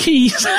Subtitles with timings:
[0.00, 0.48] Que isso?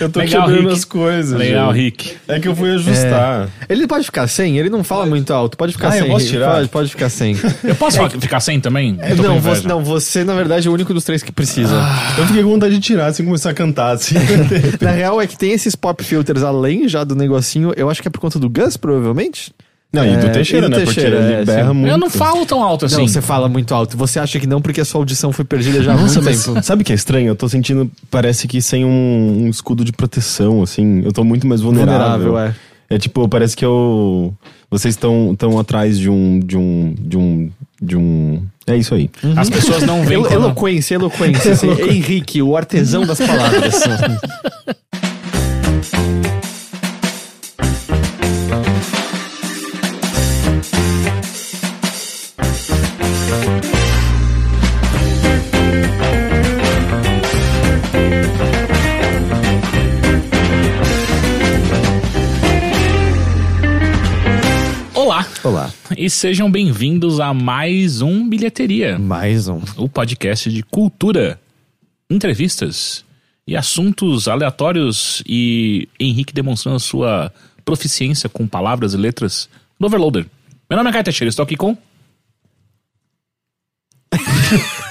[0.00, 0.72] Eu tô Legal, quebrando Rick.
[0.78, 1.38] as coisas.
[1.38, 1.82] Legal, gente.
[1.84, 2.16] Rick.
[2.26, 3.48] É que eu fui ajustar.
[3.68, 5.58] Ele pode ficar sem, ele não fala muito alto.
[5.58, 6.00] Pode ficar Ah, sem.
[6.02, 6.54] eu posso tirar?
[6.54, 7.36] Pode, pode ficar sem.
[7.62, 8.96] Eu posso ficar sem também?
[8.96, 11.74] Com não, você, não, você, na verdade, é o único dos três que precisa.
[12.16, 14.14] Eu fiquei com vontade de tirar assim começar a cantar assim.
[14.80, 17.72] Na real é que tem esses pop filters além já do negocinho.
[17.76, 19.52] Eu acho que é por conta do Gus, provavelmente.
[19.94, 20.84] Não, e do É, Teixeira, e do né?
[20.84, 21.90] Teixeira, Porque ele é, berra muito.
[21.90, 22.96] Eu não falo tão alto assim.
[22.98, 23.96] Não, você fala muito alto.
[23.96, 26.62] Você acha que não porque a sua audição foi perdida já há muito tempo.
[26.62, 27.28] sabe o que é estranho?
[27.28, 31.02] Eu tô sentindo, parece que sem um, um escudo de proteção, assim.
[31.04, 32.26] Eu tô muito mais vulnerável.
[32.32, 32.38] Vulnerável,
[32.90, 32.94] é.
[32.96, 34.34] É tipo, parece que eu.
[34.70, 36.40] Vocês estão tão atrás de um.
[36.40, 36.94] de um.
[37.00, 37.50] de um.
[37.80, 38.42] de um.
[38.66, 39.10] É isso aí.
[39.36, 41.52] As pessoas não veem Elo- eloquência, eloquência.
[41.54, 41.70] assim.
[41.70, 43.74] Henrique, o artesão das palavras.
[65.14, 65.26] Olá.
[65.44, 65.72] Olá.
[65.96, 69.60] E sejam bem-vindos a mais um Bilheteria, Mais um.
[69.76, 71.40] o podcast de cultura,
[72.10, 73.04] entrevistas
[73.46, 77.32] e assuntos aleatórios e Henrique demonstrando a sua
[77.64, 79.48] proficiência com palavras e letras
[79.78, 80.26] do Overloader.
[80.68, 81.76] Meu nome é Caio Teixeira, estou aqui com...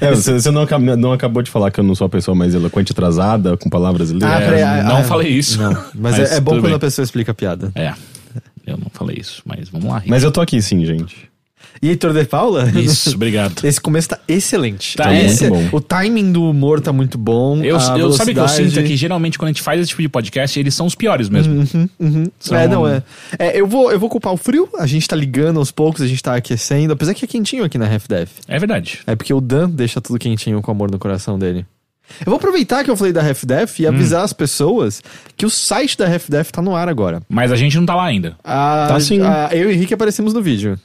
[0.00, 2.52] É, você, você não, não acabou de falar que eu não sou a pessoa mais
[2.52, 4.28] eloquente atrasada, com palavras livres?
[4.28, 5.60] Ah, ah, não ah, falei isso.
[5.60, 6.74] Não, mas, é, é bom quando bem.
[6.74, 7.70] a pessoa explica a piada.
[7.76, 7.94] É,
[8.66, 9.96] eu não falei isso, mas vamos lá.
[9.96, 10.10] Henrique.
[10.10, 11.28] Mas eu tô aqui sim, gente.
[11.80, 12.68] E Heitor de Paula?
[12.70, 13.64] Isso, obrigado.
[13.64, 14.96] Esse começo tá excelente.
[14.96, 15.76] Tá Esse- muito bom.
[15.76, 17.62] O timing do humor tá muito bom.
[17.62, 19.62] Eu, a eu sabe o que eu velocidade- sinto é que geralmente quando a gente
[19.62, 21.64] faz esse tipo de podcast, eles são os piores mesmo.
[22.38, 23.02] São- É, não, é.
[23.38, 24.68] É, eu, vou, eu vou culpar o frio.
[24.78, 26.92] A gente tá ligando aos poucos, a gente tá aquecendo.
[26.92, 28.30] Apesar que é quentinho aqui na Half Def.
[28.48, 29.00] É verdade.
[29.06, 31.64] É porque o Dan deixa tudo quentinho com amor no coração dele.
[32.20, 35.02] Eu vou aproveitar que eu falei da Half Def e avisar as pessoas
[35.36, 37.22] que o site da Half Def tá no ar agora.
[37.28, 38.36] Mas a gente não tá lá ainda.
[38.44, 39.20] A, Tá sim.
[39.22, 40.78] a- eu e o Henrique aparecemos no vídeo.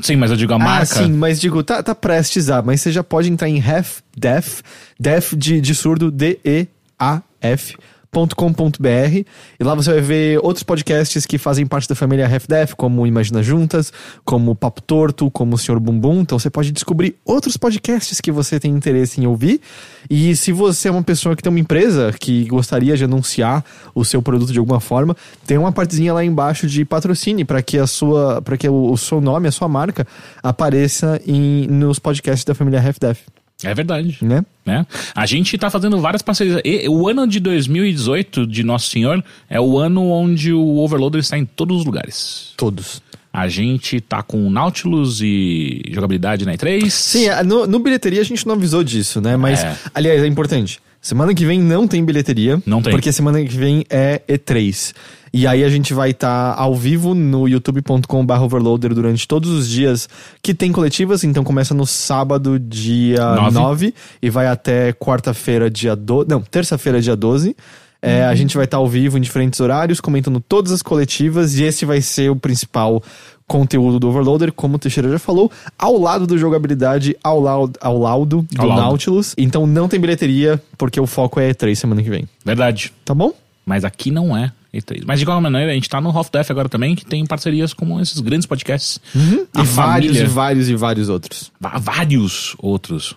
[0.00, 0.82] Sim, mas eu digo a marca.
[0.82, 3.98] Ah, sim, mas digo, tá, tá prestes a, mas você já pode entrar em Half
[4.16, 4.60] Def,
[4.98, 7.76] Def de, de surdo, D-E-A-F.
[8.12, 9.24] .com.br
[9.58, 13.42] e lá você vai ver outros podcasts que fazem parte da família Def, como Imagina
[13.42, 13.92] Juntas,
[14.24, 16.20] como Papo Torto, como o Senhor Bumbum.
[16.20, 19.60] Então você pode descobrir outros podcasts que você tem interesse em ouvir.
[20.08, 23.64] E se você é uma pessoa que tem uma empresa que gostaria de anunciar
[23.94, 27.78] o seu produto de alguma forma, tem uma partezinha lá embaixo de patrocine para que
[27.78, 30.06] a sua, para que o, o seu nome, a sua marca
[30.42, 33.20] apareça em, nos podcasts da família Def,
[33.64, 34.18] É verdade.
[34.22, 34.44] né?
[34.64, 34.86] Né?
[35.14, 36.60] A gente tá fazendo várias parcerias.
[36.64, 41.36] E, o ano de 2018 de Nosso Senhor é o ano onde o Overloader está
[41.36, 42.52] em todos os lugares.
[42.56, 43.02] Todos.
[43.32, 46.88] A gente tá com o Nautilus e jogabilidade na E3.
[46.90, 49.36] Sim, no, no bilheteria a gente não avisou disso, né?
[49.36, 49.76] Mas, É.
[49.94, 50.80] aliás, é importante.
[51.00, 52.60] Semana que vem não tem bilheteria.
[52.66, 52.92] Não tem.
[52.92, 54.92] Porque semana que vem é E3.
[55.32, 60.08] E aí a gente vai estar ao vivo no youtube.com.br overloader durante todos os dias
[60.42, 61.24] que tem coletivas.
[61.24, 63.54] Então começa no sábado, dia Nove.
[63.54, 66.28] 9, e vai até quarta-feira, dia 12.
[66.28, 67.56] Não, terça-feira, dia 12.
[68.00, 71.64] É, A gente vai estar ao vivo em diferentes horários, comentando todas as coletivas, e
[71.64, 73.02] esse vai ser o principal
[73.46, 77.98] conteúdo do Overloader, como o Teixeira já falou, ao lado do jogabilidade, ao, lau- ao
[77.98, 78.82] laudo do Ao laudo.
[78.82, 79.34] Nautilus.
[79.36, 82.28] Então não tem bilheteria, porque o foco é E3 semana que vem.
[82.44, 82.92] Verdade.
[83.04, 83.32] Tá bom?
[83.66, 85.02] Mas aqui não é E3.
[85.06, 87.72] Mas de qualquer maneira, a gente tá no Half Def agora também, que tem parcerias
[87.72, 89.00] com esses grandes podcasts.
[89.14, 89.46] Uhum.
[89.56, 91.50] e vários, e vários, e vários outros.
[91.60, 93.14] Vários outros.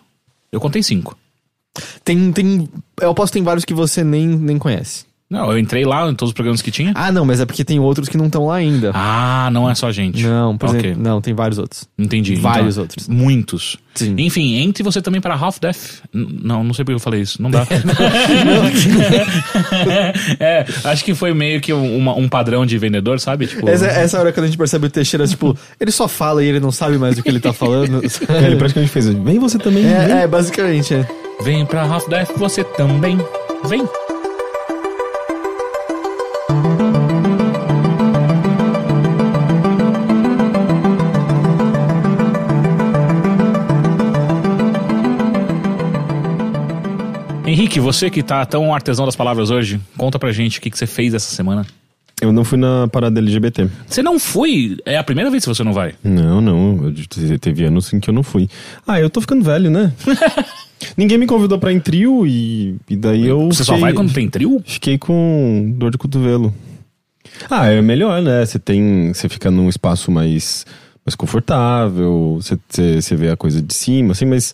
[0.51, 1.17] Eu contei cinco.
[2.03, 2.69] Tem, tem.
[2.99, 5.05] Eu posso ter vários que você nem, nem conhece.
[5.31, 6.91] Não, eu entrei lá em todos os programas que tinha.
[6.93, 8.91] Ah, não, mas é porque tem outros que não estão lá ainda.
[8.93, 10.21] Ah, não é só a gente.
[10.27, 10.81] não, por Ok.
[10.81, 11.01] exemplo.
[11.01, 11.87] Não, tem vários outros.
[11.97, 12.35] Entendi.
[12.35, 13.07] Vários Então, outros.
[13.07, 13.77] Muitos.
[13.95, 14.13] Sim.
[14.17, 16.01] Enfim, entre você também para Half Death.
[16.13, 17.41] N- Não, não sei porque eu falei isso.
[17.41, 17.65] Não dá.
[20.39, 23.47] é, acho que foi meio que um, uma- um padrão de vendedor, sabe?
[23.47, 26.47] Tipo, Essa, essa hora quando a gente percebe o Teixeira, tipo, ele só fala e
[26.47, 28.01] ele não sabe mais o que ele tá falando.
[28.03, 29.07] É, ele praticamente fez.
[29.07, 29.83] Vem você também.
[29.83, 29.93] vem.
[29.93, 31.07] É, é, basicamente, é.
[31.43, 33.17] vem pra Half Death, você também.
[33.65, 33.83] Vem.
[47.51, 50.77] Henrique, você que tá tão artesão das palavras hoje, conta pra gente o que, que
[50.77, 51.65] você fez essa semana.
[52.21, 53.67] Eu não fui na parada LGBT.
[53.87, 54.77] Você não foi?
[54.85, 55.95] É a primeira vez que você não vai.
[56.03, 56.85] Não, não.
[56.85, 58.47] Eu, te- teve anos em que eu não fui.
[58.85, 59.91] Ah, eu tô ficando velho, né?
[60.95, 63.47] Ninguém me convidou pra ir em trio e, e daí eu.
[63.47, 64.61] Você só fiquei- vai quando tem trio?
[64.65, 66.53] Fiquei com dor de cotovelo.
[67.49, 68.45] Ah, é melhor, né?
[68.45, 69.11] Você tem.
[69.13, 70.65] Você fica num espaço mais
[71.03, 74.53] mais confortável, você- você você vê a coisa de cima, assim, mas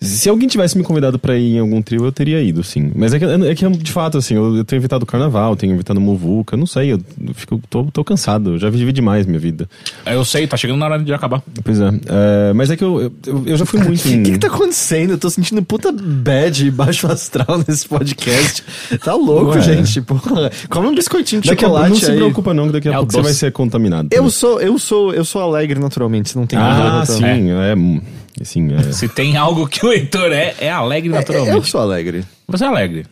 [0.00, 2.92] se alguém tivesse me convidado pra ir em algum trio, eu teria ido, sim.
[2.94, 5.74] Mas é que, é que de fato, assim, eu, eu tenho evitado o carnaval, tenho
[5.74, 9.40] evitado Muvuca, não sei, eu, eu fico, tô, tô cansado, eu já vivi demais minha
[9.40, 9.68] vida.
[10.06, 11.42] Eu sei, tá chegando na hora de acabar.
[11.64, 14.18] Pois é, é, mas é que eu, eu, eu já fui muito em...
[14.22, 15.10] O que, que tá acontecendo?
[15.12, 18.62] Eu tô sentindo puta bad e baixo astral nesse podcast.
[19.02, 19.60] Tá louco, Ué.
[19.60, 20.00] gente.
[20.02, 20.50] Porra.
[20.68, 22.16] Come um biscoitinho de Daqui a, chocolate não se aí.
[22.16, 24.08] preocupa não, que daqui a É pouco você vai ser contaminado.
[24.12, 27.74] Eu sou, eu sou, eu sou alegre naturalmente, não tem Ah, sim, é...
[27.74, 28.00] hum,
[28.40, 28.92] Assim, é...
[28.92, 31.68] Se tem algo que o Heitor é, é alegre Eu naturalmente.
[31.68, 32.24] sou alegre.
[32.46, 33.06] Você é alegre.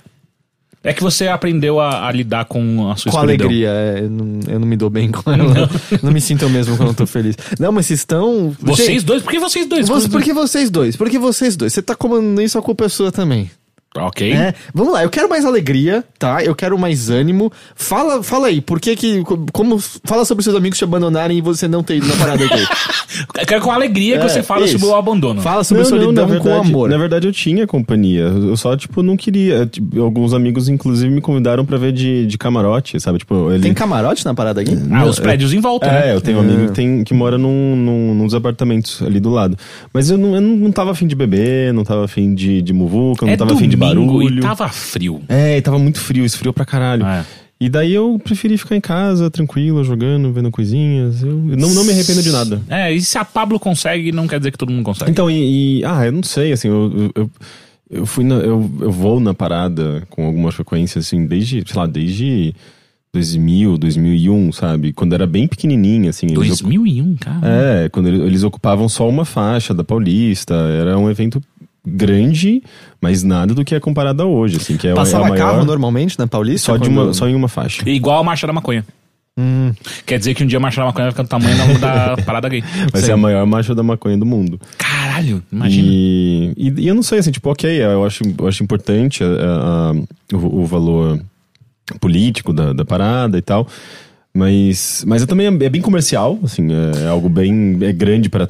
[0.85, 3.47] É que você aprendeu a, a lidar com a sua Com escuridão.
[3.49, 5.69] alegria, é, eu, não, eu não me dou bem com ela.
[6.01, 7.35] Não, me sinto eu mesmo quando eu tô feliz.
[7.59, 8.55] Não, mas vocês estão.
[8.61, 9.21] Vocês dois?
[9.21, 9.89] Por que vocês dois?
[9.89, 10.95] Você, por que vocês dois?
[10.95, 11.73] Por que vocês dois?
[11.73, 13.51] Você tá comandando isso, a culpa é sua também.
[13.99, 14.33] Ok.
[14.33, 16.43] É, vamos lá, eu quero mais alegria, tá?
[16.43, 17.51] Eu quero mais ânimo.
[17.75, 19.23] Fala, fala aí, por que que.
[19.53, 19.79] Como.
[20.05, 22.67] Fala sobre seus amigos te abandonarem e você não ter ido na parada aqui.
[23.41, 24.79] Eu quero com alegria que É, você fala isso.
[24.79, 25.41] sobre o abandono.
[25.41, 26.91] Fala sobre Não, não, solidão na verdade, com amor.
[26.91, 28.25] Na verdade, eu tinha companhia.
[28.25, 29.65] Eu só, tipo, não queria.
[29.67, 33.19] Tipo, alguns amigos, inclusive, me convidaram pra ver de, de camarote, sabe?
[33.21, 33.63] Tipo, ele.
[33.63, 34.77] Tem camarote na parada aqui?
[34.93, 36.15] Ah, os prédios em volta, É, né?
[36.15, 39.57] eu tenho um amigo que, tem, que mora num, num, nos apartamentos ali do lado.
[39.95, 43.25] Mas eu não, eu não tava afim de beber, não tava afim de, de muvuca,
[43.25, 44.39] não É tava afim de domingo barulho.
[44.39, 45.23] e tava frio.
[45.29, 47.05] É, e tava muito frio, esfriou pra caralho.
[47.07, 47.25] É.
[47.59, 51.23] E daí eu preferi ficar em casa, tranquilo, jogando, vendo coisinhas.
[51.23, 52.61] Eu não, não me arrependo de nada.
[52.69, 55.11] É, e se a Pablo consegue, não quer dizer que todo mundo consegue.
[55.11, 57.31] Então, e, e- ah, eu não sei, assim, eu, eu,
[57.91, 61.87] eu, fui na, eu, eu vou na parada com alguma frequência, assim, desde, sei lá,
[61.87, 62.55] desde
[63.13, 64.93] 2000, 2001, sabe?
[64.93, 66.27] Quando era bem pequenininha, assim.
[66.27, 67.41] eles 2001, cara.
[67.43, 71.41] É, quando ele- eles ocupavam só uma faixa da Paulista, era um evento
[71.87, 72.63] grande,
[73.01, 75.53] mas nada do que é comparado a hoje, assim, que é, Passava é a maior,
[75.53, 76.73] carro normalmente na Paulista?
[76.73, 77.89] só, de uma, só em uma faixa.
[77.89, 78.85] Igual a Marcha da Maconha.
[79.39, 79.73] Hum.
[80.07, 82.23] Quer dizer que um dia a Marcha da Maconha vai ficar do tamanho da, da
[82.25, 82.65] parada gay.
[82.91, 84.59] Vai ser a maior marcha da maconha do mundo.
[84.79, 85.87] Caralho, imagina.
[85.91, 89.27] E, e, e eu não sei, assim, tipo, ok, eu acho, eu acho importante a-
[89.27, 91.21] a- o, o valor
[92.01, 93.69] político da, da parada e tal.
[94.37, 96.69] Mas, mas é também é bem comercial, assim,
[97.03, 98.47] é algo bem é grande para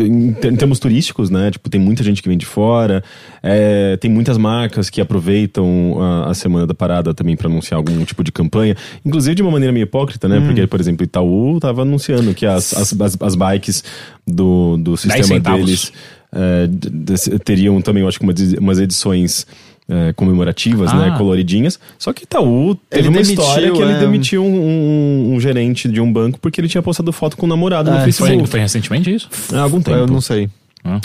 [0.00, 1.52] em, ter- em termos turísticos, né?
[1.52, 3.04] Tipo, tem muita gente que vem de fora,
[3.40, 8.04] é, tem muitas marcas que aproveitam a, a semana da parada também para anunciar algum
[8.04, 10.40] tipo de campanha, inclusive de uma maneira meio hipócrita, né?
[10.46, 13.84] Porque, por exemplo, Itaú tava anunciando que as, as, as, as bikes
[14.26, 15.92] do, do sistema deles
[16.34, 16.68] é,
[17.44, 18.26] teriam também, eu acho que
[18.58, 19.46] umas edições
[19.88, 20.96] é, comemorativas, Ah.
[21.10, 21.78] né, coloridinhas.
[21.98, 23.98] Só que Itaú teve Ele uma demitiu, história que ele é.
[23.98, 27.48] demitiu um, um- um gerente de um banco porque ele tinha postado foto com o
[27.48, 28.36] namorado no Ah, Facebook.
[28.38, 29.28] Foi, foi recentemente isso?
[29.52, 29.98] Há algum tempo.
[29.98, 30.48] Eu não sei.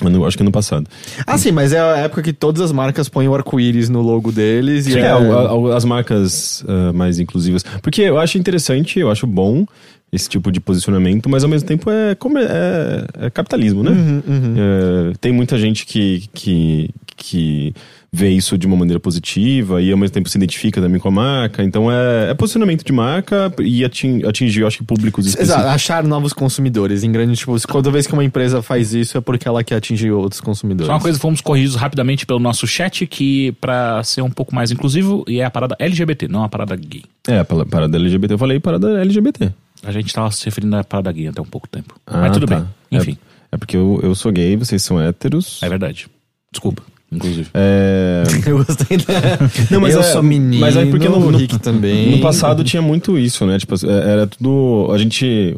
[0.04, 0.88] Eu não- acho que no passado.
[1.26, 4.30] Ah, sim, mas é a época que todas as marcas põem o arco-íris no logo
[4.31, 5.08] deles e É, é...
[5.10, 7.64] a- as marcas ah, mais inclusivas.
[7.82, 9.66] Porque eu acho interessante, eu acho bom
[10.12, 13.92] esse tipo de posicionamento, mas ao mesmo tempo é, é, é capitalismo, né?
[14.58, 17.74] É, tem muita gente que, que, que
[18.12, 21.12] vê isso de uma maneira positiva e ao mesmo tempo se identifica também com a
[21.12, 21.64] marca.
[21.64, 25.56] Então é, é posicionamento de marca e atin- atingir, eu acho que, públicos específicos.
[25.60, 27.04] Exato, achar novos consumidores.
[27.04, 30.12] Em grande, tipo, toda vez que uma empresa faz isso é porque ela quer atingir
[30.12, 30.88] outros consumidores.
[30.88, 34.72] Só uma coisa, fomos corrigidos rapidamente pelo nosso chat, que pra ser um pouco mais
[34.72, 37.04] inclusivo, e é a parada LGBT, não a parada gay.
[37.28, 38.34] É, a parada LGBT.
[38.34, 39.52] Eu falei parada LGBT.
[39.84, 41.96] A gente tava se referindo à parada gay até um pouco tempo.
[42.08, 42.56] Ah, Mas tudo tá.
[42.60, 42.68] bem,
[43.00, 43.18] enfim,
[43.52, 45.62] É, é porque eu, eu sou gay, vocês são héteros.
[45.64, 46.08] é, verdade.
[46.51, 47.48] Desculpa, inclusive.
[47.54, 48.24] É.
[48.50, 49.13] Eu gostei da...
[49.70, 52.12] Não, mas eu é- sou menino, mas aí porque no- o no- Rick também.
[52.12, 53.58] No passado tinha muito isso, né?
[53.60, 54.89] Tipo, é- era tudo.
[54.92, 55.56] A gente.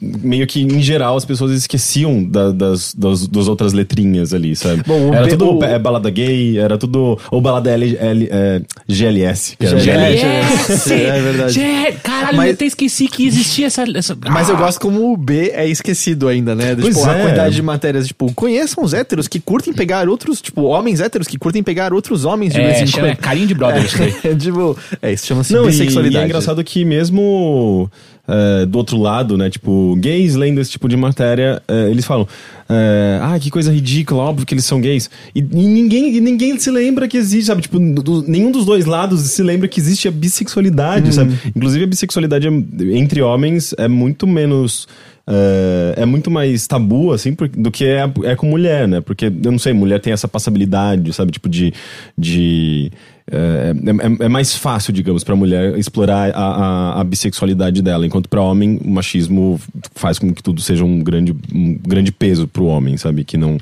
[0.00, 4.82] Meio que, em geral, as pessoas esqueciam da- das, das, das outras letrinhas ali, sabe?
[4.86, 7.18] Bom, era B- tudo o- é, balada gay, era tudo.
[7.30, 9.56] Ou balada L, L- é, GLS.
[9.56, 10.92] Que era GLS.
[10.92, 11.52] É verdade.
[11.54, 13.84] Gé, caralho, Mas- eu até esqueci que existia essa.
[13.96, 14.16] essa...
[14.30, 16.74] Mas eu Ah, gosto como o B é esquecido ainda, né?
[16.74, 17.22] Pois tipo, a é.
[17.22, 21.38] quantidade de matérias, tipo, conheçam os héteros que curtem pegar outros, tipo, homens héteros que
[21.38, 23.18] curtem pegar outros homens de vez É, em chama, é quando.
[23.24, 24.14] carinho de brother isso daí.
[24.24, 26.24] É, tipo, é, isso chama-se Não, e, e bissexualidade.
[26.24, 27.90] é engraçado que mesmo
[28.26, 29.50] é, do outro lado, né?
[29.50, 32.26] Tipo, gays lendo esse tipo de matéria, é, eles falam:
[32.68, 35.10] é, Ah, que coisa ridícula, óbvio que eles são gays.
[35.34, 37.62] E, e ninguém, e ninguém se lembra que existe, sabe?
[37.62, 41.38] Tipo, do- nenhum dos dois lados se lembra que existe a bissexualidade, sabe?
[41.54, 44.86] Inclusive, a bissexualidade é- entre homens é muito menos.
[45.26, 49.00] É, é muito mais tabu, assim, do que é, é com mulher, né?
[49.00, 51.32] Porque, eu não sei, mulher tem essa passabilidade, sabe?
[51.32, 51.72] Tipo, de.
[52.16, 52.90] de
[53.30, 53.72] é,
[54.20, 58.42] é- é mais fácil, digamos, pra mulher explorar a, a, a bissexualidade dela, enquanto pra
[58.42, 59.58] homem o machismo
[59.94, 63.24] faz com que tudo seja um grande, um grande peso pro homem, sabe?
[63.24, 63.56] Que não.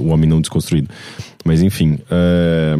[0.00, 0.88] O homem não desconstruído.
[1.44, 1.98] Mas enfim.
[2.08, 2.76] é,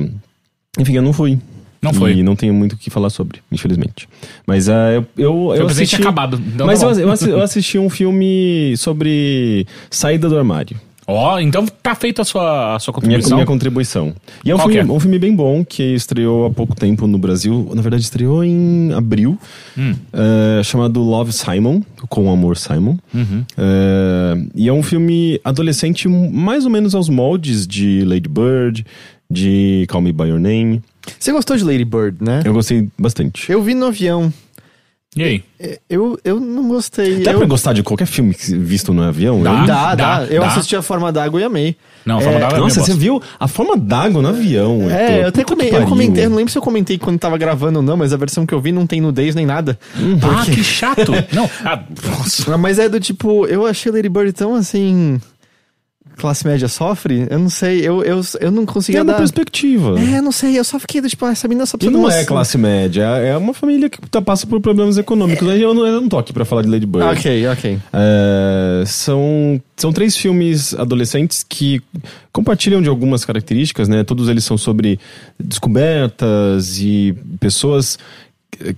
[0.78, 1.37] Enfim, eu não fui.
[1.84, 2.14] Não foi.
[2.14, 4.08] E não tenho muito o que falar sobre, infelizmente.
[4.46, 5.96] Mas uh, eu, eu, eu assisti...
[5.96, 6.40] acabado.
[6.54, 7.14] Então Mas tá eu, bom.
[7.14, 10.76] eu eu assisti um filme sobre saída do armário.
[11.06, 13.36] Ó, então tá feita a sua, a sua Minha, contribuição.
[13.36, 14.14] minha contribuição.
[14.44, 14.84] E é um filme, é?
[14.84, 17.70] um filme bem bom que estreou há pouco tempo no Brasil.
[17.74, 19.38] Na verdade, estreou em abril.
[19.76, 19.94] Hum.
[20.12, 22.96] eh, chamado Love Simon, com Amor Simon.
[23.12, 23.44] Uhum.
[23.56, 28.86] Eh, e é um filme adolescente mais ou menos aos moldes de Lady Bird,
[29.30, 30.82] de Call Me By Your Name.
[31.18, 32.42] Você gostou de Lady Bird, né?
[32.44, 33.50] Eu gostei bastante.
[33.50, 34.32] Eu vi no avião.
[35.16, 35.44] E aí?
[35.88, 37.23] Eu, eu não gostei.
[37.23, 37.38] Dá eu...
[37.38, 39.40] pra gostar de qualquer filme visto no avião?
[39.44, 39.50] Dá.
[39.61, 40.18] Eu- Dá, dá.
[40.20, 40.49] Dá, Eu dá.
[40.49, 41.76] assisti A Forma d'Água e amei.
[42.04, 44.90] Não, É, fala da Nossa, você viu a forma d'água no avião?
[44.90, 47.18] É, eu até Puta que come- eu comentei, eu não lembro se eu comentei quando
[47.18, 49.78] tava gravando ou não, mas a versão que eu vi não tem nudez nem nada.
[50.23, 51.12] Ah, que chato.
[51.32, 52.52] Não, ah, nossa.
[52.54, 55.18] Ah, Mas é do tipo, eu achei Lady Bird tão assim.
[56.16, 57.26] Classe média sofre?
[57.28, 59.18] Eu não sei, eu, eu, eu não conseguia É da dar.
[59.18, 59.99] perspectiva.
[60.00, 62.11] É, não sei, eu só fiquei tipo, ah, essa menina só E precisa de não
[62.11, 65.49] é classe média, é uma família que tá, passa por problemas econômicos.
[65.49, 67.06] Aí Eu não, eu não tô aqui pra falar de Lady Bird.
[67.18, 67.78] Ok, ok.
[67.92, 71.83] É, são, são três filmes adolescentes que
[72.33, 74.04] compartilham de algumas características, né?
[74.04, 74.99] Todos eles são sobre
[75.68, 77.99] descobertas e pessoas
[78.61, 78.75] eh,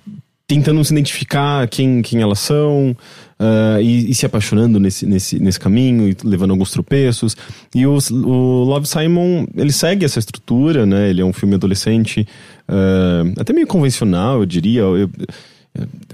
[0.47, 2.97] tentando se identificar quem, quem elas são
[3.38, 7.37] ah, e, e se apaixonando nesse, nesse, nesse caminho e levando alguns tropeços.
[7.75, 11.11] E os- o Love Simon, ele segue essa estrutura, né?
[11.11, 12.26] Ele é um filme adolescente
[12.69, 14.81] ah, até meio convencional, eu diria.
[14.81, 15.11] Eu-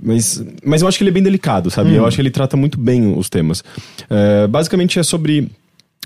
[0.02, 1.94] mas, mas eu acho que ele é bem delicado, sabe?
[1.94, 3.62] Eu acho que ele trata muito bem os temas.
[4.10, 5.48] É, basicamente é sobre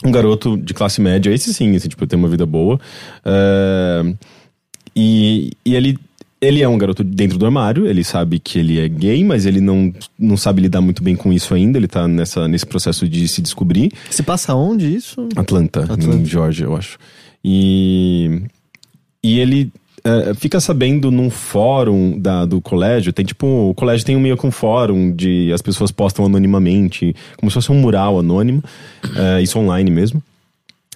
[0.05, 2.79] um garoto de classe média, esse sim, assim, tipo, tem uma vida boa.
[3.25, 4.15] É,
[4.95, 5.99] e, e ele,
[6.41, 9.61] ele é um garoto dentro do armário, ele sabe que ele é gay, mas ele
[9.61, 13.27] não, não sabe lidar muito bem com isso ainda, ele tá nessa, nesse processo de
[13.27, 13.91] se descobrir.
[14.11, 15.29] Se passa onde isso?
[15.35, 16.17] Atlanta, Atlanta.
[16.17, 16.99] em Georgia, eu acho.
[17.43, 18.43] E,
[19.23, 19.73] e ele
[20.05, 24.37] eh, fica sabendo num fórum da, do colégio, tem tipo, o colégio tem um meio
[24.37, 28.63] que um fórum de as pessoas postam anonimamente, como se fosse um mural anônimo,
[29.17, 30.23] eh, isso online mesmo.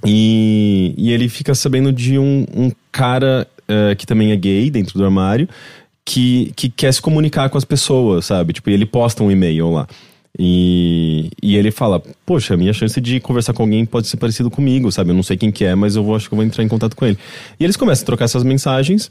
[0.07, 4.99] E, e ele fica sabendo de um, um cara eh, que também é gay dentro
[4.99, 5.49] do armário,
[6.05, 8.53] que, que quer se comunicar com as pessoas, sabe?
[8.53, 9.87] Tipo, ele posta um e-mail lá.
[10.39, 14.91] E, e ele fala, poxa, minha chance de conversar com alguém pode ser parecido comigo,
[14.91, 15.11] sabe?
[15.11, 16.69] Eu não sei quem que é, mas eu vou, acho que eu vou entrar em
[16.69, 17.19] contato com ele.
[17.59, 19.11] E eles começam a trocar essas mensagens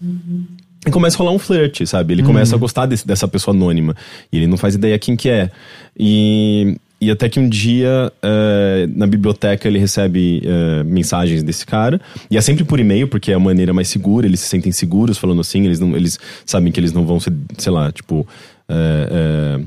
[0.88, 2.14] e começa a rolar um flerte, sabe?
[2.14, 3.96] Ele começa a gostar desse- dessa pessoa anônima.
[4.32, 5.52] E ele não faz ideia quem que é.
[5.98, 12.02] E, e até que um dia, eh, na biblioteca, ele recebe eh, mensagens desse cara.
[12.30, 14.28] E é sempre por e-mail, porque é a maneira mais segura.
[14.28, 15.66] Eles se sentem seguros falando assim.
[15.66, 18.28] Eles, não, eles sabem que eles não vão ser, sei lá, tipo...
[18.68, 19.60] eh,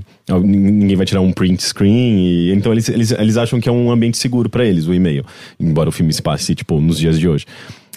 [0.45, 2.19] ninguém vai tirar um print screen.
[2.19, 5.25] E, então eles, eles, eles acham que é um ambiente seguro pra eles, o e-mail.
[5.59, 7.47] Embora o filme se passe, tipo, nos dias de hoje.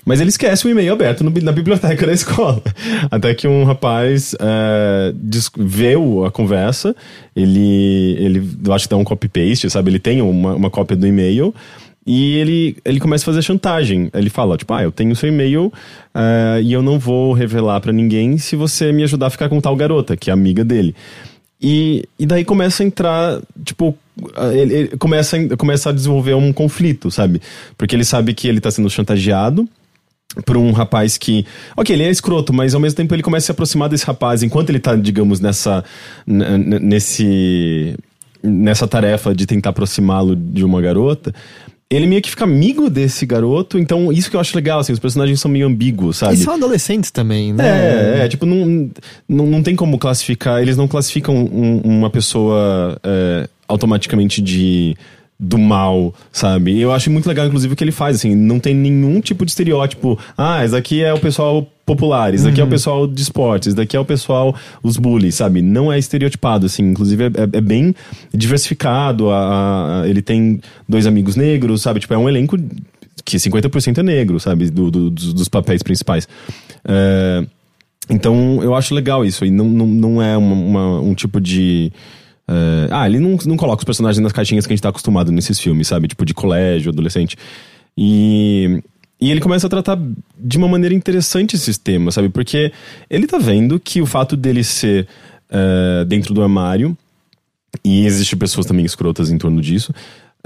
[0.06, 2.62] Mas ele esquece o e-mail aberto no na biblioteca da escola.
[3.10, 6.96] Até que um rapaz é, dis- vê o- a conversa,
[7.36, 9.90] ele, ele eu acho que dá um copy-paste, sabe?
[9.90, 11.54] Ele tem uma, uma cópia do e-mail.
[12.08, 14.12] E ele, ele começa a fazer chantagem.
[14.14, 15.74] Ele fala, tipo, ah, eu tenho seu e-mail
[16.14, 19.60] é, e eu não vou revelar pra ninguém se você me ajudar a ficar com
[19.60, 20.94] tal garota, que é amiga dele.
[21.60, 23.98] E, e daí começa a entrar, tipo,
[24.54, 27.42] ele, ele começa, começa a desenvolver um conflito, sabe?
[27.76, 29.68] Porque ele sabe que ele tá sendo chantageado
[30.46, 31.46] por um rapaz que.
[31.78, 34.44] Ok, ele é escroto, mas ao mesmo tempo ele começa a se aproximar desse rapaz
[34.44, 35.84] enquanto ele tá, digamos, nessa.
[36.82, 37.96] nesse.
[38.44, 41.34] nessa tarefa de tentar aproximá-lo de uma garota.
[41.88, 44.98] Ele meio que fica amigo desse garoto, então isso que eu acho legal, assim, os
[45.00, 46.34] personagens são meio ambíguos, sabe?
[46.34, 48.18] E são adolescentes também, né?
[48.22, 48.90] É, é, tipo, não,
[49.30, 54.98] não, não tem como classificar, eles não classificam um- uma pessoa é, automaticamente de
[55.40, 56.80] do mal, sabe?
[56.80, 59.52] Eu acho muito legal, inclusive, o que ele faz, assim, não tem nenhum tipo de
[59.52, 60.18] estereótipo.
[60.38, 63.76] Ah, esse aqui é o pessoal popular, esse daqui é o pessoal de esportes, esse
[63.76, 65.62] daqui é o pessoal, os bullies, sabe?
[65.62, 67.94] Não é estereotipado, assim, inclusive é, é- é bem
[68.34, 72.00] diversificado, a, a- ele tem dois amigos negros, sabe?
[72.00, 72.58] Tipo, é um elenco
[73.26, 74.70] que 50% é negro, sabe?
[74.70, 76.28] Do, do- dos, dos papéis principais.
[76.88, 77.44] É,
[78.10, 79.44] então, eu acho legal isso.
[79.46, 81.92] E não, não, não é uma- uma- um tipo de.
[82.48, 85.32] É, ah, ele não, não coloca os personagens nas caixinhas que a gente tá acostumado
[85.32, 86.08] nesses filmes, sabe?
[86.08, 87.38] Tipo, de colégio, adolescente.
[87.98, 88.82] E.
[89.20, 89.98] E ele começa a tratar
[90.38, 92.28] de uma maneira interessante esses temas, sabe?
[92.28, 92.74] Porque
[93.10, 95.08] ele tá vendo que o fato dele ser
[95.50, 96.98] é, dentro do armário,
[97.84, 99.94] e existem pessoas também escrotas em torno disso,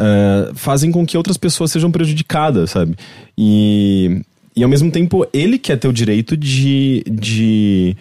[0.02, 2.96] eh, fazem com que outras pessoas sejam prejudicadas, sabe?
[3.38, 4.22] E,
[4.60, 7.96] e ao mesmo tempo, ele quer ter o direito de, de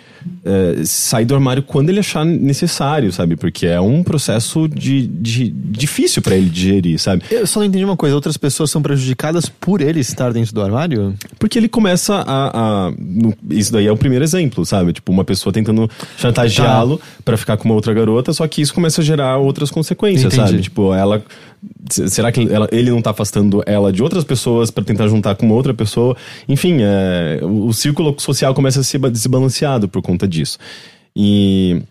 [0.45, 3.37] eh, sair do armário quando ele achar necessário, sabe?
[3.37, 7.23] Porque é um processo de, de difícil para ele digerir, sabe?
[7.31, 10.63] Eu só não entendi uma coisa, outras pessoas são prejudicadas por ele estar dentro do
[10.63, 11.15] armário?
[11.39, 12.87] Porque ele começa a.
[12.89, 14.93] a- no- isso daí é o primeiro exemplo, sabe?
[14.93, 19.01] Tipo, uma pessoa tentando chantageá-lo pra ficar com uma outra garota, só que isso começa
[19.01, 20.51] a gerar outras consequências, Entendi.
[20.51, 20.63] sabe?
[20.63, 21.23] Tipo, ela.
[21.91, 25.35] Se- Será que ela- ele não tá afastando ela de outras pessoas pra tentar juntar
[25.37, 26.17] com outra pessoa?
[26.49, 30.59] Enfim, é, o, o círculo social começa a ser ba- desbalanceado por conta disso.
[31.17, 31.83] E.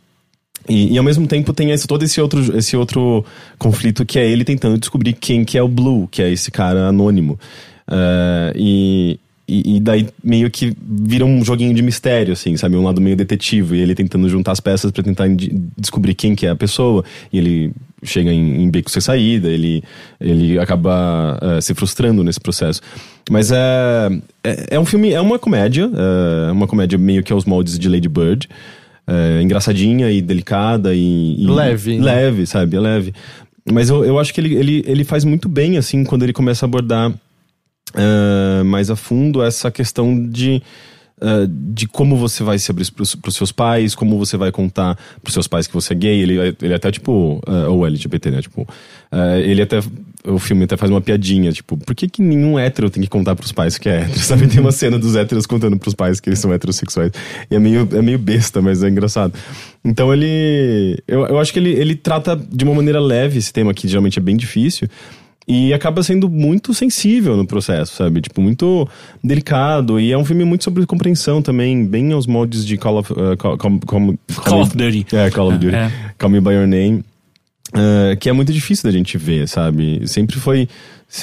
[0.69, 3.23] E, e ao mesmo tempo tem esse, todo esse outro, esse outro
[3.57, 6.87] conflito que é ele tentando descobrir quem que é o Blue, que é esse cara
[6.89, 7.39] anônimo.
[7.87, 12.75] Ah, e, e, e daí meio que vira um joguinho de mistério, assim, sabe?
[12.75, 13.77] Um lado meio detetive.
[13.77, 15.27] E ele tentando juntar as peças pra tentar
[15.77, 17.03] descobrir quem que é a pessoa.
[17.31, 17.71] E ele
[18.03, 19.83] chega em, em beco sem saída, ele,
[20.19, 22.81] ele acaba ah, se frustrando nesse processo.
[23.29, 24.09] Mas é,
[24.43, 25.89] é, é um filme, é uma comédia,
[26.47, 28.47] é uma comédia meio que aos moldes de Lady Bird
[29.07, 32.03] é, engraçadinha e delicada e, e- Leve, né?
[32.03, 32.75] leve, sabe?
[32.75, 33.13] É leve.
[33.71, 36.65] Mas eu, eu acho que ele, ele, ele faz muito bem, assim, quando ele começa
[36.65, 37.13] a abordar
[37.93, 40.61] ah, mais a fundo essa questão de.
[41.21, 44.97] ah, de como você vai se abrir pros, pros seus pais, como você vai contar
[45.21, 46.21] pros seus pais que você é gay.
[46.21, 47.41] Ele, ele até, tipo.
[47.47, 48.41] ah, ou LGBT, né?
[48.41, 48.67] Tipo.
[49.11, 49.79] ah, ele até.
[50.25, 53.33] O filme até faz uma piadinha, tipo, por que, que nenhum hétero tem que contar
[53.33, 54.19] pros pais que é hétero?
[54.19, 54.47] Sabe?
[54.47, 57.11] Tem uma cena dos héteros contando pros pais que eles são heterossexuais.
[57.49, 59.33] E é meio, é meio besta, mas é engraçado.
[59.85, 61.01] Então ele.
[61.07, 64.19] Eu, eu acho que ele, ele trata de uma maneira leve esse tema que geralmente
[64.19, 64.89] é bem difícil.
[65.47, 68.19] E acaba sendo muito sensível no processo, sabe?
[68.19, 68.85] Tipo, muito
[69.23, 69.97] delicado.
[69.99, 73.37] E é um filme muito sobre compreensão também, bem aos moldes de Call of, uh,
[73.37, 75.05] Call, Call- Call- Call of Duty.
[75.15, 75.73] É, Call of Duty.
[75.75, 75.91] É.
[76.17, 77.03] Call Me By Your Name.
[77.73, 80.05] Uh, que é muito difícil da gente ver, sabe?
[80.07, 80.67] Sempre foi.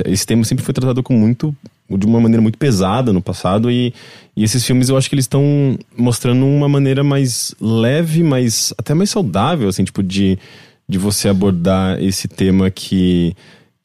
[0.06, 1.54] Esse tema sempre foi tratado com muito.
[1.90, 3.70] de uma maneira muito pesada no passado.
[3.70, 3.92] E,
[4.34, 8.72] e esses filmes eu acho que eles estão mostrando uma maneira mais leve, mais.
[8.78, 10.38] até mais saudável, assim, tipo, de,
[10.88, 13.34] de você abordar esse tema que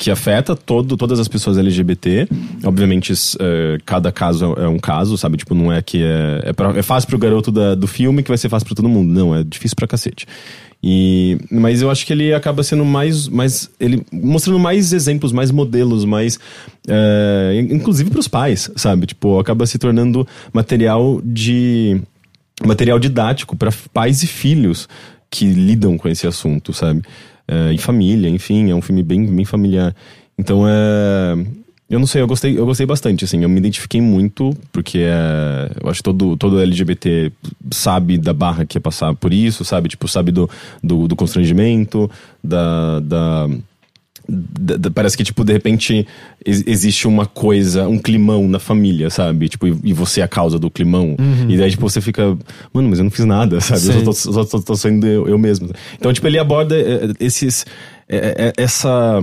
[0.01, 2.25] que afeta todo, todas as pessoas LGBT.
[2.63, 5.35] Obviamente, é, cada caso é um caso, sabe?
[5.35, 8.29] Tipo, não é que é, é, pra- é fácil pro garoto da- do filme que
[8.29, 9.11] vai ser fácil pra todo mundo.
[9.13, 10.25] Não, é difícil pra cacete.
[10.81, 15.51] E, mas eu acho que ele acaba sendo mais, mais ele mostrando mais exemplos, mais
[15.51, 16.39] modelos, mais
[16.87, 19.05] é, inclusive pros pais, sabe?
[19.05, 21.99] Tipo, acaba se tornando material de
[22.65, 24.87] material didático para pais e filhos
[25.29, 27.01] que lidam com esse assunto, sabe?
[27.51, 29.95] É, e família, enfim, é um filme bem, bem familiar.
[30.37, 31.35] Então é.
[31.89, 35.71] Eu não sei, eu gostei, eu gostei bastante, assim, eu me identifiquei muito, porque é,
[35.81, 37.31] eu acho que todo, todo LGBT
[37.71, 39.89] sabe da barra que é passar por isso, sabe?
[39.89, 40.47] Tipo, sabe do,
[40.83, 42.07] do, do constrangimento,
[42.43, 43.49] da, da,
[44.93, 46.07] parece que, tipo, de repente
[46.45, 49.49] ex- existe uma coisa, um climão na família, sabe?
[49.49, 51.15] Tipo, e, e você é a causa do climão.
[51.47, 52.37] E daí, tipo, você fica,
[52.73, 53.87] mano, mas eu não fiz nada, sabe?
[53.87, 55.69] Eu só tô, só tô- tô sendo eu, eu mesmo.
[55.95, 57.65] Então, tipo, ele aborda é, esses.
[58.07, 59.19] é, é, essa.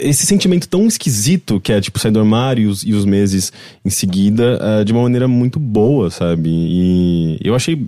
[0.00, 3.52] Esse sentimento tão esquisito que é, tipo, sair do armário e os, e os meses
[3.84, 6.48] em seguida, é, de uma maneira muito boa, sabe?
[6.48, 7.80] E eu achei,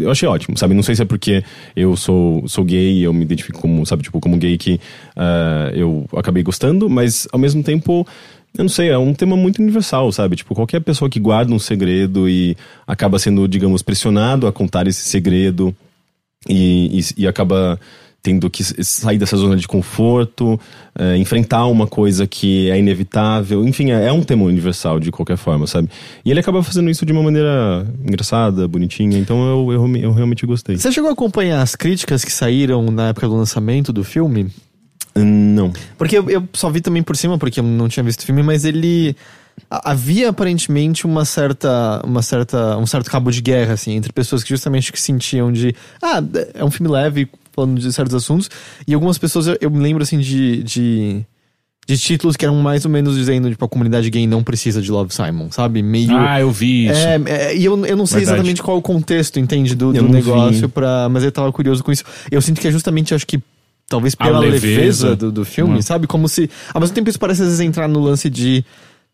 [0.00, 0.74] eu achei ótimo, sabe?
[0.74, 4.20] Não sei se é porque eu sou, sou gay eu me identifico como, sabe, tipo,
[4.20, 4.80] como gay que
[5.16, 8.06] é, eu acabei gostando, mas ao mesmo tempo,
[8.56, 10.36] eu não sei, é um tema muito universal, sabe?
[10.36, 12.56] Tipo, qualquer pessoa que guarda um segredo e
[12.86, 15.74] acaba sendo, digamos, pressionado a contar esse segredo
[16.48, 17.78] e, e, e acaba
[18.26, 20.58] tendo que sair dessa zona de conforto,
[20.98, 23.64] é, enfrentar uma coisa que é inevitável.
[23.64, 25.88] Enfim, é, é um tema universal de qualquer forma, sabe?
[26.24, 29.16] E ele acaba fazendo isso de uma maneira engraçada, bonitinha.
[29.16, 30.76] Então eu, eu, eu realmente gostei.
[30.76, 34.50] Você chegou a acompanhar as críticas que saíram na época do lançamento do filme?
[35.14, 35.72] Não.
[35.96, 38.42] Porque eu, eu só vi também por cima, porque eu não tinha visto o filme,
[38.42, 39.14] mas ele.
[39.70, 44.50] Havia aparentemente uma certa, uma certa, um certo cabo de guerra, assim, entre pessoas que
[44.50, 45.74] justamente que sentiam de.
[46.02, 48.48] Ah, é um filme leve, falando de certos assuntos.
[48.86, 51.24] E algumas pessoas, eu, eu me lembro, assim, de, de.
[51.88, 54.90] de títulos que eram mais ou menos dizendo, tipo, a comunidade gay não precisa de
[54.92, 55.82] Love Simon, sabe?
[55.82, 56.16] Meio.
[56.16, 56.98] Ah, eu vi isso.
[57.00, 58.36] É, é, e eu, eu não sei Verdade.
[58.38, 60.68] exatamente qual é o contexto, entende, do, do negócio, vi.
[60.68, 62.04] pra, mas eu tava curioso com isso.
[62.30, 63.40] Eu sinto que é justamente, acho que,
[63.88, 64.66] talvez A pela leveza.
[64.66, 65.82] leveza, do, do filme, Hum.
[65.82, 66.06] sabe?
[66.06, 66.50] Como se.
[66.74, 68.64] Ao mesmo tempo, isso parece às vezes entrar no lance de.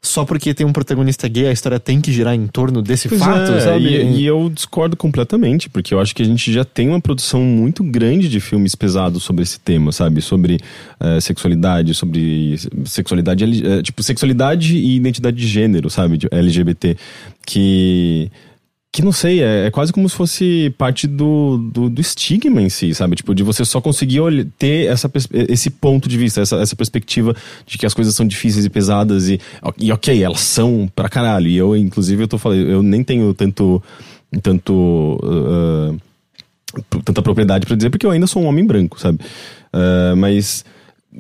[0.05, 3.21] Só porque tem um protagonista gay, a história tem que girar em torno desse Pois
[3.21, 3.85] fato, é, sabe?
[3.85, 7.41] E, e eu discordo completamente, porque eu acho que a gente já tem uma produção
[7.41, 10.21] muito grande de filmes pesados sobre esse tema, sabe?
[10.21, 10.59] Sobre
[10.99, 16.19] eh, sexualidade, sobre sexualidade, eh, tipo, sexualidade e identidade de gênero, sabe?
[16.19, 16.97] De LGBT.
[17.47, 18.29] Que.
[18.93, 22.69] Que não sei, é, é quase como se fosse parte do, do, do estigma em
[22.69, 23.17] si, sabe?
[23.17, 25.11] Tipo, de você só conseguir olh- ter essa,
[25.49, 27.35] esse ponto de vista, essa, essa perspectiva
[27.67, 29.41] de que as coisas são difíceis e pesadas e,
[29.79, 31.49] e ok, elas são pra caralho.
[31.49, 33.83] E eu, inclusive, eu tô falando, eu nem tenho tanto,
[34.43, 35.95] tanto, ah,
[36.91, 39.21] p- tanta propriedade pra dizer, porque eu ainda sou um homem branco, sabe?
[39.73, 40.67] Ah, mas,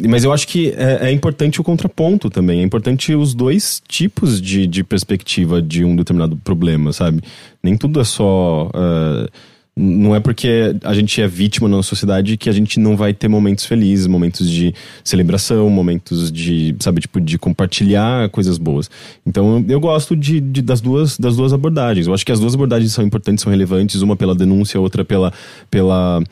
[0.08, 2.60] mas eu acho que é, é importante o contraponto também.
[2.60, 7.20] É importante os dois tipos de, de perspectiva de um determinado problema, sabe?
[7.62, 8.70] Nem tudo é só.
[8.74, 9.28] ah,
[9.74, 13.26] não é porque a gente é vítima na sociedade que a gente não vai ter
[13.26, 18.90] momentos felizes, momentos de celebração, momentos de, sabe, tipo, de compartilhar coisas boas.
[19.26, 22.06] Então eu gosto de, de- das, duas, das duas abordagens.
[22.06, 25.32] Eu acho que as duas abordagens são importantes, são relevantes, uma pela denúncia, outra pela.
[25.70, 26.22] pela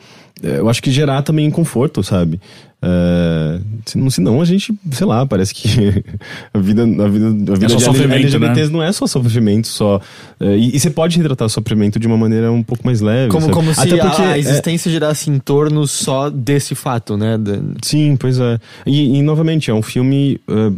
[0.43, 2.39] eu acho que gerar também conforto, sabe?
[2.83, 5.69] Eh, senão, senão a gente, sei lá, parece que
[6.51, 10.01] a vida, a vida, a vida só de sofrimento, LGBTs não é só sofrimento, só.
[10.39, 13.29] eh, e, e você pode retratar o sofrimento de uma maneira um pouco mais leve.
[13.29, 13.53] Como, sabe?
[13.53, 17.37] como se Até a- porque, a, é- existência girasse em torno só desse fato, né?
[17.83, 18.59] Sim, pois é.
[18.85, 20.71] E, e, novamente, é um filme eh,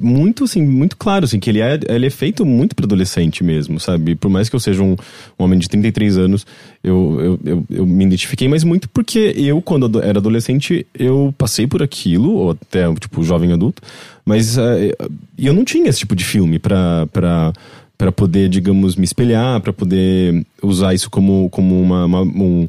[0.00, 3.78] muito, assim, muito claro, assim, que ele é, ele é feito muito para adolescente mesmo,
[3.80, 4.14] sabe?
[4.14, 4.92] Por mais que eu seja um,
[5.38, 6.46] um homem de 33 anos,
[6.82, 11.66] eu, eu, eu, eu me identifiquei, mas muito porque eu, quando era adolescente, eu passei
[11.66, 13.82] por aquilo, ou até, tipo, jovem adulto,
[14.24, 14.94] mas eh,
[15.38, 17.06] eu não tinha esse tipo de filme pra...
[17.12, 17.52] pra
[17.98, 22.68] para poder, digamos, me espelhar, para poder usar isso como, como uma, uma- um,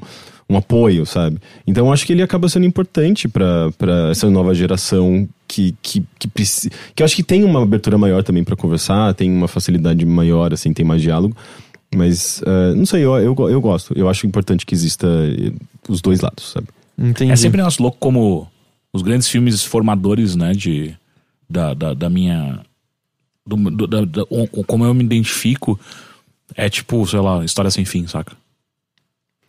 [0.49, 1.37] um apoio, sabe?
[1.65, 3.71] Então eu acho que ele acaba sendo importante para
[4.11, 8.23] essa nova geração que, que, que, preci- que eu acho que tem uma abertura maior
[8.23, 11.35] também para conversar, tem uma facilidade maior, assim, tem mais diálogo.
[11.93, 13.93] Mas, eh, não sei, eu, eu, eu gosto.
[13.97, 15.51] Eu acho importante que exista eh,
[15.87, 16.67] os dois lados, sabe?
[16.97, 17.31] Entendi.
[17.31, 18.47] É sempre nosso louco como
[18.93, 20.93] os grandes filmes formadores, né, de,
[21.49, 22.59] da, da, da minha...
[23.45, 24.25] Do, do- da- da-
[24.65, 25.79] como eu me identifico,
[26.55, 28.33] é tipo, sei lá, História Sem Fim, saca?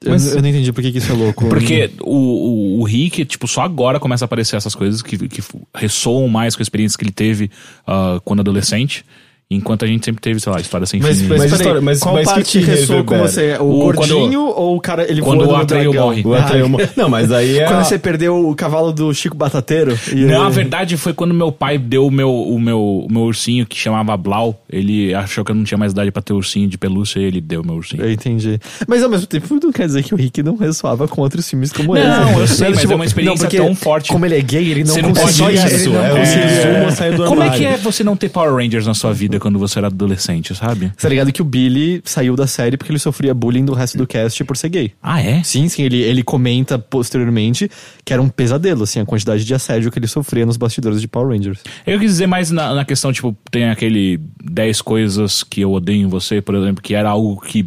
[0.04, 1.46] Eu, Mas- eu não entendi por que, que isso é louco.
[1.50, 5.42] Porque o, o, o Rick, tipo, só agora começa a aparecer essas coisas que, que
[5.74, 7.50] ressoam mais com a experiência que ele teve
[7.87, 9.04] ah, quando adolescente.
[9.50, 11.26] Enquanto a gente sempre teve, sei lá, História Sem Mas, Fim.
[11.28, 13.56] mas, história- mas- qual mas que parte que ressoou com você?
[13.58, 16.22] O, O- gordinho ou o cara ele quando o Atreio morre.
[16.22, 17.64] O Atreio- Não, mas aí é.
[17.64, 19.98] Quando a- você perdeu o cavalo do Chico Batateiro?
[20.12, 23.06] E Não, a ele- verdade foi quando meu pai deu o meu, o meu, o
[23.11, 24.62] meu ursinho que chamava Blau.
[24.70, 27.40] Ele achou que eu não tinha mais idade pra ter ursinho de pelúcia e ele
[27.40, 28.02] deu o meu ursinho.
[28.02, 28.61] Eu entendi.
[28.87, 31.72] Mas ao mesmo tempo não quer dizer que o Rick não ressoava com outros filmes
[31.72, 32.06] como esse.
[32.06, 34.11] Não, eu sei, mas tipo, é uma experiência porque tão forte.
[34.12, 35.54] Como ele é gay, ele não Você não pode conseguia.
[35.54, 38.92] isso, ele não é, do Como é que é você não ter Power Rangers na
[38.92, 40.92] sua vida quando você era adolescente, sabe?
[41.01, 44.07] Tá ligado que o Billy saiu da série porque ele sofria bullying do resto do
[44.07, 44.92] cast por ser gay.
[45.03, 45.42] Ah, é?
[45.42, 47.70] Sim, sim, ele, ele comenta posteriormente
[48.05, 51.09] que era um pesadelo, assim, a quantidade de assédio que ele sofria nos bastidores de
[51.09, 51.61] Power Rangers.
[51.87, 56.03] Eu quis dizer mais na, na questão, tipo, tem aquele 10 coisas que eu odeio
[56.03, 57.66] em você, por exemplo, que era algo que.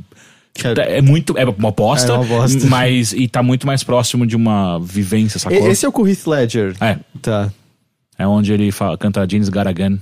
[0.64, 1.38] Era- é muito.
[1.38, 2.66] É uma bosta, É uma bosta.
[2.68, 3.14] mas.
[3.14, 5.68] E tá muito mais próximo de uma vivência, sacou?
[5.70, 6.76] Esse é o Heath Ledger.
[6.82, 6.98] É.
[7.22, 7.52] Tá.
[8.18, 9.98] É onde ele fala, canta Jeans Garagan.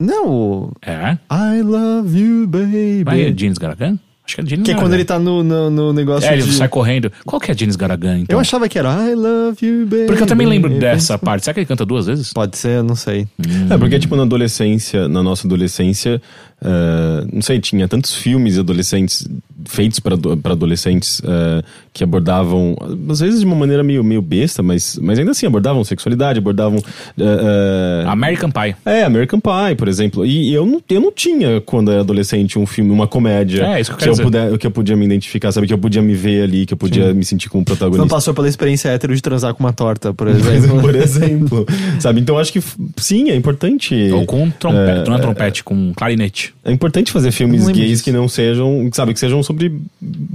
[0.00, 1.18] Não, o É?
[1.30, 3.02] I love you, baby.
[3.04, 3.98] Mas é Jeans Garagan?
[4.24, 6.42] Acho que é Jeans Que é quando ele tá no, no, no negócio É, ele
[6.42, 6.52] de...
[6.52, 7.10] sai correndo.
[7.24, 8.36] Qual que é Jeans Garagan, então?
[8.36, 10.06] Eu achava que era I love you, baby.
[10.06, 11.44] Porque eu também lembro dessa parte.
[11.44, 12.32] Será que ele canta duas vezes?
[12.32, 13.26] Pode ser, eu não sei.
[13.70, 16.22] É, porque, tipo, na adolescência, na nossa adolescência,
[16.62, 19.26] eh, não sei, tinha tantos filmes adolescentes
[19.66, 20.14] feitos para
[20.52, 22.76] adolescentes eh, que abordavam,
[23.10, 26.80] às vezes de uma maneira meio, meio besta, mas, mas ainda assim, abordavam sexualidade, abordavam.
[27.18, 28.74] eh, American Pie.
[28.84, 30.24] é, American Pie, por exemplo.
[30.24, 33.90] E eu não, eu não tinha, quando era adolescente, um filme, uma comédia É, isso
[33.90, 35.66] que eu quero eu, puder, que eu podia me identificar, sabe?
[35.66, 38.14] Que eu podia me ver ali, que eu podia me sentir como Você não protagonista.
[38.14, 40.80] passou pela experiência hétero de transar com uma torta, por exemplo.
[40.80, 41.66] por exemplo,
[42.00, 42.20] sabe?
[42.20, 42.62] Então acho que
[42.96, 43.94] sim, é importante.
[44.12, 45.00] Ou com um trompete.
[45.00, 46.47] É, não é trompete, com um clarinete.
[46.64, 48.04] É importante fazer filmes gays disso.
[48.04, 49.80] que não sejam, sabe, que sejam sobre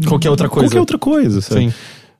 [0.07, 0.67] Qualquer outra coisa.
[0.67, 1.61] Qualquer outra coisa, sabe?
[1.69, 1.73] Sim.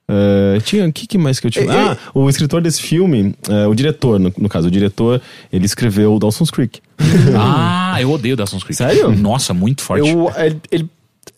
[0.06, 1.64] Eh, tinha, o que, que mais que eu tinha?
[1.64, 5.20] E- Ah, o escritor desse filme, eh, o diretor, no, no caso, o diretor,
[5.52, 6.80] ele escreveu Dawson's Creek.
[7.38, 8.76] ah, eu odeio Dawson's Creek.
[8.76, 9.10] Sério?
[9.16, 10.06] Nossa, muito forte.
[10.08, 10.88] Eu, ele, ele-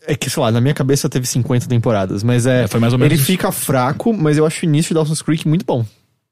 [0.08, 2.64] é que, sei lá, na minha cabeça teve 50 temporadas, mas é...
[2.64, 5.22] É, foi mais ou menos Ele fica fraco, mas eu acho o início de Dawson's
[5.22, 5.84] Creek muito bom.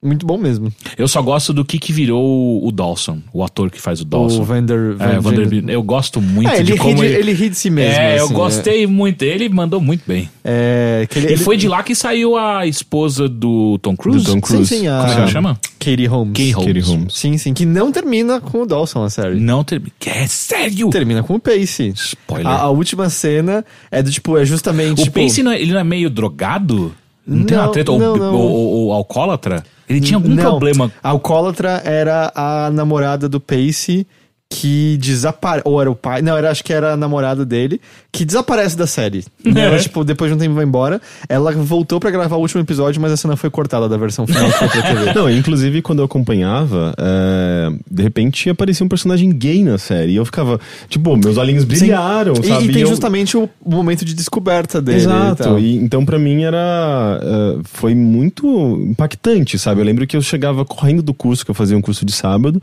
[0.05, 0.71] Muito bom mesmo.
[0.99, 4.43] Eu só gosto do que que virou o Dawson, o ator que faz o Dawson.
[4.43, 4.97] O Vander...
[5.01, 5.67] É, Vanderbilt.
[5.69, 7.15] Eu gosto muito É, ele, de ri como de, ele...
[7.17, 7.99] ele ri de si mesmo.
[7.99, 9.23] é, eu assim, gostei muito.
[9.23, 10.29] Ele mandou muito bem.
[10.45, 14.25] É, que ele, Ele, foi de lá que saiu a esposa do Tom Cruise.
[14.27, 14.67] Do Tom Sim, Cruise.
[14.67, 14.99] sim, a...
[14.99, 15.59] Como é que ela chama?
[15.79, 16.33] Katie Holmes.
[16.33, 16.75] Katie Holmes.
[16.75, 17.15] Katie Holmes.
[17.15, 19.41] Sim, sim, que não termina com o Dawson, a série.
[19.41, 19.91] Não termina.
[20.05, 20.91] É sério?
[20.91, 21.93] Termina com o Pace.
[21.97, 22.47] Spoiler.
[22.47, 25.01] A, a última cena é do tipo, é justamente.
[25.01, 26.95] o tipo, Pace, não é- ele não é meio drogado?
[27.27, 27.91] Não, tem uma Não, treta?
[27.91, 28.35] Ou, não, não.
[28.35, 29.65] ou- ou- ou alcoólatra?
[29.89, 30.91] Ele tinha algum não, problema.
[31.03, 34.07] A alcoólatra era a namorada do Pace
[34.51, 35.63] que desaparece.
[35.67, 36.23] Ou era o pai.
[36.23, 37.81] Não, era, acho que era a namorada dele,
[38.13, 39.25] que desaparece da série.
[39.45, 41.01] E ela, tipo, depois de um tempo vai embora.
[41.29, 44.47] Ela voltou pra gravar o último episódio, mas a cena foi cortada da versão final
[44.47, 45.13] que foi pra TV.
[45.19, 50.13] Não, inclusive quando eu acompanhava, é, de repente aparecia um personagem gay na série.
[50.13, 52.65] E eu ficava, tipo, meus olhinhos brilharam, E- sabe?
[52.69, 54.99] E, tem eu- justamente o, o momento de descoberta dele.
[54.99, 55.43] e Exato.
[55.43, 55.59] tal.
[55.59, 57.21] E, então, pra mim, era.
[57.23, 58.47] eh, foi muito
[58.89, 59.81] impactante, sabe?
[59.81, 62.61] Eu lembro que eu chegava correndo do curso, que eu fazia um curso de sábado,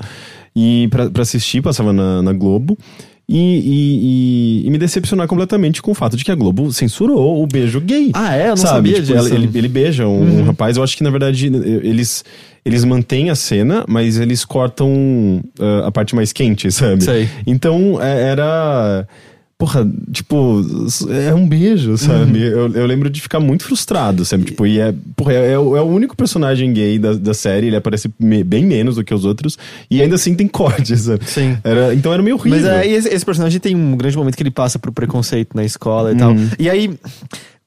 [0.55, 2.77] e pra, pra assistir, passava na, na Globo.
[3.29, 7.41] E, e- e- e me decepcionar completamente com o fato de que a Globo censurou
[7.41, 8.09] o beijo gay.
[8.13, 8.45] Ah, é?
[8.45, 8.91] Eu não sabe?
[8.91, 9.13] sabia Tipo.
[9.13, 9.19] Uhum.
[9.19, 10.75] ela- Ele, ele beija um, um rapaz.
[10.75, 12.25] Eu acho que, na verdade, eles,
[12.65, 17.03] eles mantêm a cena, mas eles cortam ah, a parte mais quente, sabe?
[17.05, 17.29] Sei.
[17.47, 19.07] Então, é- era.
[19.61, 20.59] Porra, tipo,
[21.11, 22.39] é um beijo, sabe?
[22.39, 22.43] Uhum.
[22.45, 24.45] Eu, eu lembro de ficar muito frustrado, sabe?
[24.45, 27.67] Tipo, e é, porra, é, é o é o único personagem gay da, da série,
[27.67, 31.23] ele aparece me- bem menos do que os outros, e ainda assim tem cortes, sabe?
[31.25, 31.59] Sim.
[31.63, 32.59] Era, então era meio horrível.
[32.59, 35.55] Mas é, e esse, esse personagem tem um grande momento que ele passa pro preconceito
[35.55, 36.17] na escola e Uhum.
[36.17, 36.35] tal.
[36.57, 36.89] E aí,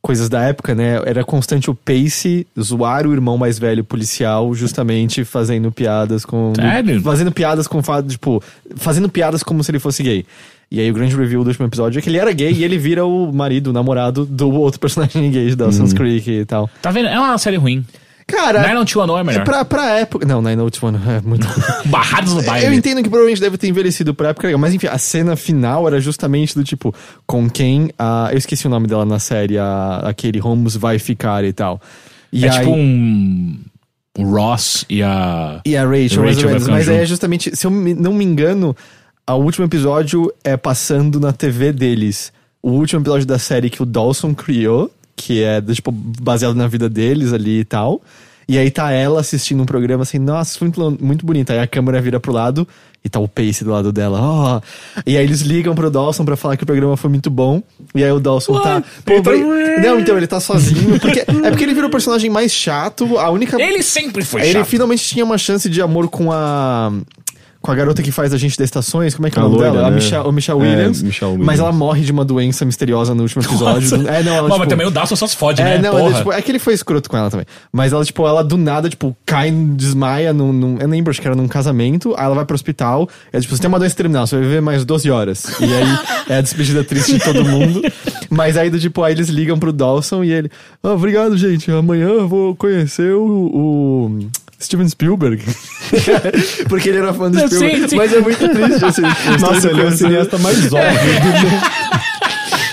[0.02, 1.00] coisas da época, né?
[1.06, 6.52] Era constante o Pace zoar o irmão mais velho policial, justamente fazendo piadas com.
[6.56, 7.00] Sério?
[7.02, 8.42] Fazendo piadas com fato, tipo,
[8.74, 10.26] fazendo piadas como se ele fosse gay.
[10.74, 12.76] E aí o grande review do último episódio é que ele era gay e ele
[12.76, 15.96] vira o marido, o namorado do outro personagem gay de Dawson's Uhum.
[15.96, 16.68] Creek e tal.
[16.82, 17.08] Tá vendo?
[17.08, 17.84] É uma série ruim.
[18.26, 19.44] Cara, 90210 é melhor.
[19.44, 20.26] pra, pra época.
[20.26, 21.46] Não, Nine Notes One é muito.
[21.84, 22.74] Barrados no Eu baile.
[22.74, 26.00] entendo que provavelmente deve ter envelhecido pra época legal, mas enfim, a cena final era
[26.00, 26.94] justamente do tipo,
[27.26, 28.30] com quem a.
[28.32, 31.78] Eu esqueci o nome dela na série, a, aquele Holmes vai ficar e tal.
[32.32, 33.58] E É aí, tipo um,
[34.18, 35.60] um Ross e a...
[35.66, 36.68] E a Rachel, mais Rachel ou menos.
[36.68, 38.74] Mas aí é justamente, se eu não me engano,
[39.32, 42.32] o último episódio é passando na TV deles.
[42.62, 46.88] O último episódio da série que o Dawson criou, que é tipo, baseado na vida
[46.88, 48.00] deles ali e tal.
[48.46, 51.50] E aí tá ela assistindo um programa assim, nossa, muito, lo- muito bonito.
[51.50, 52.68] Aí a câmera vira pro lado
[53.02, 54.18] e tá o Pace do lado dela.
[54.20, 54.60] ó.
[55.06, 57.62] E aí eles ligam pro Dawson pra falar que o programa foi muito bom.
[57.94, 58.82] E aí o Dawson tá.
[59.04, 59.80] Peter bri- Ray.
[59.80, 61.00] não, então ele tá sozinho.
[61.00, 63.16] Porque, é porque ele virou o personagem mais chato.
[63.18, 63.60] A única.
[63.62, 64.68] Ele sempre foi Aí ele chato.
[64.68, 66.92] finalmente tinha uma chance de amor com a.
[67.64, 69.48] Com a garota que faz a gente das estações, como é que é o A
[69.48, 69.86] nome loira, dela?
[69.86, 69.96] A né?
[69.96, 71.02] Michelle, o Michelle É, Williams.
[71.02, 71.60] Michelle Mas Williams.
[71.60, 73.96] ela morre de uma doença misteriosa no último episódio.
[73.96, 74.10] Nossa.
[74.10, 75.78] É, não, ela, Bom, mas tipo, também o Dawson só se fode, é, né?
[75.78, 76.04] não, Porra.
[76.08, 77.46] ele, tipo, é que ele foi escroto com ela também.
[77.72, 80.52] Mas ela, tipo, ela do nada, tipo, cai, desmaia num.
[80.52, 82.14] num eu nem lembro, acho que era num casamento.
[82.18, 83.08] Aí ela vai pro hospital.
[83.32, 85.44] É tipo, você tem uma doença terminal, você vai viver mais 12 horas.
[85.58, 85.98] E aí
[86.28, 87.80] é a despedida triste de todo mundo.
[88.28, 90.50] Mas aí, do tipo, aí eles ligam pro Dawson e ele.
[90.82, 91.70] "Ah, obrigado, gente.
[91.70, 93.24] Amanhã eu vou conhecer o.
[93.54, 94.18] o
[94.64, 95.42] Steven Spielberg.
[96.68, 97.88] Porque ele era fã do Sim, Spielberg.
[97.90, 97.96] sim.
[97.96, 99.02] Mas é muito triste, assim.
[99.40, 100.84] Nossa, ele é o cineasta mais óbvio.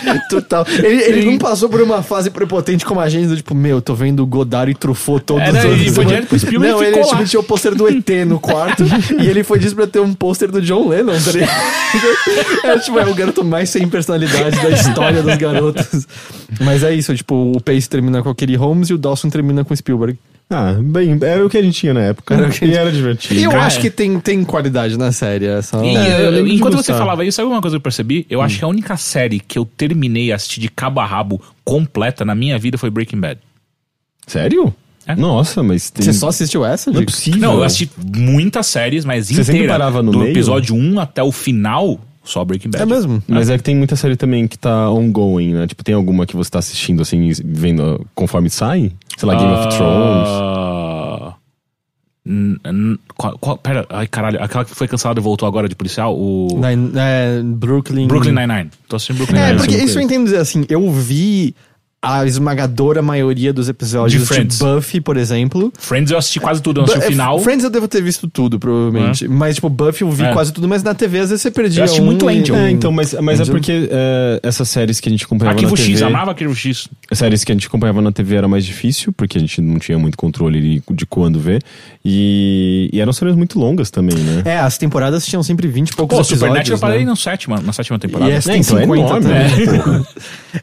[0.29, 0.65] Total.
[0.67, 1.31] Ele, ele Sim.
[1.31, 4.71] não passou por uma fase prepotente como a gente, do tipo, meu, tô vendo Godard
[4.71, 5.95] e Truffaut todos Era, os anos.
[5.95, 8.83] foi direto pro Spielberg Não, ele ficou tipo, tinha o pôster do ET no quarto
[9.19, 11.51] e ele foi disso pra ter um pôster do John Lennon, tá ligado?
[12.63, 16.07] É, tipo, é o garoto mais sem personalidade da história dos garotos.
[16.59, 19.73] Mas é isso, tipo, o Pace termina com aquele Holmes e o Dawson termina com
[19.73, 20.17] o Spielberg.
[20.53, 22.33] Ah, bem, era o que a gente tinha na época.
[22.33, 23.39] Era a E gente- era divertido.
[23.39, 23.65] E eu Cara.
[23.65, 25.81] acho que tem, tem qualidade na série, é só...
[25.83, 28.25] E, É, eu eu- enquanto você falava isso, sabe uma coisa que eu percebi?
[28.29, 28.43] Eu Hum.
[28.43, 32.25] acho que a única série que eu terminei a assistir de cabo a rabo completa
[32.25, 33.39] na minha vida foi Breaking Bad.
[34.27, 34.73] Sério?
[35.07, 35.15] É.
[35.15, 36.05] Nossa, mas tem...
[36.05, 37.39] Você só assistiu essa, Não é possível.
[37.39, 39.73] Não, eu assisti muitas séries, mas Você sempre inteira.
[39.73, 40.31] parava no do meio?
[40.31, 42.83] episódio 1 até o final, só Breaking Bad.
[42.83, 43.21] É mesmo?
[43.27, 45.67] Mas é que tem muita série também que tá ongoing, né?
[45.67, 48.91] Tipo, tem alguma que você tá assistindo, assim, vendo conforme sai?
[49.17, 50.29] Sei lá, Game of Thrones.
[50.29, 51.33] Ah,
[52.25, 55.75] n- n- qual- qual- pera, ai caralho, aquela que foi cancelada e voltou agora de
[55.75, 58.07] policial, o Nine- é, Brooklyn...
[58.07, 58.69] Brooklyn Nine-Nine.
[58.87, 59.67] Tô assistindo Brooklyn É, Nine-Nine.
[59.67, 61.55] porque eu isso eu entendo dizer assim, eu vi
[62.03, 64.57] a esmagadora maioria dos episódios De de, Friends.
[64.57, 65.71] Buffy, por exemplo.
[65.77, 67.37] Friends eu assisti quase tudo, eu assisti Bu- o final.
[67.37, 69.27] é, Friends eu devo ter visto tudo, provavelmente.
[69.27, 70.33] Mas, tipo, Buffy eu vi É.
[70.33, 72.55] quase tudo, mas na TV às vezes você perdia Eu assisti um muito Angel.
[72.55, 73.53] É, então, mas, mas é Angel.
[73.55, 75.91] porque é, essas séries que a gente acompanhava Arquivo na TV...
[75.91, 76.87] X, amava Arquivo X.
[77.13, 79.99] séries que a gente acompanhava na TV era mais difícil, porque a gente não tinha
[79.99, 81.61] muito controle de, de quando ver.
[82.03, 84.41] E, e eram séries muito longas também, né?
[84.45, 86.39] É, as temporadas tinham sempre 20 e poucos Pô, episódios.
[86.39, 87.11] Supernatural eu parei né?
[87.11, 88.31] no sétima, na sétima temporada.
[88.31, 89.67] E essa É, tem então é 50 enorme, também.
[89.67, 89.77] né?
[89.83, 90.07] Porra.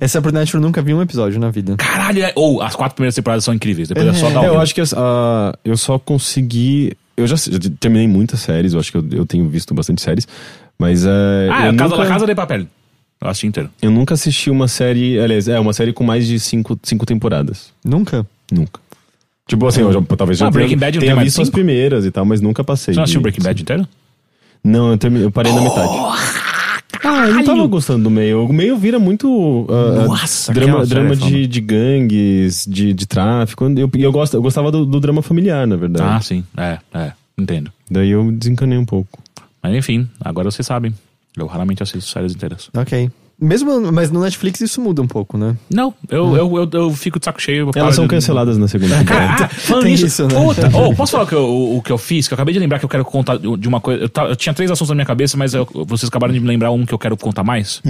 [0.00, 1.74] Essa Supernatural eu nunca vi um episódio na vida.
[1.76, 4.60] Caralho, é- ou as quatro primeiras temporadas são incríveis, depois é, só dar É, eu
[4.60, 6.92] acho que as- a- eu só consegui.
[7.16, 10.26] Eu já, já terminei muitas séries, eu acho que eu, eu tenho visto bastante séries.
[10.78, 11.08] Mas é.
[11.50, 12.66] Ah, eu, a Casa nunca, da Casa de Papel.
[13.20, 13.68] Eu assisti inteiro.
[13.82, 15.18] eu nunca assisti uma série.
[15.18, 17.72] Aliás, é uma série com mais de cinco, cinco temporadas.
[17.84, 18.24] Nunca?
[18.52, 18.80] Nunca.
[19.48, 21.40] Tipo assim, eu já, talvez Ah, já Breaking tenha, Bad não tenha tem mais visto
[21.40, 21.54] as cinco?
[21.56, 22.94] primeiras e tal, mas nunca passei.
[22.94, 23.88] Você não assistiu de- Breaking Bad inteiro?
[24.62, 25.88] Não, eu, terminei, eu parei na metade.
[27.04, 28.44] Ah, eu não tava gostando do meio.
[28.44, 29.66] O meio vira muito.
[29.70, 33.64] ah, Nossa, drama, drama é de, de gangues, de, de tráfico.
[33.76, 36.04] Eu, e eu, gosto, eu gostava do, do drama familiar, na verdade.
[36.08, 36.44] Ah, sim.
[36.56, 37.12] É, é.
[37.36, 37.72] Entendo.
[37.90, 39.22] Daí eu desencanei um pouco.
[39.62, 40.92] Mas enfim, agora vocês sabem.
[41.36, 42.68] Eu raramente assisto séries inteiras.
[42.76, 43.10] Ok.
[43.40, 45.56] Mesmo, mas no Netflix isso muda um pouco, né?
[45.72, 47.70] Não, eu, eu, eu, eu fico de saco cheio.
[47.76, 49.44] Elas são de- canceladas na segunda temporada.
[49.44, 50.34] ah, falando Tem nisso, isso, né?
[50.34, 52.26] puta, oh, posso falar o que, eu, o, o que eu fiz?
[52.26, 54.02] Que eu acabei de lembrar que eu quero contar de uma coisa.
[54.04, 56.72] Eu, eu tinha três assuntos na minha cabeça, mas eu- vocês acabaram de me lembrar
[56.72, 57.80] um que eu quero contar mais.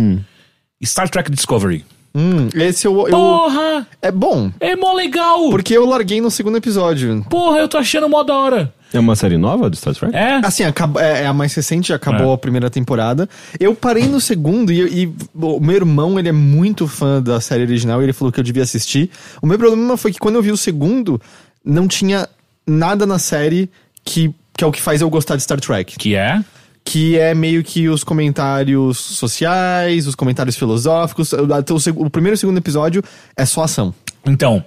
[0.84, 1.84] Star Trek Discovery.
[2.14, 3.11] Hum, esse eu, eu.
[3.11, 3.87] Porra!
[4.00, 4.50] É bom.
[4.61, 5.50] É mó legal!
[5.50, 7.24] Porque eu larguei no segundo episódio.
[7.28, 8.74] Porra, eu tô achando mó da hora.
[8.92, 10.14] É uma série nova do Star Trek?
[10.16, 10.37] É?
[10.44, 12.35] Assim, acaba- é, é a mais recente, acabou É.
[12.35, 13.29] a primeira temporada.
[13.61, 17.62] Eu parei no segundo e, e o meu irmão, ele é muito fã da série
[17.64, 19.11] original e ele falou que eu devia assistir.
[19.42, 21.20] O meu problema foi que quando eu vi o segundo,
[21.64, 22.27] não tinha
[22.66, 23.70] nada na série
[24.05, 25.96] que, que é o que faz eu gostar de Star Trek.
[25.98, 26.42] Que é?
[26.83, 31.35] Que é meio que os comentários sociais, os comentários filosóficos.
[31.35, 33.03] Até o, seg- o primeiro e o segundo episódio
[33.37, 33.94] é só ação.
[34.27, 34.64] Então,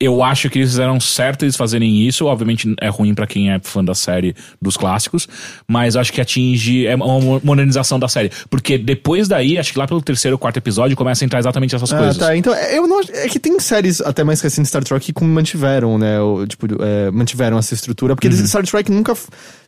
[0.00, 2.26] eu acho que eles fizeram certo eles fazerem isso.
[2.26, 5.26] Obviamente é ruim pra quem é fã da série dos clássicos,
[5.66, 9.86] mas acho que atinge é uma modernização da série, porque depois daí, acho que lá
[9.88, 12.16] pelo terceiro ou quarto episódio começa a entrar exatamente essas Ah, coisas.
[12.16, 12.36] tá.
[12.36, 15.12] Então, é, eu não, acho- é que tem séries até mais recentes de Star Trek
[15.12, 16.20] que mantiveram, né?
[16.20, 18.14] O, tipo, é, mantiveram essa estrutura.
[18.14, 18.46] Porque Uhum.
[18.46, 19.14] Star Trek nunca.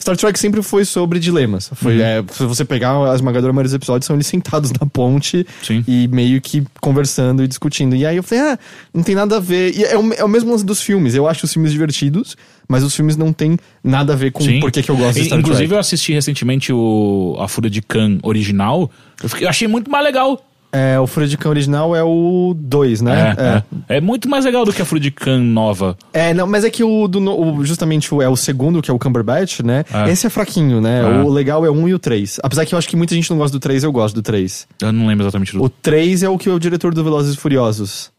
[0.01, 1.71] Star Trek sempre foi sobre dilemas.
[1.75, 2.03] Foi, Uhum.
[2.03, 5.85] é, se você pegar a esmagadora maioria dos episódios, são eles sentados na ponte Sim.
[5.89, 7.97] e meio que conversando e discutindo.
[7.97, 8.59] E aí eu falei, ah,
[8.95, 9.77] não tem nada a ver.
[9.77, 11.15] E é o, é o mesmo lance dos filmes.
[11.15, 12.37] Eu acho os filmes divertidos,
[12.69, 15.39] mas os filmes não tem nada a ver com por que, eu gosto de Star
[15.39, 15.75] Inclusive, Trek.
[15.75, 18.91] eu assisti recentemente o A Fúria de Khan original.
[19.23, 20.45] Eu, fiquei- eu achei muito mais legal.
[20.73, 23.35] É, o Fúria de Cão original é o 2, né?
[23.37, 23.97] É, é.
[23.97, 25.99] É muito mais legal do que a Fúria de Khan nova.
[26.13, 28.95] É, não, mas é que o, do, o- justamente o, é o segundo, que é
[28.95, 29.85] o Cumberbatch, né?
[29.93, 30.09] É.
[30.13, 31.01] Esse é fraquinho, né?
[31.01, 31.23] É.
[31.25, 32.39] O legal é o 1 e o 3.
[32.41, 34.69] Apesar que eu acho que muita gente não gosta do 3, eu gosto do 3.
[34.81, 37.35] Eu não lembro exatamente do O 3 é o que é o diretor do Velozes
[37.35, 38.13] e Furiosos.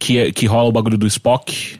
[0.00, 1.78] Que, é- que rola o bagulho do Spock.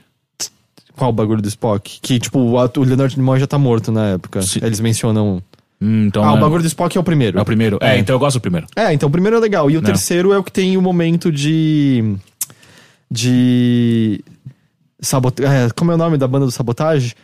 [0.95, 1.99] Qual o bagulho do Spock?
[2.01, 4.41] Que, tipo, o, ato- o Leonard Nimoy já tá morto na época.
[4.43, 4.59] Sim.
[4.63, 5.41] Eles mencionam...
[5.81, 7.39] Hum, então ah, é, o bagulho do Spock é o primeiro.
[7.39, 7.79] é o primeiro.
[7.81, 7.97] É.
[7.97, 8.67] então eu gosto do primeiro.
[8.75, 9.71] É, então o primeiro é legal.
[9.71, 9.85] E o Não.
[9.87, 12.15] terceiro é o que tem o momento de...
[13.09, 14.23] De...
[15.01, 17.15] É, como é o nome da banda do Sabotage?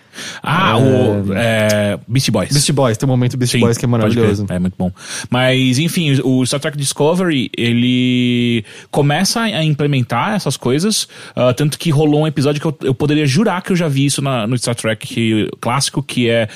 [0.42, 0.76] Ah, É.
[0.82, 2.52] o é, Beastie Boys.
[2.52, 2.98] Beast Boys.
[2.98, 4.46] Tem o momento Beast Sim, Boys que é maravilhoso.
[4.50, 4.92] É muito bom.
[5.30, 11.92] Mas, enfim, o Star Trek Discovery, ele começa a implementar essas coisas, ah, tanto que
[11.92, 14.58] rolou um episódio que eu, eu poderia jurar que eu já vi isso na- no
[14.58, 16.48] Star Trek clássico, que é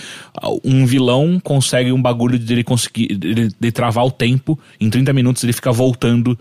[0.41, 4.89] ah, um vilão consegue um bagulho de ele conseguir de, de travar o tempo, em
[4.89, 6.37] 30 minutos ele fica voltando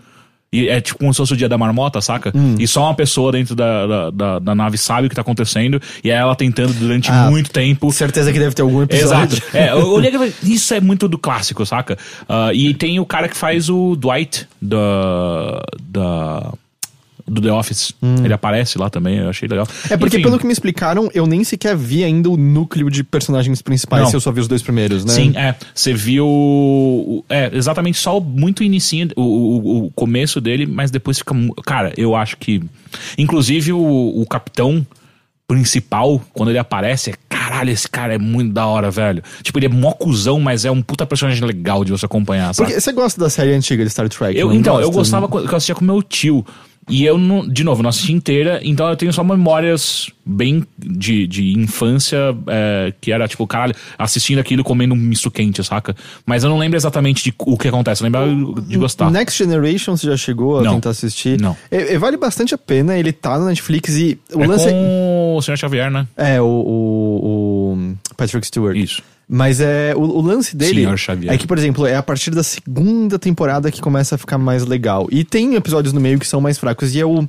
[0.53, 2.31] e é tipo como se fosse o dia da marmota, saca?
[2.35, 2.55] Hum.
[2.59, 5.81] E só uma pessoa dentro da, da, da- da nave sabe o que tá acontecendo.
[6.03, 7.91] E é ela tentando durante Ah, muito tempo.
[7.91, 9.37] Certeza que deve ter algum episódio.
[9.37, 9.41] Exato.
[9.55, 10.11] É, eu olhei
[10.43, 11.97] isso é muito do clássico, saca?
[12.27, 15.61] Ah, e tem o cara que faz o Dwight da.
[15.81, 16.53] da
[17.31, 17.93] do The Office.
[18.23, 19.65] Ele aparece lá também, eu achei legal.
[19.65, 19.87] Hum.
[19.89, 23.03] É porque, Enfim, pelo que me explicaram, eu nem sequer vi ainda o núcleo de
[23.03, 24.09] personagens principais, Não.
[24.09, 25.13] se eu só vi os dois primeiros, né?
[25.13, 25.55] Sim, é.
[25.73, 27.23] Você viu.
[27.29, 31.33] É, exatamente só o muito inicinho, o, o, o começo dele, mas depois fica.
[31.65, 32.61] Cara, eu acho que.
[33.17, 34.85] Inclusive o, o capitão
[35.47, 39.21] principal, quando ele aparece, é caralho, esse cara é muito da hora, velho.
[39.41, 42.69] Tipo, ele é mó cuzão, mas é um puta personagem legal de você acompanhar, sabe?
[42.69, 44.39] Porque você gosta da série antiga de Star Trek?
[44.39, 44.97] Eu, então, eu gosta?
[44.99, 46.45] gostava quando eu assistia com meu tio.
[46.91, 51.25] E eu, não, de novo, não assisti inteira, então eu tenho só memórias bem de,
[51.25, 55.95] de infância, é, que era tipo, caralho, assistindo aquilo comendo um misto quente, saca?
[56.25, 59.09] Mas eu não lembro exatamente de o que acontece, eu lembro de gostar.
[59.09, 60.75] Next Generation você já chegou a Não.
[60.75, 61.39] tentar assistir?
[61.39, 61.55] Não.
[61.71, 65.35] É, é, vale bastante a pena, ele tá na Netflix e o é lance com
[65.37, 65.57] o Sr.
[65.57, 66.05] Xavier, né?
[66.17, 67.73] é o, o,
[68.11, 68.75] o Patrick Stewart.
[68.75, 69.01] Isso.
[69.33, 70.81] Mas é o, o lance dele
[71.33, 74.65] é que, por exemplo, é a partir da segunda temporada que começa a ficar mais
[74.65, 75.07] legal.
[75.09, 76.93] E tem episódios no meio que são mais fracos.
[76.93, 77.25] E é o.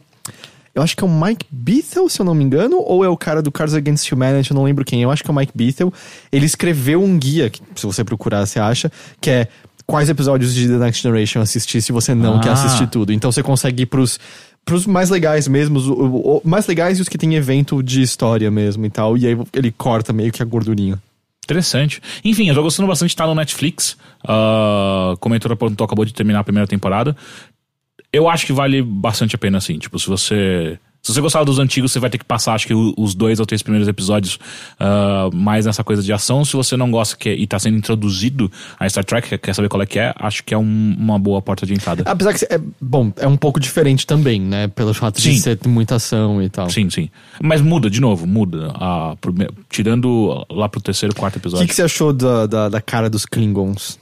[0.74, 3.16] Eu acho que é o Mike Bethel, se eu não me engano, ou é o
[3.16, 5.00] cara do Cards Against Humanity, eu não lembro quem.
[5.02, 5.92] Eu acho que é o Mike Bethel.
[6.32, 9.46] Ele escreveu um guia, que, se você procurar, você acha, que é
[9.86, 12.40] quais episódios de The Next Generation assistir se você não Ah.
[12.40, 13.12] quer assistir tudo.
[13.12, 14.18] Então você consegue ir pros,
[14.64, 18.02] pros mais legais mesmo, os, o- o- mais legais e os que tem evento de
[18.02, 19.16] história mesmo e tal.
[19.18, 20.98] E aí ele corta meio que a gordurinha.
[21.44, 22.00] Interessante.
[22.24, 23.96] Enfim, eu tô gostando bastante de estar no Netflix.
[25.20, 27.16] Como a editora apontou, acabou de terminar a primeira temporada.
[28.12, 29.78] Eu acho que vale bastante a pena, assim.
[29.78, 30.78] Tipo, se você.
[31.02, 33.40] Se você gostava dos antigos, você vai ter que passar, acho que o- os dois
[33.40, 34.38] ou três primeiros episódios
[34.78, 36.44] ah, mais nessa coisa de ação.
[36.44, 39.82] Se você não gosta que, e tá sendo introduzido a Star Trek, quer saber qual
[39.82, 42.04] é que é, acho que é um- uma boa porta de entrada.
[42.06, 44.68] Apesar que é bom, é um pouco diferente também, né?
[44.68, 45.38] Pelo fato de Sim.
[45.38, 46.70] ser muita ação e tal.
[46.70, 47.08] Sim, sim.
[47.42, 48.70] Mas muda, de novo, muda.
[48.76, 49.16] A,
[49.68, 51.66] tirando lá pro terceiro, quarto O episódio.
[51.66, 53.98] que, que você achou da, da, da cara dos Klingons?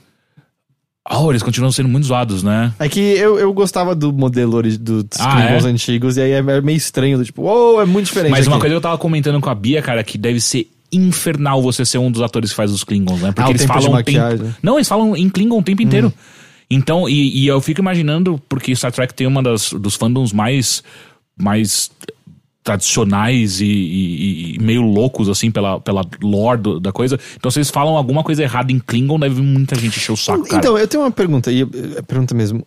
[1.09, 2.71] Oh, eles continuam sendo muito zoados, né?
[2.77, 5.69] É que eu, eu gostava do modelo ori- dos Ah, Klingons é?
[5.69, 8.29] antigos, e aí é meio estranho, do tipo, uou, é muito diferente.
[8.31, 8.61] Mas uma aqui.
[8.61, 11.97] coisa que eu tava comentando com a Bia, cara, que deve ser infernal você ser
[11.97, 13.31] um dos atores que faz os Klingons, né?
[13.31, 14.53] Porque Ah, eles falam tempo-.
[14.61, 16.13] Não, eles falam em Klingon o tempo inteiro.
[16.69, 20.83] Então, e, e eu fico imaginando, porque Star Trek tem uma das, dos fandoms mais,
[21.37, 21.89] mais
[22.63, 27.19] tradicionais e, e- e meio loucos, assim, pela, pela lore do- da coisa.
[27.35, 30.43] Então, se eles falam alguma coisa errada em Klingon, deve muita gente encher o saco,
[30.43, 30.57] cara.
[30.57, 31.61] Então, eu tenho uma pergunta, e
[31.97, 32.65] é pergunta mesmo.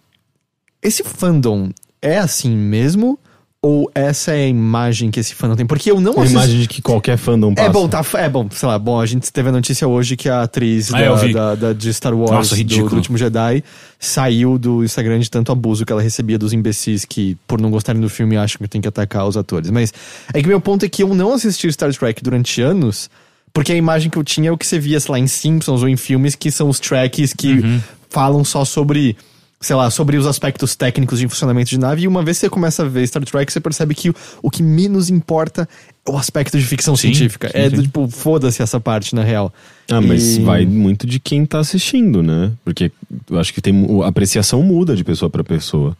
[0.82, 1.70] Esse fandom
[2.02, 3.18] é assim mesmo?
[3.66, 5.64] Ou essa é a imagem que esse fandom tem?
[5.64, 6.32] Porque eu não A assisti.
[6.34, 7.66] imagem de que qualquer fandom passa.
[7.66, 10.28] É bom, tá, é bom, sei lá, bom, a gente teve a notícia hoje que
[10.28, 13.64] a atriz Ah, da, da- da- de Star Wars Nossa, do, do Último Jedi
[13.98, 18.02] saiu do Instagram de tanto abuso que ela recebia dos imbecis que, por não gostarem
[18.02, 19.70] do filme, acham que tem que atacar os atores.
[19.70, 19.94] Mas
[20.34, 23.08] é que meu ponto é que eu não assisti Star Trek durante anos,
[23.50, 25.80] porque a imagem que eu tinha é o que você via, sei lá, em Simpsons
[25.82, 27.80] ou em filmes que são os tracks que Uhum.
[28.10, 29.16] falam só sobre
[29.60, 32.50] sei lá, sobre os aspectos técnicos de funcionamento de nave, e uma vez que você
[32.50, 35.66] começa a ver Star Trek, você percebe que o, o que menos importa
[36.06, 37.48] é o aspecto de ficção Sim, científica.
[37.48, 37.76] sim, é sim.
[37.76, 39.52] do tipo, foda-se essa parte, na real.
[39.90, 42.52] Ah, mas E- vai muito de quem tá assistindo, né?
[42.64, 42.92] Porque
[43.30, 45.96] eu acho que tem a apreciação muda de pessoa pra pessoa.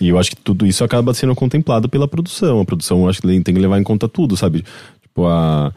[0.00, 2.60] E eu acho que tudo isso acaba sendo contemplado pela produção.
[2.60, 4.62] A produção eu acho que tem que levar em conta tudo, sabe?
[5.02, 5.72] Tipo, a,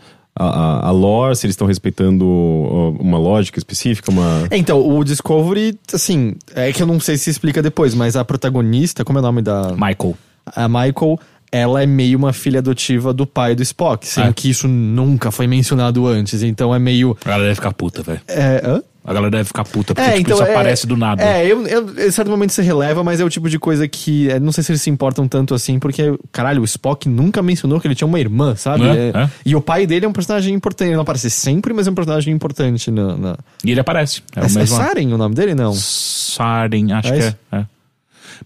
[0.47, 4.47] a, a- lore, se eles estão respeitando ó, uma lógica específica, uma.
[4.49, 8.23] É, então, o Discovery, assim, é que eu não sei se explica depois, mas a
[8.23, 9.71] protagonista, como é o nome da.
[9.73, 10.15] Michael.
[10.55, 11.19] A Michael,
[11.51, 14.33] ela é meio uma filha adotiva do pai do Spock, sendo É.
[14.33, 17.17] que isso nunca foi mencionado antes, então é meio.
[17.23, 18.21] A galera deve ficar puta, velho.
[18.27, 18.81] É, hã?
[19.03, 21.23] A galera deve ficar puta, porque É, tipo, então isso é, aparece do nada.
[21.23, 24.29] É, eu, eu, em certo momento você releva, mas é o tipo de coisa que.
[24.29, 27.79] é, não sei se eles se importam tanto assim, porque, caralho, o Spock nunca mencionou
[27.79, 28.83] que ele tinha uma irmã, sabe?
[28.83, 29.29] É, é.
[29.45, 30.89] E o pai dele é um personagem importante.
[30.89, 33.17] Ele não aparece sempre, mas é um personagem importante na.
[33.17, 33.37] na...
[33.63, 34.21] E ele aparece.
[34.35, 34.77] É, É, o é mesmo.
[34.77, 35.55] Saren o nome dele?
[35.55, 35.73] Não.
[35.73, 37.65] Saren, acho É que é, é.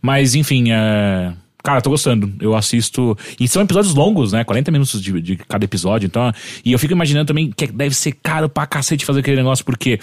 [0.02, 1.34] Mas, enfim, é...
[1.64, 2.32] Cara, tô gostando.
[2.42, 3.18] Eu assisto.
[3.40, 4.44] E são episódios longos, né?
[4.44, 6.08] 40 minutos de, de cada episódio.
[6.08, 6.32] Então.
[6.64, 9.98] E eu fico imaginando também que deve ser caro pra cacete fazer aquele negócio, porque.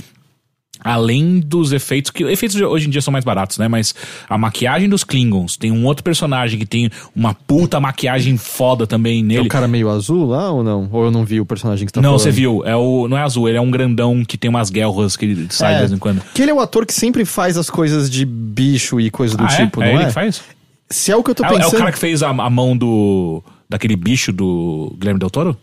[0.83, 3.69] Além dos efeitos, que efeitos hoje em dia são mais baratos, né?
[3.69, 3.95] Mas
[4.29, 9.21] a maquiagem dos Klingons, tem um outro personagem que tem uma puta maquiagem foda também
[9.21, 9.47] É nele.
[9.47, 10.89] o cara meio azul lá ou não?
[10.93, 12.21] Ou eu não vi o personagem que tá não, falando?
[12.23, 15.17] você viu, é o, não é azul, ele é um grandão que tem umas guerras
[15.17, 15.75] que ele sai É.
[15.75, 16.23] de vez em quando.
[16.35, 19.45] Que ele é o ator que sempre faz as coisas de bicho e coisa do
[19.45, 19.85] ah, tipo, é?
[19.85, 19.97] não é é?
[19.97, 20.43] ele que faz?
[20.89, 21.75] Se é o que eu tô É, é pensando.
[21.75, 23.43] o cara que fez a, a mão do.
[23.69, 25.57] daquele bicho do Guilherme Del Toro?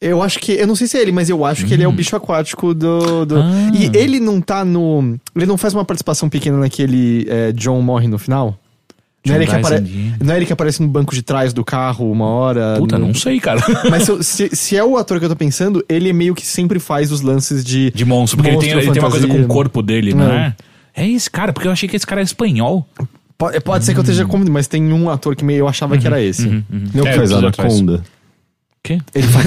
[0.00, 0.52] Eu acho que.
[0.52, 2.72] Eu não sei se é ele, mas eu acho que ele é o bicho aquático
[2.72, 3.26] do.
[3.26, 3.70] do- Hum.
[3.72, 3.76] Ah.
[3.76, 5.18] E ele não tá no.
[5.36, 8.58] Ele não faz uma participação pequena naquele é, John morre no final?
[9.26, 12.10] Não é, que apare- não é ele que aparece no banco de trás do carro
[12.10, 12.76] uma hora?
[12.78, 13.60] Puta, no- não sei, cara.
[13.90, 16.46] Mas se, se, se é o ator que eu tô pensando, ele é meio que
[16.46, 17.90] sempre faz os lances de.
[17.90, 20.32] De monstro, porque ele, tem, Monstro, ele tem uma coisa com o corpo dele, não
[20.32, 20.56] é?
[20.96, 22.88] É esse cara, porque eu achei que esse cara é espanhol.
[23.36, 25.98] Pode, pode ser que eu esteja confundindo, mas tem um ator que meio, eu achava
[25.98, 26.46] que era esse.
[26.94, 27.74] Não É, faz episódio atrás.
[28.82, 28.98] Quê?
[29.14, 29.46] Ele faz...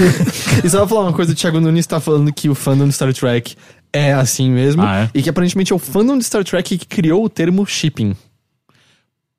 [0.64, 2.94] e só pra falar uma coisa, o Thiago Nunes tá falando que o fandom de
[2.94, 3.56] Star Trek
[3.92, 4.82] é assim mesmo.
[4.82, 5.10] Ah, é?
[5.18, 8.14] E que aparentemente é o fandom de Star Trek que criou o termo shipping.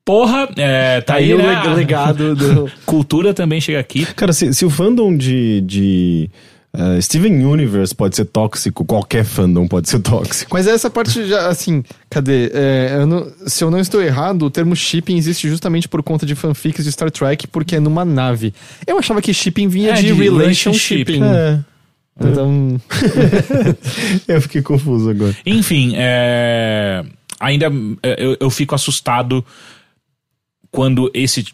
[0.04, 1.48] Porra, é, tá aí, Aí o né?
[1.62, 2.70] leg- legado do.
[2.86, 4.06] Cultura também chega aqui.
[4.14, 5.60] Cara, se, se o fandom de.
[5.62, 6.30] de
[6.76, 10.50] eh, Steven Universe pode ser tóxico, qualquer fandom pode ser tóxico.
[10.54, 12.50] Mas essa parte já, assim, cadê?
[12.52, 16.26] É, eu não- se eu não estou errado, o termo shipping existe justamente por conta
[16.26, 18.52] de fanfics de Star Trek, porque é numa nave.
[18.86, 21.04] Eu achava que shipping vinha É, de, de relationship.
[21.12, 21.22] relationship.
[21.22, 21.64] É.
[22.18, 22.80] Então.
[24.26, 25.36] Eu fiquei confuso agora.
[25.44, 27.04] Enfim, é,
[27.38, 27.66] ainda
[28.02, 29.44] é, eu, eu fico assustado
[30.70, 31.44] quando esse,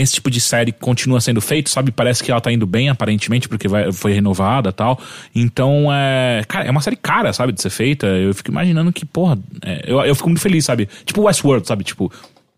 [0.00, 1.90] esse tipo de série continua sendo feito, sabe?
[1.90, 5.00] Parece que ela tá indo bem, aparentemente, porque vai- foi renovada e tal.
[5.34, 6.42] Então, é.
[6.48, 8.06] Cara, é uma série cara, sabe, de ser feita.
[8.06, 10.88] Eu fico imaginando que, porra, é, eu, eu fico muito feliz, sabe?
[11.04, 11.84] Tipo Westworld, sabe?
[11.84, 12.12] Tipo.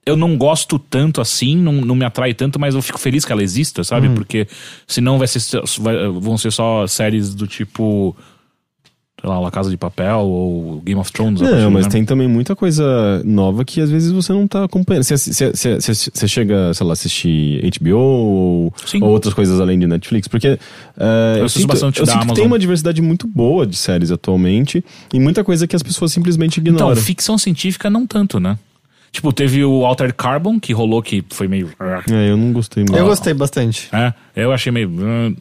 [0.07, 3.30] Eu não gosto tanto assim, não, não me atrai tanto, mas eu fico feliz que
[3.32, 4.09] ela exista, sabe?
[4.14, 4.49] Porque
[4.86, 5.38] senão vai ser,
[5.78, 8.16] vai- vão ser só séries do tipo
[9.20, 11.40] sei lá, La Casa de Papel ou Game of Thrones.
[11.40, 11.90] Não, assim, mas né?
[11.90, 15.04] tem também muita coisa nova que às vezes você não tá acompanhando.
[15.04, 19.02] Você, chega, sei lá, assistir HBO ou, Sim.
[19.02, 22.26] ou outras coisas além de Netflix, porque eh, eu, assisto sinto, bastante eu da sinto
[22.28, 26.12] que tem uma diversidade muito boa de séries atualmente e muita coisa que as pessoas
[26.12, 26.96] simplesmente Então, ignoram.
[26.96, 28.58] ficção científica não tanto, né?
[29.12, 31.68] Tipo, teve o Altered Carbon, que rolou, que foi meio...
[32.08, 32.96] É, eu não gostei muito.
[32.96, 33.88] Eu gostei bastante.
[33.92, 34.88] É, eu achei meio...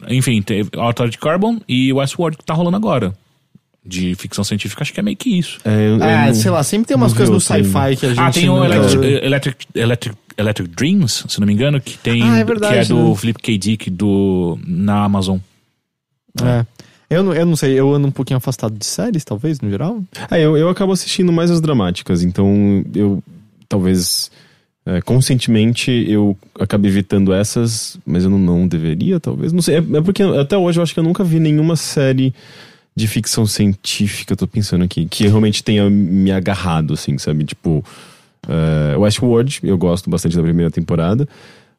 [0.08, 3.14] Enfim, teve Altered Carbon e Westworld que tá rolando agora.
[3.84, 5.58] De ficção científica, acho que é meio que isso.
[5.64, 8.08] É, eu- eu Ah, não- sei lá, sempre tem umas coisas no sci-fi que a
[8.10, 8.18] gente.
[8.20, 12.22] Ah, tem o Electric, Electric, Electric, Electric Dreams, se não me engano, que tem...
[12.22, 13.14] Ah, é verdade, Que é do né?
[13.16, 13.56] Philip K.
[13.58, 15.38] Dick do, na Amazon.
[16.42, 16.64] É.
[17.08, 20.02] Eu não, eu não sei, eu ando um pouquinho afastado de séries, talvez, no geral.
[20.30, 23.22] Ah, eu, eu acabo assistindo mais as dramáticas, então eu
[23.68, 24.30] talvez
[24.86, 29.52] é, conscientemente eu acabei evitando essas, mas eu não, não deveria, talvez.
[29.52, 29.76] Não sei.
[29.76, 32.32] É, é porque até hoje eu acho que eu nunca vi nenhuma série
[33.00, 37.44] de ficção científica, eu tô pensando aqui, que realmente tenha me agarrado, assim, sabe?
[37.44, 37.84] Tipo,
[38.48, 41.28] é, Westworld, eu gosto bastante da primeira temporada.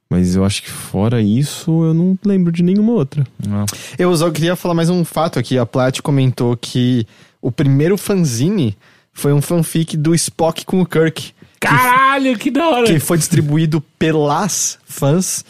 [0.09, 3.25] Mas eu acho que fora isso, eu não lembro de nenhuma outra.
[3.47, 3.65] Não.
[3.97, 5.57] Eu só queria falar mais um fato aqui.
[5.57, 7.07] A Plat comentou que
[7.41, 8.75] o primeiro fanzine
[9.13, 11.31] foi um fanfic do Spock com o Kirk.
[11.61, 12.87] Caralho, que da hora!
[12.87, 15.45] Que foi distribuído pelas fãs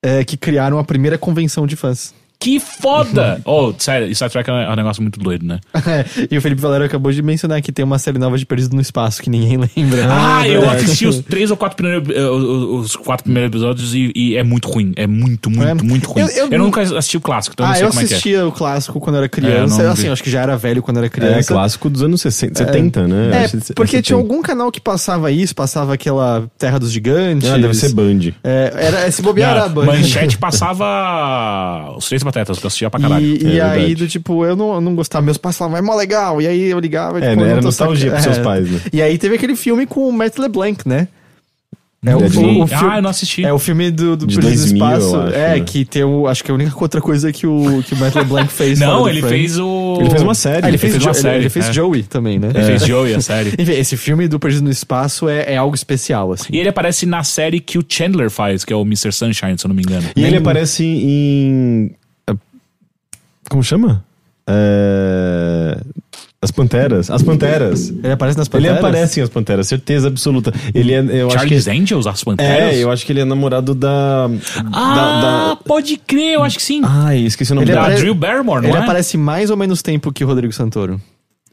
[0.00, 2.14] é, que criaram a primeira convenção de fãs.
[2.44, 3.40] Que foda!
[3.46, 5.60] oh, sério, Star Trek é um negócio muito doido, né?
[5.74, 8.74] É, e o Felipe Valero acabou de mencionar que tem uma série nova de Perdido
[8.76, 10.06] no Espaço que ninguém lembra.
[10.10, 10.84] Ah, eu verdade.
[10.84, 14.68] assisti os três ou quatro primeiros, eh, os quatro primeiros episódios e, e é muito
[14.68, 14.92] ruim.
[14.96, 15.74] É muito, muito, É.
[15.74, 16.22] muito ruim.
[16.22, 18.04] Eu- Eu, eu- nunca assisti o clássico, então eu Ah, não sei eu como é
[18.04, 18.16] que é.
[18.16, 19.56] assistia o clássico quando eu era criança.
[19.56, 21.54] É, eu não assim, eu acho que já era velho quando eu era É, criança.
[21.54, 23.30] clássico dos anos 60, 70, né?
[23.32, 24.02] É, Acho que é porque 70.
[24.02, 27.48] tinha algum canal que passava isso, passava aquela Terra dos Gigantes.
[27.48, 28.32] Ah, deve ser Band.
[28.44, 29.86] É, era, se bobear era Band.
[29.86, 33.24] Manchete passava os três patetas, que eu assistia pra caralho.
[33.24, 33.94] E, e É aí, verdade.
[33.94, 35.24] do tipo, eu não, não gostava.
[35.24, 36.40] Meus pais falavam, é mó legal.
[36.42, 37.18] E aí eu ligava.
[37.18, 37.48] É, tipo, né?
[37.48, 38.42] eu Era nostalgia saca- pros seus é.
[38.42, 38.80] pais, né?
[38.92, 41.08] E aí teve aquele filme com o Matt LeBlanc, né?
[42.06, 43.42] É o, o, o filme- Ah, eu não assisti.
[43.46, 45.16] É o filme do, do Perdido no 2000, eu Espaço.
[45.22, 45.60] acho, é, né?
[45.64, 46.28] que tem o.
[46.28, 48.78] Acho que a única outra coisa que o, que o Matt LeBlanc fez.
[48.78, 49.38] Não, ele Friends.
[49.54, 49.96] fez o.
[50.00, 50.66] Ele fez uma série.
[50.66, 51.72] Ah, ele fez, fez Jo- uma ele- série, Ele fez é.
[51.72, 52.50] Joey também, né?
[52.54, 53.54] Ele fez Joey, a série.
[53.58, 56.48] Enfim, esse filme do Perdido no Espaço é, é algo especial, assim.
[56.52, 59.10] E ele aparece na série que o Chandler faz, que é o Mr.
[59.10, 60.06] Sunshine, se eu não me engano.
[60.14, 61.90] E ele aparece em.
[63.44, 64.04] Ah, Como chama?
[64.46, 65.78] É,
[66.42, 67.10] As Panteras.
[67.10, 67.88] As Panteras.
[67.90, 68.78] Ele aparece nas Ele Panteras?
[68.78, 70.52] aparece em As Panteras, certeza absoluta.
[70.74, 70.98] Ele é.
[71.00, 72.74] Eu acho que, Charles Angels, as Panteras?
[72.74, 74.28] é, eu acho que ele é namorado da.
[74.72, 75.20] Ah, da,
[75.50, 75.56] da...
[75.56, 76.82] pode crer, eu acho que sim.
[76.84, 77.86] Ai, esqueci o nome Ele dela.
[77.86, 78.80] apare- Drew Barrymore, não Ele é?
[78.82, 81.00] aparece mais ou menos tempo que o Rodrigo Santoro.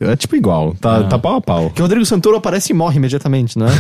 [0.04, 1.64] É tipo igual, tá, tá pau a pau.
[1.66, 3.72] Porque o Rodrigo Santoro aparece e morre imediatamente, não é?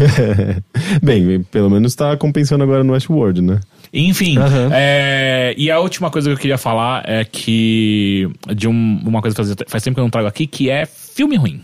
[1.02, 3.60] Bem, pelo menos tá compensando agora no Westworld, né?
[3.94, 4.70] Enfim, Aham.
[4.72, 9.36] é, e a última coisa que eu queria falar é que de um- uma coisa
[9.36, 11.62] que faz, faz tempo que eu não trago aqui, que é filme ruim.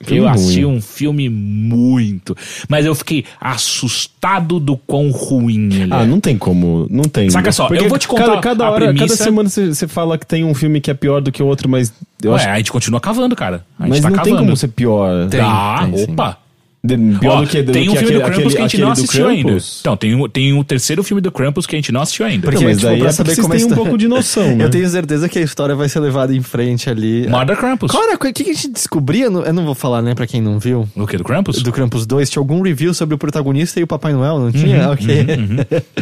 [0.00, 0.76] Filme eu assisti ruim.
[0.76, 2.36] um filme muito,
[2.68, 6.06] mas eu fiquei assustado do quão ruim ele Ah, é.
[6.06, 7.28] não tem como, não tem.
[7.30, 9.06] Saca só, Porque eu vou te contar Cada, cada a hora, premissa.
[9.08, 11.46] cada semana você você fala que tem um filme que é pior do que o
[11.46, 11.92] outro, mas
[12.22, 13.64] eu Ué, acho a gente continua cavando, cara.
[13.78, 14.36] A gente Mas tá não cavando.
[14.36, 15.28] tem como ser pior.
[15.28, 16.12] Tem, Ah, tem sim.
[16.12, 16.30] opa!
[16.30, 16.47] De-
[16.96, 18.68] pior Ó, do que do tem um que filme aquele, do Krampus aquele, que a
[18.68, 19.56] gente não assistiu ainda.
[19.80, 22.42] Então, tem, o- tem o terceiro filme do Krampus que a gente não assistiu ainda.
[22.46, 23.98] Porque, Não, mas tipo, daí pra é saber porque vocês como a têm um pouco
[23.98, 24.64] de noção, né?
[24.64, 27.26] Eu tenho certeza que a história vai ser levada em frente ali.
[27.28, 27.90] Mother Krampus.
[27.92, 29.24] Cara, o que que a gente descobria?
[29.26, 30.88] Eu não- Eu não vou falar, né, pra quem não viu.
[30.94, 31.62] O que, do Krampus?
[31.62, 34.90] Do Krampus 2, tinha algum review sobre o protagonista e o Papai Noel, não tinha?
[34.90, 35.08] ok.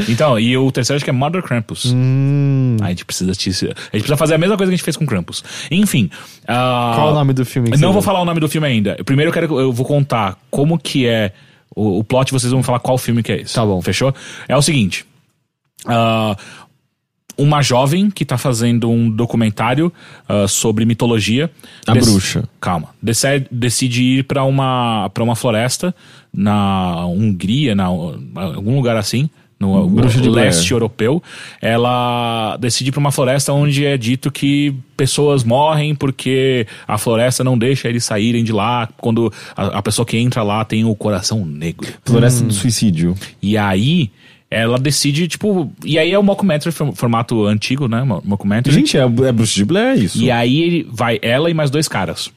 [0.08, 1.92] Então, e o terceiro acho que é Mother Krampus.
[1.94, 4.84] Hum, A gente precisa te- a gente precisa fazer a mesma coisa que a gente
[4.84, 5.42] fez com Krampus.
[5.70, 6.10] Enfim.
[6.46, 7.70] ah, qual o nome do filme?
[7.78, 8.96] Não vou falar o nome do filme ainda.
[9.04, 11.32] Primeiro eu quero eu vou contar como que é
[11.74, 13.54] o, o plot, vocês vão falar qual filme que é esse.
[13.54, 13.80] Tá bom.
[13.82, 14.14] Fechou?
[14.48, 15.04] É o seguinte.
[15.86, 16.36] ah,
[17.38, 19.92] uma jovem que tá fazendo um documentário
[20.28, 21.50] ah, sobre mitologia.
[21.86, 22.48] A bruxa.
[22.60, 22.88] Calma.
[23.02, 25.94] Decide, decide ir pra uma, pra uma floresta
[26.32, 29.28] na Hungria, na, algum lugar assim.
[29.58, 30.48] No Bruxa de Blair.
[30.48, 31.22] leste europeu,
[31.76, 37.42] ela decide ir pra uma floresta onde é dito que pessoas morrem porque a floresta
[37.42, 40.94] não deixa eles saírem de lá quando a, a pessoa que entra lá tem o
[40.94, 41.88] coração negro.
[42.04, 42.48] Floresta Hum.
[42.48, 43.14] do Suicídio.
[43.42, 44.10] E aí
[44.50, 45.72] ela decide, tipo.
[45.84, 48.02] E aí é o mockumentary, form- formato antigo, né?
[48.04, 48.74] mo- Mockumentary.
[48.74, 50.22] Gente, é, é Bruxa de Blair, é isso.
[50.22, 52.30] E aí ele vai ela e mais dois caras.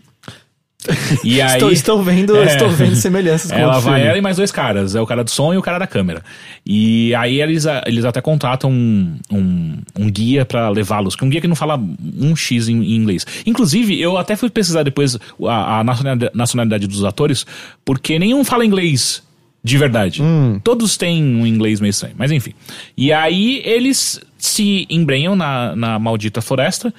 [1.26, 2.46] E aí, Estou, estou vendo, É.
[2.46, 5.30] estou vendo semelhanças com ela vai ela e mais dois caras, é o cara do
[5.30, 6.24] som e o cara da câmera.
[6.66, 11.30] E aí eles, eles até contratam um, um, um guia pra levá-los, que é um
[11.30, 11.78] guia que não fala
[12.18, 13.26] um X em, em inglês.
[13.46, 17.46] Inclusive, eu até fui pesquisar depois a, a nacionalidade, nacionalidade dos atores,
[17.84, 19.22] porque nenhum fala inglês
[19.62, 20.22] de verdade.
[20.64, 22.54] Todos têm um inglês meio estranho, mas enfim.
[22.96, 26.94] E aí eles se embrenham na, na maldita floresta.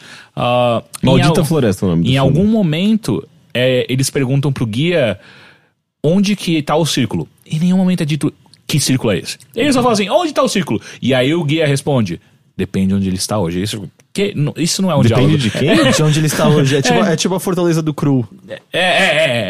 [1.02, 2.18] em Maldita al- Floresta é o nome Em filme.
[2.18, 5.18] algum momento, é, eles perguntam pro guia
[6.02, 7.28] onde que tá o círculo.
[7.46, 8.32] Em nenhum momento é dito
[8.66, 9.36] que círculo é esse.
[9.54, 10.80] Eles só falam assim, onde tá o círculo?
[11.02, 12.20] E aí o guia responde,
[12.56, 13.60] depende onde ele está hoje.
[13.62, 15.38] Isso, que, não- isso não é um Depende diálogo.
[15.38, 15.92] de quem?
[15.92, 16.76] De onde ele está hoje.
[16.76, 17.12] É tipo, É.
[17.12, 18.26] é tipo a Fortaleza do Cru.
[18.48, 18.80] É, é, é.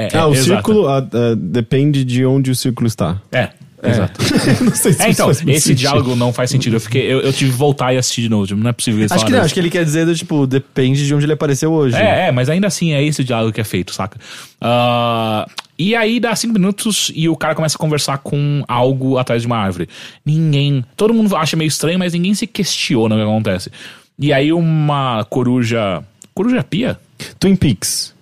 [0.05, 0.45] é, é Ah, o exato.
[0.51, 3.21] círculo ah, ah, depende de onde o círculo está.
[3.31, 3.51] É,
[3.83, 4.21] exato.
[4.65, 5.77] não sei se É, isso então, esse sentido.
[5.79, 6.77] diálogo não faz sentido.
[6.77, 8.47] Eu, fiquei, eu, eu tive que voltar e assistir de novo.
[8.47, 11.07] tipo, Não é possível Acho que não, acho que ele quer dizer do tipo, depende
[11.07, 11.97] de onde ele apareceu hoje.
[11.97, 14.19] É, é, mas ainda assim é esse o diálogo que é feito, saca?
[14.61, 15.47] Ah,
[15.79, 19.47] e aí dá cinco minutos e o cara começa a conversar com algo atrás de
[19.47, 19.89] uma árvore.
[20.25, 20.85] Ninguém.
[20.97, 23.71] Todo mundo acha meio estranho, mas ninguém se questiona o que acontece.
[24.19, 26.03] E aí uma coruja.
[26.35, 26.99] Coruja pia?
[27.39, 28.15] Twin Peaks.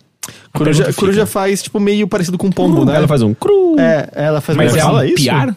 [0.52, 2.96] Coruja, coruja faz tipo meio parecido com um pombo, né?
[2.96, 3.76] Ela faz um cru.
[3.78, 5.16] É, ela faz Mas meio é fala um isso?
[5.16, 5.56] piar?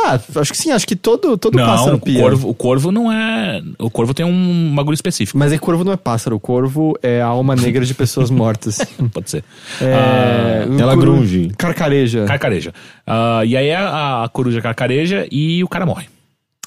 [0.00, 2.20] Ah, acho que sim, acho que todo, todo não, pássaro o pia.
[2.20, 3.60] corvo, o corvo não é.
[3.80, 5.36] O corvo tem um bagulho específico.
[5.36, 8.78] Mas aí corvo não é pássaro, o corvo é a alma negra de pessoas mortas.
[9.12, 9.42] Pode ser.
[9.80, 11.50] É, o ela grunge.
[11.58, 12.24] Carcareja.
[12.26, 12.72] Carcareja.
[13.04, 16.06] Ah, e aí a, a coruja carcareja e o cara morre.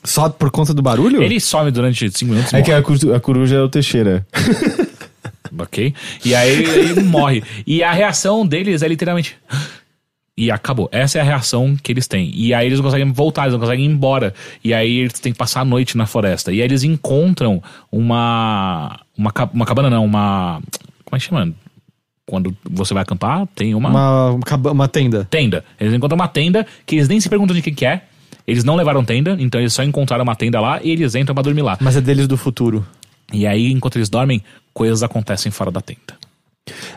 [0.04, 1.22] Só por conta do barulho?
[1.22, 2.54] Ele some durante 5 minutos.
[2.54, 2.84] É morre.
[2.84, 4.26] que a coruja é o Teixeira.
[5.62, 5.94] Ok?
[6.26, 7.44] E aí ele morre.
[7.66, 9.38] E a reação deles é literalmente.
[10.38, 10.90] E acabou.
[10.92, 12.32] Essa é a reação que eles têm.
[12.34, 14.34] E aí eles não conseguem voltar, eles não conseguem ir embora.
[14.64, 16.52] E aí eles têm que passar a noite na floresta.
[16.52, 19.00] E aí eles encontram uma.
[19.18, 20.62] Uma, uma cabana, não, uma.
[21.06, 21.54] Como é que chama?
[22.26, 24.40] Quando você vai acampar, tem uma, Uma,
[24.72, 25.28] uma tenda.
[25.30, 25.66] tenda.
[25.80, 28.04] Eles encontram uma tenda que eles nem se perguntam de quem que é.
[28.48, 31.44] Eles não levaram tenda, então eles só encontraram uma tenda lá e eles entram pra
[31.44, 31.78] dormir lá.
[31.82, 32.86] Mas é deles do futuro.
[33.32, 34.42] E aí, enquanto eles dormem,
[34.74, 36.20] coisas acontecem fora da tenda.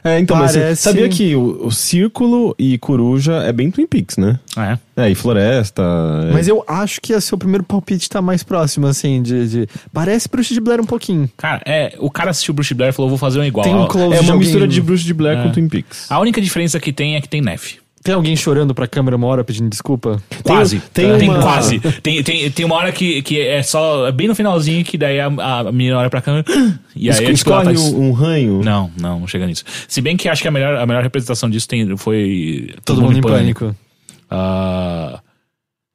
[0.04, 3.86] É, então, mas você Parece- sabia que o, o círculo e coruja é bem Twin
[3.86, 4.38] Peaks, né?
[4.56, 4.78] É.
[5.04, 5.82] É, e floresta.
[6.28, 9.48] é- Mas eu acho que esse seu primeiro palpite tá mais próximo, assim, de.
[9.48, 9.68] de...
[9.92, 11.28] Parece Bruxa de Blair um pouquinho.
[11.36, 13.64] Cara, é, o cara assistiu Bruce Blair e falou, vou fazer um igual.
[13.64, 15.42] Tem um close é de uma mistura de Bruce de Blair É.
[15.42, 16.10] com Twin Peaks.
[16.10, 17.78] A única diferença que tem é que tem neve.
[18.04, 20.22] Tem alguém chorando pra câmera uma hora pedindo desculpa?
[20.42, 20.78] Quase.
[20.92, 21.80] tem Tem, uma- quase.
[21.80, 24.06] Tem, tem, tem uma hora que, que é só.
[24.06, 26.44] é Bem no finalzinho que daí a, a menina olha pra câmera.
[26.94, 28.62] E aí Esco- é, tipo, escorre tá- um, um ranho.
[28.62, 29.64] Não, não, não chega nisso.
[29.88, 32.72] Se bem que acho que a melhor, a melhor representação disso tem, foi.
[32.84, 33.74] Todo, mundo em pânico.
[34.30, 35.20] Ah,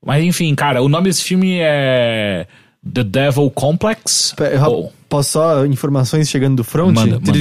[0.06, 2.48] mas enfim, cara, o nome desse filme é.
[2.92, 4.34] The Devil Complex.
[4.36, 6.94] Pe- ra- Ou- Posso só informações chegando do front?
[6.96, 7.32] Manda, manda.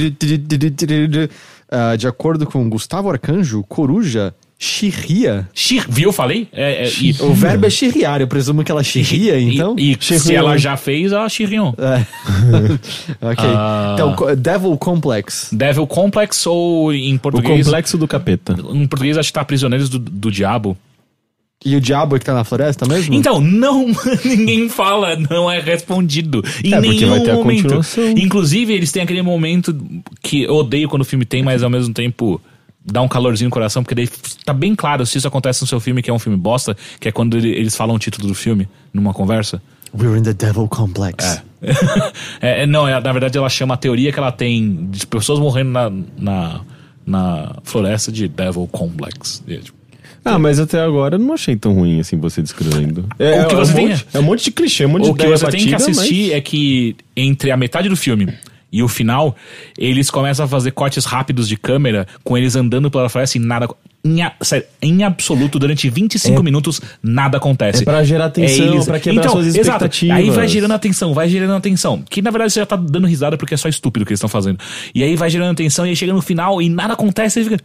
[1.71, 5.47] Ah, de acordo com Gustavo Arcanjo, coruja chirria.
[5.53, 6.11] Xir- viu?
[6.11, 6.49] Falei?
[6.51, 9.73] É, é, O verbo é chirriar, eu presumo que ela chirria, então.
[9.79, 11.73] E, e se ela já fez, ela chirriou.
[11.77, 12.05] É.
[13.25, 13.45] ok.
[13.47, 13.91] Ah.
[13.95, 15.49] Então, Devil Complex.
[15.53, 17.65] Devil Complex ou em O português.
[17.65, 18.53] complexo do capeta.
[18.73, 20.77] Em português acho que tá Prisioneiros do, do Diabo.
[21.65, 23.13] E o diabo é que tá na floresta mesmo?
[23.13, 23.87] Então, não,
[24.23, 26.41] ninguém fala, não é respondido.
[26.63, 27.81] Em É, nenhum vai ter a momento.
[28.17, 29.75] Inclusive, eles têm aquele momento
[30.21, 32.39] que eu odeio quando o filme tem, mas ao mesmo tempo
[32.91, 34.07] dá um calorzinho no coração, porque daí
[34.45, 37.07] tá bem claro se isso acontece no seu filme, que é um filme bosta, que
[37.07, 39.61] é quando ele- eles falam o título do filme numa conversa.
[39.97, 41.41] We're in the Devil Complex.
[41.61, 41.71] É,
[42.63, 45.71] é, não, é, na verdade ela chama a teoria que ela tem de pessoas morrendo
[45.71, 46.61] na, na,
[47.05, 49.43] na floresta de Devil Complex.
[49.47, 49.77] É, tipo,
[50.23, 53.07] Ah, mas até agora eu não achei tão ruim assim você descrevendo.
[53.17, 55.03] É, O que é você um tem monte, é um monte de clichê, um monte
[55.05, 57.95] de O que você tem batida, que assistir mas- é que entre a metade do
[57.97, 58.31] filme
[58.71, 59.35] e o final,
[59.77, 63.67] eles começam a fazer cortes rápidos de câmera com eles andando pela floresta e nada.
[64.05, 67.81] Em, a- sério, em absoluto, durante 25 minutos, nada acontece.
[67.81, 69.59] É pra gerar atenção, pra quebrar então, suas Exato.
[69.85, 70.17] expectativas.
[70.17, 72.01] Aí vai gerando atenção, vai gerando atenção.
[72.09, 74.19] Que na verdade você já tá dando risada porque é só estúpido o que eles
[74.19, 74.57] estão fazendo.
[74.95, 77.59] E aí vai gerando atenção e aí chega no final e nada acontece e fica.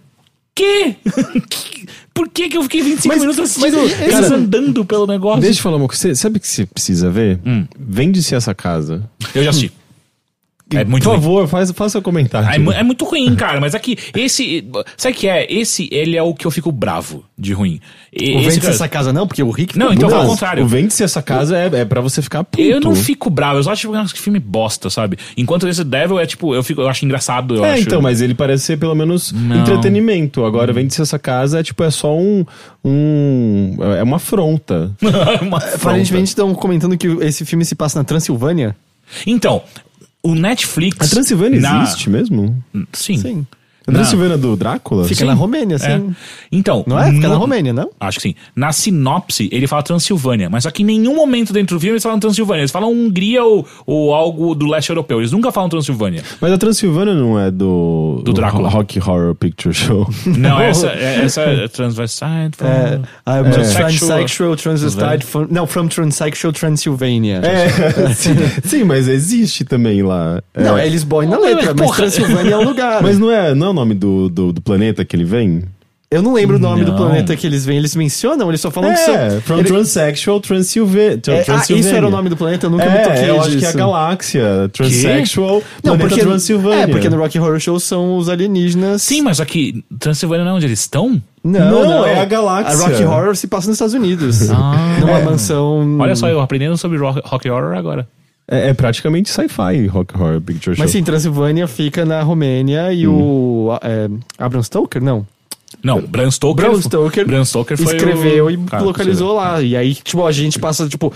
[0.57, 0.95] Quê?
[2.13, 5.41] Por que, que eu fiquei 25 Mas- minutos assistindo mas, eles cara, andando pelo negócio?
[5.41, 6.01] Deixa eu falar uma coisa.
[6.03, 7.41] Você- Sabe o que você precisa ver?
[7.45, 7.65] Hum.
[7.79, 9.03] Vende-se essa casa.
[9.35, 9.73] Eu já assisti.
[10.71, 11.21] É muito Por ruim.
[11.21, 12.49] favor, faz, faça o comentário.
[12.73, 14.65] É, é muito ruim, cara, mas aqui, esse.
[14.97, 15.47] Sabe o que é?
[15.53, 17.81] Esse, ele é o que eu fico bravo de ruim.
[18.11, 19.79] E- O esse vende cara- essa casa não, porque o Rick...
[19.79, 20.65] Não, então ao contrário.
[20.65, 22.62] O vende-se essa casa é, é pra você ficar puto.
[22.62, 25.19] Eu não fico bravo, eu só acho que é filme bosta, sabe?
[25.37, 27.83] Enquanto esse Devil é tipo, eu, fico, eu acho engraçado, eu É, acho.
[27.83, 29.61] então, mas ele parece ser pelo menos Não.
[29.61, 30.45] entretenimento.
[30.47, 32.45] Agora, vende-se essa casa é tipo, é só um.
[32.85, 34.93] um é uma afronta.
[35.43, 35.77] Uma afronta.
[35.77, 38.75] Aparentemente estão comentando que esse filme se passa na Transilvânia.
[39.27, 39.62] Então,
[40.25, 41.07] o Netflix.
[41.07, 42.64] A Transilvânia na- existe mesmo?
[42.93, 43.18] Sim.
[43.18, 43.47] Sim.
[43.87, 45.05] A Transilvânia do Drácula?
[45.05, 45.26] Fica Sim.
[45.26, 45.78] na Romênia, É.
[45.78, 46.14] sim.
[46.51, 46.85] Então.
[46.87, 47.11] Não é?
[47.12, 47.91] Fica no- na Romênia, não?
[48.01, 48.35] Acho que sim.
[48.57, 52.03] Na sinopse, ele fala Transilvânia, mas só que em nenhum momento dentro do filme eles
[52.03, 52.62] falam Transilvânia.
[52.62, 55.18] Eles falam Hungria ou, ou algo do leste europeu.
[55.20, 56.22] Eles nunca falam Transilvânia.
[56.41, 58.22] Mas a Transilvânia não é do.
[58.24, 58.68] Do Drácula.
[58.68, 60.09] Rock Horror Picture Show.
[60.26, 62.57] Não, essa, é- essa é transvestite.
[62.57, 62.95] from- É,
[63.26, 64.09] I'm Transsexual.
[64.18, 67.41] transsexual, transvestite, from, não, from transsexual Transylvania.
[67.45, 68.30] É, sim,
[68.64, 70.43] sim, mas existe também lá.
[70.55, 70.62] É.
[70.62, 71.97] Não, eles boem na Mas, letra, mas porra.
[71.97, 73.03] Transilvânia é um lugar.
[73.03, 75.62] Mas não é, não é o nome do, do, do planeta que ele vem?
[76.11, 77.77] eu não lembro o nome do planeta que eles vêm.
[77.77, 79.14] Eles mencionam, eles só falam que são...
[79.16, 81.81] É, from ele- Transsexual Transylva- Tra- É, ah, Transylvania.
[81.89, 83.59] isso era o nome do planeta, eu nunca me É, toquei eu acho que é
[83.59, 83.77] a disso.
[83.79, 84.70] galáxia.
[84.72, 86.83] Transsexual Não, Planeta porque, Transilvânia.
[86.85, 89.03] é, porque no Rocky Horror Show são os alienígenas.
[89.03, 91.20] Sim, mas aqui, Transilvânia não é onde eles estão?
[91.43, 92.85] Não, Não, não, é a galáxia.
[92.85, 94.51] A Rocky Horror se passa nos Estados Unidos.
[94.53, 94.99] Ah.
[95.01, 95.25] numa É.
[95.25, 95.99] mansão...
[95.99, 98.07] Olha só, eu aprendendo sobre rock, rock horror agora.
[98.47, 100.84] É, é praticamente sci-fi Rock Horror Picture Show.
[100.84, 103.68] Mas sim, Transilvânia fica na Romênia e Hum.
[103.68, 103.78] o...
[103.82, 105.03] É, Abraham Stoker?
[105.03, 105.26] Não.
[105.82, 106.64] Não, Bram Stoker.
[106.66, 108.51] Bram Stoker Bram Stoker foi escreveu o...
[108.51, 109.61] e Cara, localizou lá.
[109.61, 111.12] E aí, tipo, a gente passa, tipo.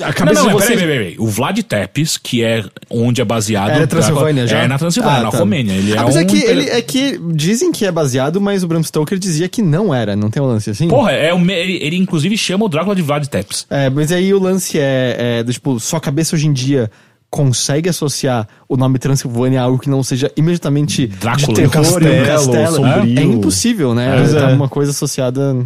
[0.00, 0.80] A Não, cabeça não, vocês.
[0.80, 1.16] peraí, peraí, peraí.
[1.18, 3.68] O Vlad Tepes, que é onde é baseado...
[3.70, 4.60] É na Transilvânia já?
[4.60, 5.38] É na Transilvânia, Ah, na tá.
[5.38, 5.72] Romênia.
[5.74, 6.18] Ele é Ah, um...
[6.18, 9.60] é que ele é que dizem que é baseado, mas o Bram Stoker dizia que
[9.60, 10.88] não era, não tem um lance assim?
[10.88, 13.66] Porra, é o me- ele, ele inclusive chama o Drácula de Vlad Tepes.
[13.68, 16.90] É, mas aí o lance é, é do tipo, sua cabeça hoje em dia
[17.28, 21.48] consegue associar o nome Transilvânia a algo que não seja imediatamente Drácula.
[21.48, 22.76] de terror e um Castelo, castelo.
[22.76, 23.18] sombrio.
[23.18, 24.16] É impossível, né?
[24.16, 24.54] É é.
[24.54, 25.56] uma coisa associada.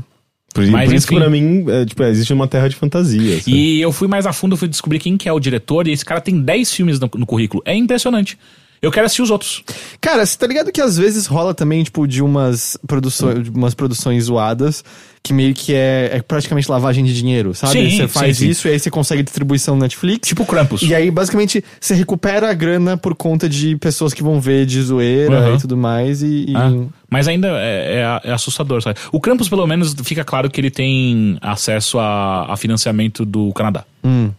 [0.54, 3.38] Por, Mas, por isso que pra mim, é, tipo, é, existe uma terra de fantasia.
[3.38, 3.56] sabe?
[3.56, 6.04] E eu fui mais a fundo, fui descobrir quem que é o diretor, e esse
[6.04, 7.62] cara tem 10 filmes no, no currículo.
[7.66, 8.38] É impressionante.
[8.80, 9.62] Eu quero assistir os outros.
[10.00, 13.74] Cara, você tá ligado que às vezes rola também, tipo, de umas produções, de umas
[13.74, 14.84] produções zoadas
[15.22, 17.72] que meio que é, é praticamente lavagem de dinheiro, sabe?
[17.72, 18.50] Sim, você faz sim, sim.
[18.50, 20.28] isso e aí você consegue distribuição no Netflix.
[20.28, 20.82] Tipo Krampus.
[20.82, 24.80] E aí, basicamente, você recupera a grana por conta de pessoas que vão ver de
[24.82, 25.54] zoeira Uhum.
[25.56, 26.22] e tudo mais.
[26.22, 26.72] E, e- Ah,
[27.10, 28.98] mas ainda é, é- é assustador, sabe?
[29.12, 33.84] O Krampus, pelo menos, fica claro que ele tem acesso a, a financiamento do Canadá.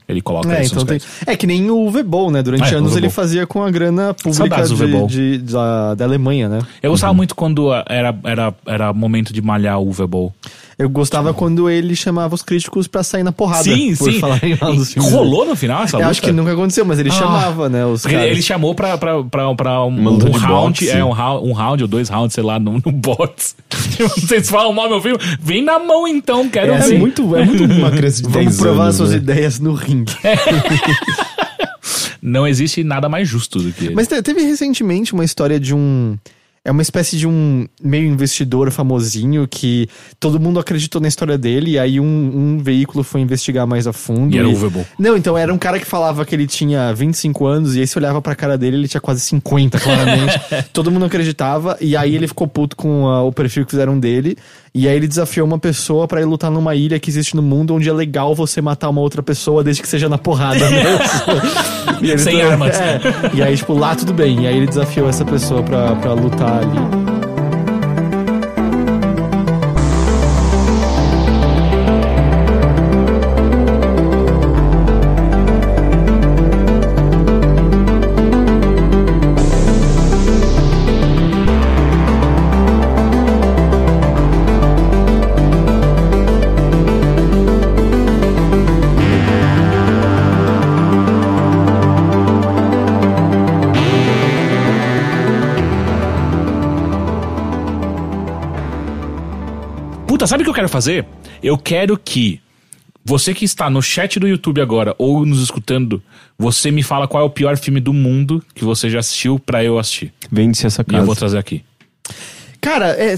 [0.08, 2.42] Ele coloca É, isso então tem, é que nem o Vebol, né?
[2.42, 6.60] Durante É, anos ele fazia com a grana pública de, de- da, da Alemanha, né?
[6.82, 10.34] Eu gostava muito quando era, era, era momento de malhar o Vebol.
[10.80, 13.64] Eu gostava quando ele chamava os críticos pra sair na porrada.
[13.66, 14.18] Sim, por sim.
[14.20, 15.12] falarem mal dos filmes.
[15.12, 16.10] rolou no final essa Eu luta?
[16.12, 17.12] acho que nunca aconteceu, mas ele Ah.
[17.12, 17.86] chamava, né?
[17.86, 18.28] Os caras.
[18.32, 20.90] ele chamou pra, pra, pra, pra um, um round, boxe.
[20.90, 23.58] é, um, round, um round ou dois rounds, sei lá, no, no box.
[24.18, 25.18] Vocês falam mal meu filme?
[25.42, 26.98] Vem na mão então, quero É, ver.
[26.98, 29.18] muito, é muito uma criança de 10 Vamos provar anos, suas né?
[29.18, 30.14] ideias no ringue.
[32.22, 33.96] Não existe nada mais justo do que ele.
[33.96, 36.18] Mas te- teve recentemente uma história de um.
[36.64, 39.88] É uma espécie de um meio investidor famosinho que
[40.20, 43.94] todo mundo acreditou na história dele, e aí um, um veículo foi investigar mais a
[43.94, 44.36] fundo.
[44.36, 44.86] E era o Vebol.
[44.98, 47.98] Não, então era um cara que falava que ele tinha 25 anos, e aí você
[47.98, 50.40] olhava pra cara dele, ele tinha quase 50, claramente.
[50.74, 54.38] todo mundo acreditava, e aí ele ficou puto com ah, o perfil que fizeram dele,
[54.74, 57.74] e aí ele desafiou uma pessoa pra ir lutar numa ilha que existe no mundo
[57.74, 61.00] onde é legal você matar uma outra pessoa desde que seja na porrada mesmo.
[62.02, 62.80] E Sem armas.
[62.80, 63.02] É.
[63.34, 64.44] E aí, tipo, lá tudo bem.
[64.44, 67.09] E aí ele desafiou essa pessoa pra lutar ali.
[100.30, 101.06] Sabe o que eu quero fazer?
[101.42, 102.40] Eu quero que
[103.04, 106.02] você que está no chat do YouTube agora ou nos escutando,
[106.38, 109.64] você me fala qual é o pior filme do mundo que você já assistiu pra
[109.64, 110.14] eu assistir.
[110.32, 111.02] Vende-se essa E casa.
[111.02, 111.64] eu vou trazer aqui.
[112.62, 113.16] Cara, é,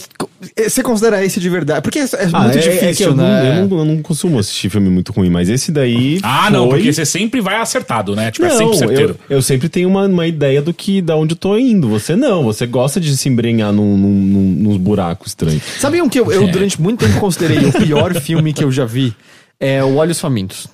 [0.56, 1.82] é- você considera esse de verdade?
[1.82, 3.24] Porque é, é Ah, muito é- é difícil, eu, né?
[3.24, 6.20] não, eu, não, eu não costumo assistir filme muito ruim, mas esse daí.
[6.22, 8.30] Ah, não, foi- porque você sempre vai acertado, né?
[8.30, 9.18] Tipo, é Não, sempre certeiro.
[9.30, 11.90] eu, eu sempre tenho uma, uma ideia do que da onde eu tô indo.
[11.90, 15.64] Você não, você gosta de se embrenhar num, num, num- nos buracos estranhos.
[15.80, 16.52] Sabiam que eu, eu, É.
[16.52, 19.14] durante muito tempo considerei o pior filme que eu já vi?
[19.60, 20.68] É o Olhos Famintos.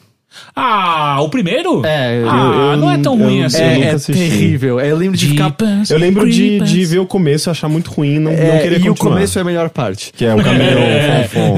[0.56, 1.84] Ah, o primeiro?
[1.86, 3.64] É, eu- ah, eu- não é tão eu- ruim eu assim.
[3.64, 4.80] nunca É, é terrível.
[4.80, 5.56] Eu lembro de ficar.
[5.90, 8.80] Eu lembro de, de ver o começo, achar muito ruim e não, não É, querer
[8.80, 9.14] e o continuar.
[9.16, 10.12] começo é a melhor parte.
[10.16, 10.78] Que é o caminhão
[11.30, 11.58] fofão.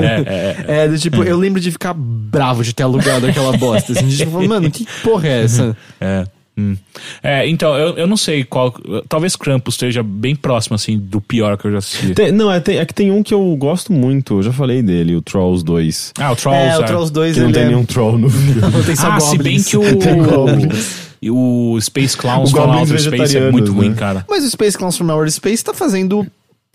[0.67, 3.91] É, do tipo, eu lembro de ficar bravo de ter alugado aquela bosta.
[3.91, 5.75] Assim, de tipo, mano, que porra é essa?
[5.99, 6.23] É.
[6.59, 6.77] hum.
[7.23, 8.73] É, então, eu, eu não sei qual.
[9.07, 12.13] Talvez Krampus esteja bem próximo, assim, do pior que eu já assisti.
[12.13, 14.81] Tem- não, é, tem- é que tem um que eu gosto muito, eu já falei
[14.81, 16.13] dele, o Trolls 2.
[16.19, 16.61] Ah, o Trolls.
[16.61, 16.85] é, o é.
[16.85, 17.67] Trolls 2 Que não ele tem é...
[17.67, 18.61] nenhum troll no filme.
[18.61, 19.81] Não, tem só Ah, se bem que o.
[19.99, 21.09] Tem goblins.
[21.21, 23.95] E o Space Clowns O from Outer Space é muito ruim, né?
[23.95, 24.25] cara.
[24.29, 26.25] Mas o Space Clowns from Outer Space tá fazendo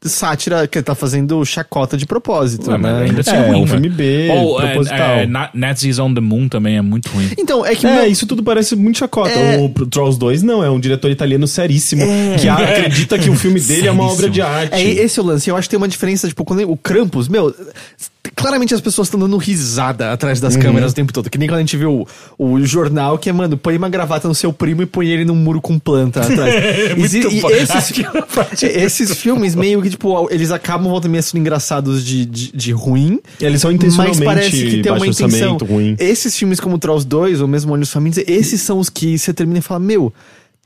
[0.09, 3.03] sátira, que tá fazendo chacota de propósito, Ué, mas né?
[3.05, 3.67] ainda assim É, ruim, um né?
[3.71, 4.99] filme B, Ou é, proposital.
[5.19, 7.31] é, Na- Nazis on the Moon também é muito ruim.
[7.39, 7.87] Então, é que...
[7.87, 9.31] É, meu- isso tudo parece muito chacota.
[9.31, 9.59] É.
[9.59, 12.03] O Trolls 2 não, é um diretor italiano seríssimo
[12.41, 14.75] que a- acredita que o filme dele é uma obra de arte.
[14.75, 15.49] É esse é o lance.
[15.49, 17.55] Eu acho que tem uma diferença, tipo, quando o Krampus, meu,
[18.35, 20.43] claramente as pessoas estão dando risada atrás Uhum.
[20.49, 21.29] das câmeras o tempo todo.
[21.31, 22.07] Que nem quando a gente viu
[22.39, 25.25] o, o jornal que é, mano, põe uma gravata no seu primo e põe ele
[25.25, 26.55] num muro com planta atrás.
[26.99, 27.51] Exi- e bom.
[27.51, 27.93] esses,
[28.63, 32.73] esses filmes meio que, tipo, eles acabam volta e meia sendo engraçados de, de, de
[32.73, 33.21] ruim.
[33.41, 35.57] Eles são Mas intencionalmente parece que tem uma intenção.
[35.59, 35.97] ruim.
[35.99, 39.59] Esses filmes como Trolls 2, ou mesmo Olhos Famintos, esses são os que você termina
[39.59, 40.13] e fala, meu,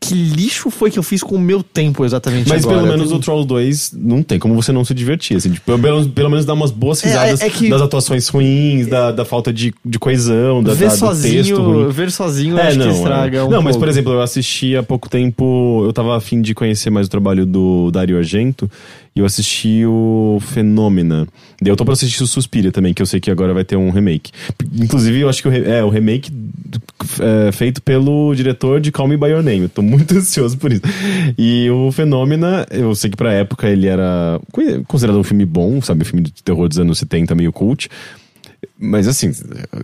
[0.01, 2.79] que lixo foi que eu fiz com o meu tempo exatamente Mas agora?
[2.83, 5.37] pelo menos o Trolls 2 não tem como você não se divertir.
[5.37, 8.87] Assim, tipo, pelo, pelo menos dá umas boas risadas é- é que- das atuações ruins,
[8.87, 11.89] da, da falta de, de coesão, da, ver da- do texto sozinho, ruim.
[11.91, 13.43] ver sozinho É, acho não, que estraga é.
[13.43, 13.79] um Não, mas pouco.
[13.81, 17.45] por exemplo, eu assisti há pouco tempo, eu tava afim de conhecer mais o trabalho
[17.45, 18.71] do Dario Argento,
[19.19, 21.27] Eu assisti o Fenômena.
[21.61, 23.91] Eu tô pra assistir o Suspiria também, que eu sei que agora vai ter um
[23.91, 24.31] remake.
[24.73, 26.31] Inclusive, eu acho que o, é, o remake
[27.19, 29.63] é, feito pelo diretor de Call Me By Your Name.
[29.63, 30.83] Eu tô muito ansioso por isso.
[31.37, 34.41] E o Fenômena, eu sei que pra época ele era
[34.87, 36.03] considerado um filme bom, sabe?
[36.03, 37.89] Um filme de terror dos anos 70, meio cult.
[38.79, 39.33] Mas assim,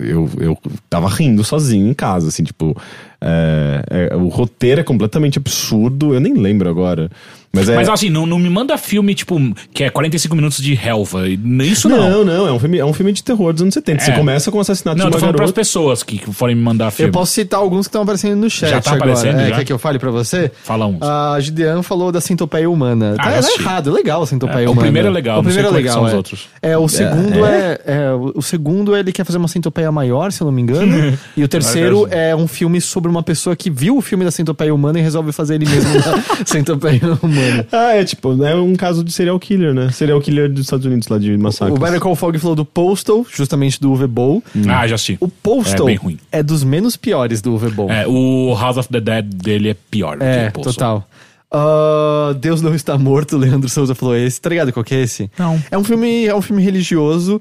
[0.01, 0.59] eu, eu
[0.89, 2.77] tava rindo sozinho em casa, assim, tipo.
[3.21, 7.11] é, é, o roteiro é completamente absurdo, eu nem lembro agora.
[7.55, 7.75] Mas é.
[7.77, 9.39] Mas assim, não, não me manda filme, tipo,
[9.73, 11.29] que é 45 minutos de relva.
[11.29, 12.11] Isso não.
[12.11, 14.03] não, não, é um filme, é um filme de terror dos anos 70.
[14.05, 14.15] Você É.
[14.17, 15.61] começa com o assassinato Não, eu de tô uma falando pras garota.
[15.61, 17.09] pessoas que que forem me mandar filme.
[17.09, 19.13] Eu posso citar alguns que estão aparecendo no chat Já tá agora.
[19.13, 19.57] aparecendo, É, já?
[19.57, 20.51] Quer que eu fale pra você?
[20.63, 21.03] Fala uns.
[21.03, 23.15] A Gideon falou da centopeia humana.
[23.19, 24.81] Ah, tá, eu tá errado, é legal a centopeia É, o humana.
[24.83, 26.17] primeiro é legal, O não sei primeiro é é que legal, são os é.
[26.17, 26.49] outros.
[26.63, 30.41] É, o segundo é, é, o o segundo ele quer fazer uma centopeia maior, se
[30.43, 31.17] eu não me engano.
[31.37, 34.75] e o terceiro é um filme sobre uma pessoa que viu o filme da centopeia
[34.75, 35.91] humana e resolve fazer ele mesmo
[36.39, 37.44] na centopeia humana.
[37.73, 39.91] Ah, é tipo, é um caso de serial killer, né?
[39.91, 41.77] Serial killer dos Estados Unidos, lá de massacres.
[41.77, 44.43] O Better Call Saul falou do Postal, justamente do Uwe Boll.
[44.69, 45.17] Ah, já assisti.
[45.21, 46.19] O Postal É bem ruim.
[46.33, 47.91] é dos menos piores do Uwe Boll.
[47.91, 50.17] É, o House of the Dead dele é pior.
[50.19, 50.73] do É, que o Poço.
[50.79, 51.09] total.
[51.57, 54.41] Ah, Deus não está morto, Leandro Souza falou esse.
[54.41, 55.31] Tá ligado qual que é esse?
[55.39, 55.63] Não.
[55.71, 57.41] É um filme, é um filme religioso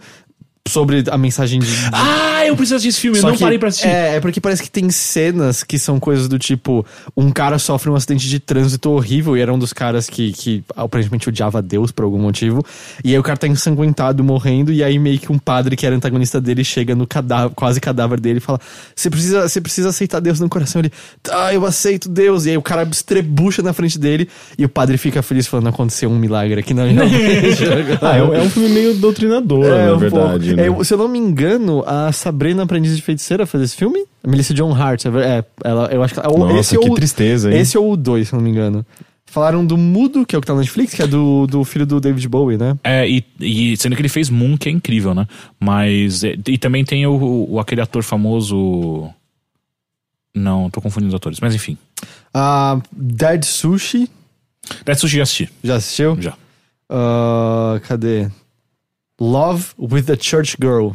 [0.68, 1.68] sobre a mensagem de.
[1.92, 3.88] Ah, eu preciso desse filme, eu Só não que- parei pra assistir.
[3.88, 6.86] É, é porque parece que tem cenas que são coisas do tipo:
[7.18, 10.64] um cara sofre um acidente de trânsito horrível e era um dos caras que, que
[10.76, 12.64] aparentemente odiava Deus por algum motivo.
[13.04, 15.96] E aí o cara tá ensanguentado, morrendo, e aí meio que um padre que era
[15.96, 18.60] antagonista dele chega no cadáver, quase cadáver dele e fala:
[18.96, 20.80] Você precisa, você precisa aceitar Deus no coração.
[20.80, 20.92] Ele,
[21.22, 22.46] tá, eu aceito Deus.
[22.46, 26.10] E aí o cara estrebucha na frente dele e o padre fica feliz falando: Aconteceu
[26.10, 29.94] um milagre aqui na minha igreja." Ah, é, um- é um filme meio doutrinador, na
[29.94, 30.72] um pouco.
[30.74, 30.82] né?
[30.82, 34.06] É, se eu não me engano, a Sabrina Aprendiz de Feiticeira fez esse filme?
[34.24, 35.06] A Melissa John Hart.
[35.06, 36.22] É, é, ela, eu acho que.
[36.22, 37.60] Nossa, esse que ou, tristeza, hein?
[37.60, 38.86] Esse ou o 2, se eu não me engano.
[39.26, 41.88] Falaram do Mudo, que é o que tá na Netflix, que é do, do filho
[41.88, 42.78] do David Bowie, né?
[42.84, 45.28] É, e, e sendo que ele fez Moon, que é incrível, né?
[45.60, 46.24] Mas.
[46.24, 49.10] é, E, também tem o, o- aquele ator famoso.
[50.36, 51.78] Não, tô confundindo os atores, mas enfim.
[52.34, 54.10] A Dead Sushi,
[54.86, 55.50] Dead Sushi já assisti.
[55.64, 56.18] já assistiu?
[56.22, 56.34] Já.
[56.90, 58.30] Ah, cadê?
[59.20, 60.90] Love with the Church Girl.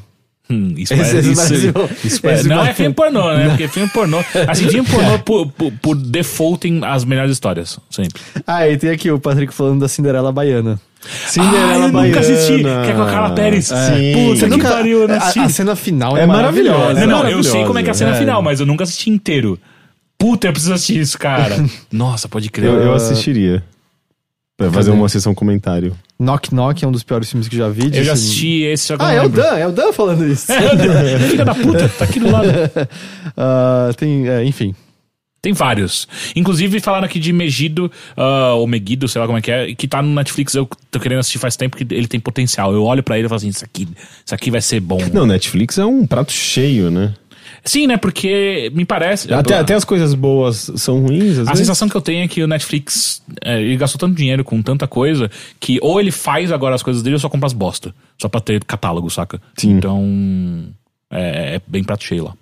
[0.51, 1.55] Hum, isso Esse- é, isso,
[2.07, 3.51] isso é- não, é filme pornô, né?
[3.51, 4.19] Porque filme pornô.
[4.49, 8.21] Assim, filme pornô por, por, por default tem as melhores histórias, sempre.
[8.47, 10.81] Ah, e tem aqui o Patrick falando da Cinderela Baiana.
[11.39, 12.63] ah, eu nunca assisti.
[12.63, 13.67] Que é com a Carla Pérez.
[13.67, 14.13] Sim.
[14.15, 15.39] Puta que nunca- pariu, eu não a, assisti.
[15.41, 16.79] a cena final é, É maravilhosa.
[16.79, 17.07] maravilhosa.
[17.07, 18.19] Não, não, eu sei como é que é a cena É.
[18.19, 19.59] final, mas eu nunca assisti inteiro.
[20.17, 21.63] Puta, eu preciso assistir isso, cara.
[21.93, 22.69] Nossa, pode crer.
[22.71, 23.63] Eu, eu assistiria.
[24.57, 25.01] Pra fazer Cadê?
[25.03, 25.95] uma sessão comentário.
[26.19, 27.97] Knock Knock é um dos piores filmes que já vi.
[27.97, 29.29] Eu já assisti esse, eu Ah, é o.
[29.29, 30.47] Dan, é o Dan falando isso.
[31.31, 32.49] Filha da puta, tá aqui do lado.
[33.37, 34.75] Ah, tem, é, enfim.
[35.41, 36.09] Tem vários.
[36.35, 39.87] Inclusive, falaram aqui de Megido, ah, ou Megido, sei lá como é que é, que
[39.87, 40.55] tá no Netflix.
[40.55, 42.73] Eu tô querendo assistir faz tempo que ele tem potencial.
[42.73, 43.87] Eu olho pra ele e falo assim: isso aqui,
[44.27, 44.99] isso aqui vai ser bom.
[45.13, 47.15] Não, Netflix é um prato cheio, né?
[47.65, 47.97] Sim, né?
[47.97, 49.33] Porque me parece.
[49.33, 51.59] Até, até as coisas boas são ruins, a vezes.
[51.59, 54.87] sensação que eu tenho é que o Netflix é, ele gastou tanto dinheiro com tanta
[54.87, 55.31] coisa
[55.61, 57.95] que ou ele faz agora as coisas dele ou só compra as bosta.
[58.21, 59.41] Só pra ter catálogo, saca?
[59.57, 59.73] Sim.
[59.73, 60.67] Então.
[61.11, 62.35] É, é bem prato cheio lá.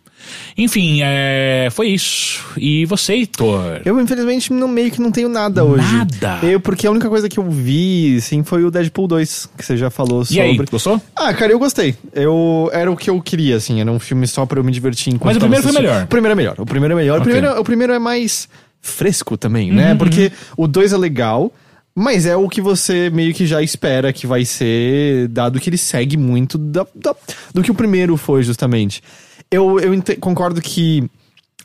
[0.56, 2.44] Enfim, é, foi isso.
[2.56, 3.80] E você, Heitor?
[3.84, 5.84] Eu, infelizmente, no meio que não tenho nada hoje.
[5.92, 6.38] Nada?
[6.46, 9.76] Eu, porque a única coisa que eu vi, sim, foi o Deadpool 2, que você
[9.76, 10.70] já falou E aí, sobre.
[10.70, 11.02] gostou?
[11.14, 11.94] Ah, cara, eu gostei.
[12.12, 13.80] Eu, era o que eu queria, assim.
[13.80, 15.88] Era um filme só pra eu me divertir enquanto Mas o primeiro foi assistindo.
[15.90, 16.04] melhor.
[16.04, 16.54] O primeiro é melhor.
[16.60, 17.14] O primeiro é melhor.
[17.16, 17.18] O.
[17.18, 18.48] Uhum, primeiro, o primeiro é mais
[18.80, 19.94] fresco também, né?
[19.96, 21.52] Porque o 2 é legal,
[21.94, 25.76] mas é o que você meio que já espera que vai ser, dado que ele
[25.78, 27.16] segue muito da, da-
[27.52, 29.02] do que o primeiro foi, justamente.
[29.50, 31.08] Eu, eu concordo que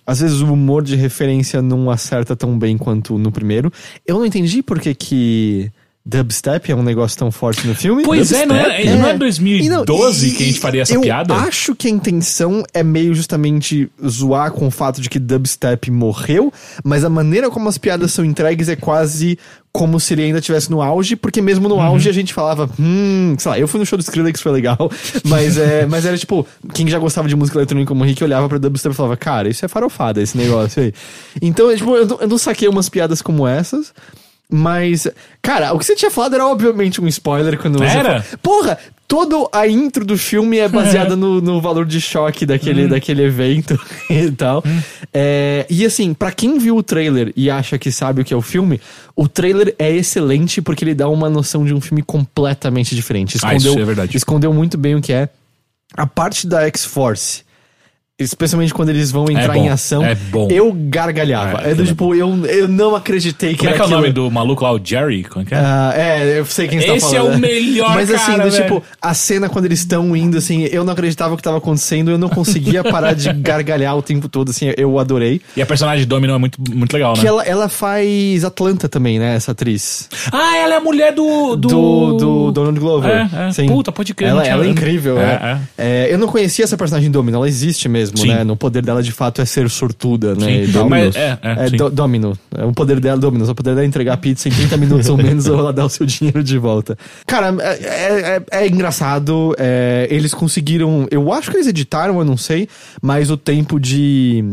[0.05, 3.71] às vezes o humor de referência não acerta tão bem quanto no primeiro.
[4.05, 5.71] Eu não entendi por que que
[6.05, 8.03] dubstep é um negócio tão forte no filme.
[8.03, 11.01] Pois é, não é, não é 2012 E não, que a gente faria essa eu
[11.01, 11.33] piada?
[11.35, 16.51] acho que a intenção é meio justamente zoar com o fato de que dubstep morreu,
[16.83, 19.37] mas a maneira como as piadas são entregues é quase
[19.71, 21.75] como se ele ainda estivesse no auge, porque mesmo Uhum.
[21.75, 24.51] no auge a gente falava, hum, sei lá, eu fui no show do Skrillex, foi
[24.51, 24.91] legal,
[25.23, 28.49] mas, é, mas era tipo, quem já gostava de música eletrônica como o Rick olhava
[28.49, 30.93] pra dubstep e falava, cara, isso é farofada, esse negócio aí.
[31.41, 33.93] Então, é, tipo, eu eu não saquei umas piadas como essas,
[34.51, 35.07] mas,
[35.41, 37.97] cara, o que você tinha falado era obviamente um spoiler quando você.
[37.97, 38.25] Era?
[38.43, 38.77] Porra,
[39.07, 43.79] toda a intro do filme é baseada no, no valor de choque daquele, daquele evento
[44.09, 44.63] e tal.
[45.13, 48.37] É, e assim, pra quem viu o trailer e acha que sabe o que é
[48.37, 48.81] o filme,
[49.15, 53.37] o trailer é excelente porque ele dá uma noção de um filme completamente diferente.
[53.43, 54.15] Ah, isso é verdade.
[54.15, 55.29] Escondeu muito bem o que é.
[55.93, 57.43] A parte da X-Force.
[58.21, 60.47] Especialmente quando eles vão entrar bom, em ação, é bom.
[60.49, 61.61] eu gargalhava.
[61.63, 63.93] É, É, do é tipo, eu, eu não acreditei que Como é era que é
[63.93, 65.23] o nome do maluco lá, o Jerry?
[65.23, 65.57] Como é que é?
[65.57, 67.33] Ah, é, eu sei quem você tá Esse falando.
[67.33, 68.63] é o melhor Mas assim, cara, do, velho.
[68.63, 72.11] tipo, a cena quando eles estão indo, assim, eu não acreditava o que tava acontecendo,
[72.11, 75.41] eu não conseguia parar de gargalhar o tempo todo, assim, eu adorei.
[75.55, 77.21] E a personagem Domino é muito, muito legal, né?
[77.21, 80.09] Que ela, ela faz Atlanta também, né, essa atriz.
[80.31, 81.55] Ah, ela é a mulher do...
[81.55, 83.11] Do, Do, do Donald Glover.
[83.11, 83.51] É, é.
[83.51, 83.67] Sim.
[83.67, 87.09] Puta, pode crer, Ela, ela é incrível, É, é, É, Eu não conhecia essa personagem
[87.11, 88.27] Domino, ela existe mesmo, Sim.
[88.29, 88.43] né?
[88.43, 90.65] No poder dela, de fato, é ser sortuda, né?
[90.89, 91.77] Mas- é, é, sim.
[91.77, 92.37] do, Domino.
[92.57, 93.49] É o poder dela, Dominus.
[93.49, 95.89] O poder dela é entregar pizza em 30 minutos ou menos ou ela dar o
[95.89, 96.97] seu dinheiro de volta.
[97.25, 99.55] Cara, é, é- é- é engraçado.
[99.57, 101.07] é, eles conseguiram.
[101.11, 102.67] Eu acho que eles editaram, eu não sei,
[103.01, 104.43] mas o tempo de.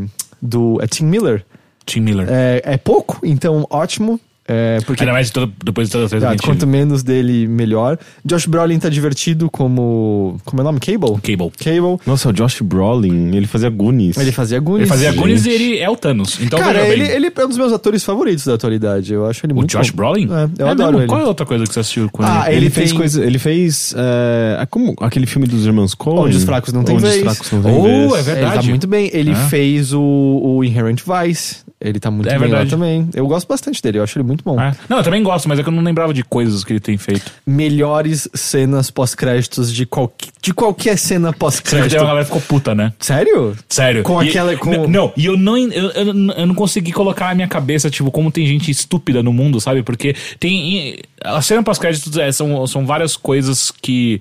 [0.41, 0.79] Do.
[0.81, 1.45] É Tim Miller.
[1.85, 2.27] Tim Miller.
[2.31, 4.21] É, é pouco, então ótimo.
[4.51, 7.99] É, porque Ainda mais de todo- depois de ah, quanto menos dele, melhor.
[8.25, 10.39] Josh Brolin tá divertido como.
[10.45, 10.81] Como é o nome?
[10.81, 11.21] Cable?
[11.21, 11.51] Cable.
[11.63, 11.99] Cable.
[12.07, 14.17] Nossa, o Josh Brolin, ele fazia Goonies.
[14.17, 14.83] Ele fazia Goonies.
[14.83, 15.21] Ele fazia Gente.
[15.21, 16.39] Goonies e ele é o Thanos.
[16.41, 19.13] Então, Cara, ele, ele é um dos meus atores favoritos da atualidade.
[19.13, 19.97] Eu acho ele O muito Josh bom.
[19.97, 20.29] Brolin?
[20.33, 21.01] É, eu É adoro mesmo?
[21.03, 21.07] ele.
[21.09, 22.57] Qual é a outra coisa que você assistiu com Ah, ele?
[22.57, 23.23] Ele, Ele fez tem- coisa.
[23.25, 23.95] Ele fez.
[23.99, 26.21] é, como aquele filme dos irmãos Coen.
[26.21, 27.17] Onde os fracos não têm Onde vez.
[27.17, 28.13] os fracos não têm Oh, vez.
[28.15, 28.55] é verdade.
[28.55, 29.11] Ele tá muito bem.
[29.13, 29.35] Ele É.
[29.35, 31.69] fez o, o Inherent Vice.
[31.81, 32.65] Ele tá muito É bem verdade.
[32.65, 33.09] lá também.
[33.15, 33.99] Eu gosto bastante dele.
[33.99, 34.61] Eu acho ele muito bom.
[34.61, 34.73] É.
[34.89, 36.97] Não, eu também gosto, mas é que eu não lembrava de coisas que ele tem
[36.97, 37.31] feito.
[37.47, 41.97] Melhores cenas pós-créditos de, qualquer de qualquer cena Sério, a pós-crédito.
[42.05, 42.93] galera ficou puta, né?
[42.99, 43.57] Sério?
[43.69, 44.03] Sério.
[44.03, 47.35] Com E- aquela- com- Não, e eu não, eu, eu, eu não consegui colocar na
[47.35, 49.83] minha cabeça, tipo, como tem gente estúpida no mundo, sabe?
[49.83, 50.99] Porque tem.
[51.23, 54.21] A cena pós-créditos é, são, são várias coisas que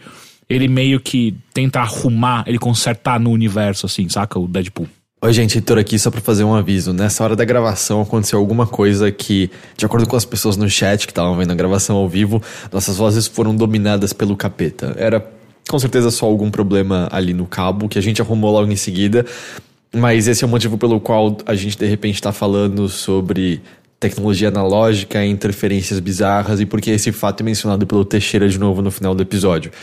[0.49, 4.39] ele meio que tenta arrumar, ele consertar no universo, assim, saca?
[4.39, 4.88] O Deadpool.
[5.28, 6.93] Oi, gente, Heitor aqui só pra fazer um aviso.
[6.93, 11.05] Nessa hora da gravação aconteceu alguma coisa que, de acordo com as pessoas no chat
[11.05, 14.95] que estavam vendo a gravação ao vivo, nossas vozes foram dominadas pelo capeta.
[14.97, 15.30] Era
[15.67, 19.25] com certeza só algum problema ali no cabo que a gente arrumou logo em seguida,
[19.93, 23.61] mas esse é o motivo pelo qual a gente de repente tá falando sobre
[23.99, 28.91] tecnologia analógica, interferências bizarras e porque esse fato é mencionado pelo Teixeira de novo no
[28.91, 29.73] final do episódio.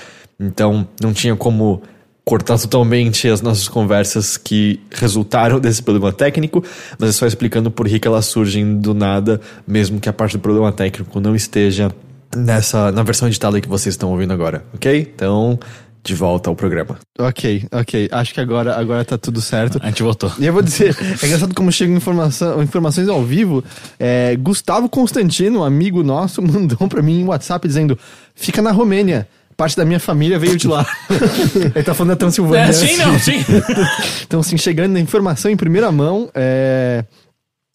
[0.41, 1.83] Então, não tinha como
[2.25, 6.65] cortar totalmente as nossas conversas que resultaram desse problema técnico,
[6.99, 10.37] mas é só explicando por que que elas surgem do nada, mesmo que a parte
[10.37, 11.91] do problema técnico não esteja
[12.35, 15.13] nessa na versão editada que vocês estão ouvindo agora, ok?
[15.15, 15.59] Então,
[16.05, 16.99] de volta ao programa.
[17.19, 18.09] Ok, ok.
[18.13, 19.81] Acho que agora, agora tá tudo certo.
[19.83, 20.31] A gente voltou.
[20.39, 23.65] E eu vou dizer, é engraçado como chegam informação, informações ao vivo.
[23.99, 27.99] É, Gustavo Constantino, um amigo nosso, mandou pra mim um WhatsApp dizendo:
[28.35, 29.27] fica na Romênia.
[29.57, 30.87] Parte da minha família veio de lá.
[31.75, 32.65] Ele tá falando da Transilvânia.
[32.65, 33.45] É, sim, não, sim.
[34.27, 36.31] Então, assim, chegando a informação em primeira mão.
[36.35, 37.05] É...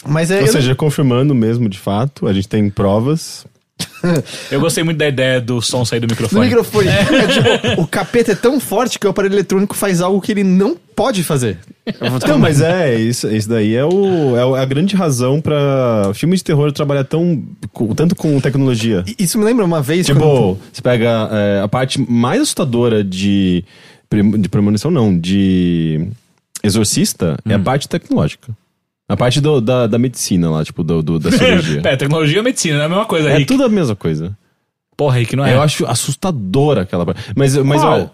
[0.06, 0.42] Mas é.
[0.42, 3.46] Ou seja, confirmando mesmo, de fato, a gente tem provas.
[4.50, 6.46] Eu gostei muito da ideia do som sair do microfone.
[6.46, 6.88] microfone.
[6.88, 10.44] É, tipo, o capeta é tão forte que o aparelho eletrônico faz algo que ele
[10.44, 11.58] não pode fazer.
[12.28, 16.12] Não, mas é, isso, isso daí é, o, é o- é a grande razão pra
[16.14, 19.04] filme de terror trabalhar tão, com- tanto com tecnologia.
[19.18, 20.06] Isso me lembra uma vez.
[20.06, 23.64] Tipo, quando- você pega é, a parte mais assustadora de,
[24.40, 26.08] de premonição, não, de
[26.64, 28.54] exorcista, é a parte tecnológica.
[29.10, 31.82] A parte do- da, da medicina lá, tipo, do, do- da cirurgia.
[31.82, 33.48] Pera, tecnologia e medicina, é a mesma coisa, é Rick.
[33.48, 34.38] tudo a mesma coisa.
[34.96, 35.54] Porra, Rick, não é?
[35.56, 37.24] Eu acho assustadora aquela parte.
[37.36, 38.02] Mas, mas Qual?
[38.02, 38.08] ó,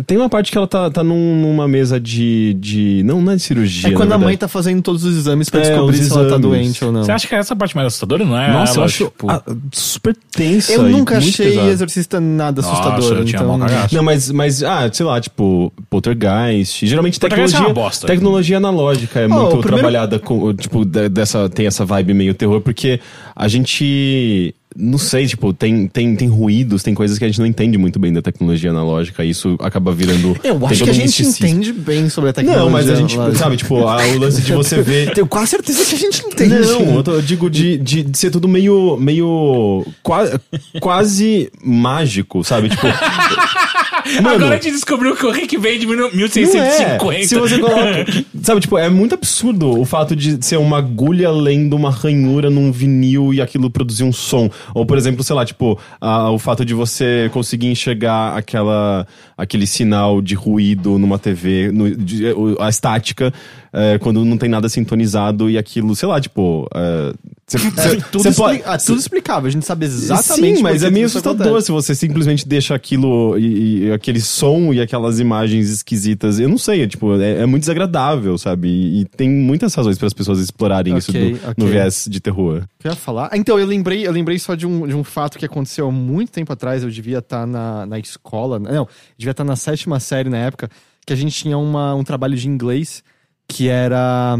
[0.00, 3.02] tem uma parte que ela tá, tá num- numa mesa de, de.
[3.04, 3.90] Não, não é de cirurgia.
[3.90, 6.38] É quando a mãe tá fazendo todos os exames pra É, descobrir se ela tá
[6.38, 7.04] doente ou não.
[7.04, 8.50] Você acha que é essa parte mais assustadora, não é?
[8.52, 10.72] Nossa, eu Ela, acho tipo, ah, super tensa.
[10.72, 11.68] Eu nunca muito achei pesada.
[11.70, 13.18] Exorcista nada Nossa, assustador.
[13.18, 13.58] eu tinha então...
[13.58, 13.94] cagaço.
[13.94, 16.86] Não, mas, mas, ah, sei lá, tipo, Poltergeist.
[16.86, 17.58] Geralmente Poltergeist tecnologia.
[17.58, 18.06] é uma bosta.
[18.06, 22.34] Tecnologia analógica é Oh, muito primeiro- trabalhada com, tipo, de- dessa, tem essa vibe meio
[22.34, 22.98] terror, porque
[23.36, 24.54] a gente.
[24.76, 27.98] Não sei, tipo, tem, tem, tem ruídos, tem coisas que a gente não entende muito
[27.98, 30.36] bem da tecnologia analógica, e isso acaba virando.
[30.42, 31.46] Eu acho que a um gente misticismo.
[31.46, 32.64] entende bem sobre a tecnologia.
[32.64, 33.42] Não, mas a gente, analógica.
[33.42, 35.12] sabe, tipo, a- o lance de você ver.
[35.14, 36.54] Tenho quase certeza que a gente entende.
[36.54, 38.96] Não, eu, tô- eu digo de, de, de ser tudo meio.
[38.98, 39.84] meio.
[40.02, 40.40] qua-
[40.80, 42.68] quase mágico, sabe?
[42.68, 42.86] Tipo.
[44.22, 47.14] Mano, Agora a gente descobriu que o Rick veio de mil- não 1650.
[47.14, 47.22] é.
[47.24, 48.04] Se você coloca.
[48.42, 52.72] sabe, tipo, é muito absurdo o fato de ser uma agulha lendo uma ranhura num
[52.72, 54.50] vinil e aquilo produzir um som.
[54.74, 59.06] Ou, por exemplo, sei lá, tipo, a- o fato de você conseguir enxergar aquela,
[59.36, 62.24] aquele sinal de ruído numa TV, no- de-
[62.60, 63.32] a estática,
[63.72, 66.68] é, quando não tem nada sintonizado e aquilo, sei lá, tipo.
[66.74, 67.14] é,
[67.46, 70.82] você- você- tudo, você pode- expli- ah, tudo explicável, a gente sabe exatamente Sim, mas
[70.82, 75.20] é meio isso assustador se você simplesmente deixa aquilo e, e aquele som e aquelas
[75.20, 76.38] imagens esquisitas.
[76.38, 78.68] Eu não sei, é, tipo, é, é muito desagradável, sabe?
[78.68, 81.54] E, e tem muitas razões para as pessoas explorarem isso Ok, do- ok.
[81.58, 82.58] no viés de terror.
[82.58, 83.28] O que eu ia falar?
[83.32, 85.92] Ah, então, eu lembrei, eu lembrei só de um, de um fato que aconteceu há
[85.92, 86.82] muito tempo atrás.
[86.82, 88.58] Eu devia estar na, na escola.
[88.58, 90.70] Não, devia estar na sétima série na época.
[91.04, 93.02] que a gente tinha uma, um trabalho de inglês
[93.48, 94.38] que era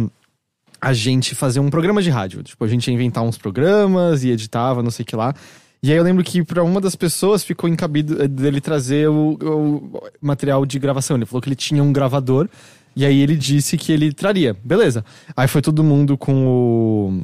[0.80, 2.42] a gente fazer um programa de rádio.
[2.42, 5.34] Tipo, a gente ia inventar uns programas e editava, não sei o que lá.
[5.82, 9.36] E aí eu lembro que pra uma das pessoas ficou encabido eh, dele trazer o,
[9.40, 11.16] o material de gravação.
[11.16, 12.48] Ele falou que ele tinha um gravador
[12.94, 14.56] e aí ele disse que ele traria.
[14.64, 15.04] Beleza.
[15.36, 17.22] Aí foi todo mundo com o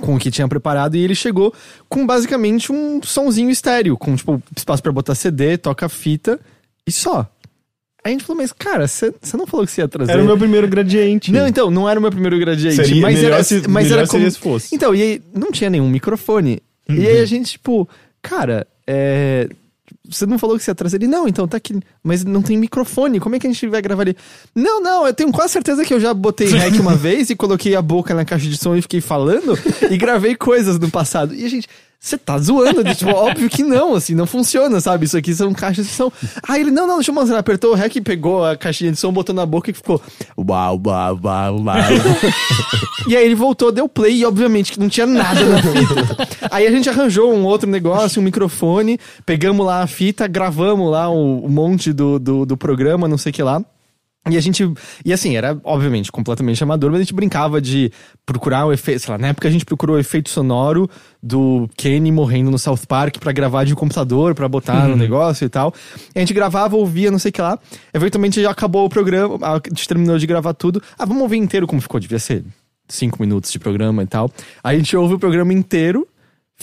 [0.00, 1.54] com o que tinha preparado e ele chegou
[1.88, 6.40] com basicamente um sonzinho estéreo, com tipo espaço pra botar CD, toca fita
[6.86, 7.30] e só.
[8.04, 10.12] Aí a gente falou, mas cara, você não falou que você ia trazer.
[10.12, 11.32] Era o meu primeiro gradiente.
[11.32, 12.76] Não, então, não era o meu primeiro gradiente.
[12.76, 14.30] Seria mas melhor era, se- mas melhor era como...
[14.30, 14.74] se fosse.
[14.74, 16.62] Então, e aí não tinha nenhum microfone.
[16.86, 17.88] E aí a gente, tipo,
[18.20, 19.48] cara, é.
[20.06, 21.06] Você não falou que você ia trazer ele?
[21.06, 21.80] Não, então tá aqui.
[22.02, 23.18] Mas não tem microfone.
[23.18, 24.14] Como é que a gente vai gravar ali?
[24.54, 27.74] Não, não, eu tenho quase certeza que eu já botei rec uma vez e coloquei
[27.74, 29.58] a boca na caixa de som e fiquei falando
[29.90, 31.34] e gravei coisas no passado.
[31.34, 31.66] E a gente,
[32.04, 32.84] você tá zoando?
[32.94, 35.06] Tipo, óbvio que não, assim, não funciona, sabe?
[35.06, 36.12] Isso aqui são caixas de som.
[36.46, 37.38] Aí ele, não, não, deixa eu mostrar.
[37.38, 40.02] Apertou o rec, pegou a caixinha de som, botou na boca e ficou.
[40.36, 41.76] Uau, uau, uau, uau.
[43.06, 46.48] E aí ele voltou, deu play e obviamente que não tinha nada na fita.
[46.50, 51.10] aí a gente arranjou um outro negócio, um microfone, pegamos lá a fita, gravamos lá
[51.10, 53.62] o, o monte do, do, do programa, não sei o que lá.
[54.30, 54.72] E a gente.
[55.04, 57.92] E assim, era obviamente completamente amador, mas a gente brincava de
[58.24, 59.00] procurar o efeito.
[59.00, 60.88] Sei lá, na época a gente procurou o efeito sonoro
[61.22, 65.48] do Kenny morrendo no South Park pra gravar de computador, pra botar no negócio e
[65.48, 65.74] tal.
[66.14, 67.58] E a gente gravava, ouvia, não sei o que lá.
[67.92, 70.82] Eventualmente já acabou o programa, a gente terminou de gravar tudo.
[70.98, 72.44] Ah, vamos ouvir inteiro como ficou, devia ser
[72.88, 74.30] cinco minutos de programa e tal.
[74.62, 76.06] Aí a gente ouve o programa inteiro.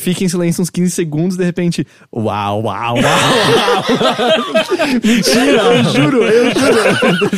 [0.01, 3.01] Fica em silêncio uns 15 segundos, de repente, uau, uau, uau, uau.
[5.03, 7.29] Mentira, eu juro, eu juro.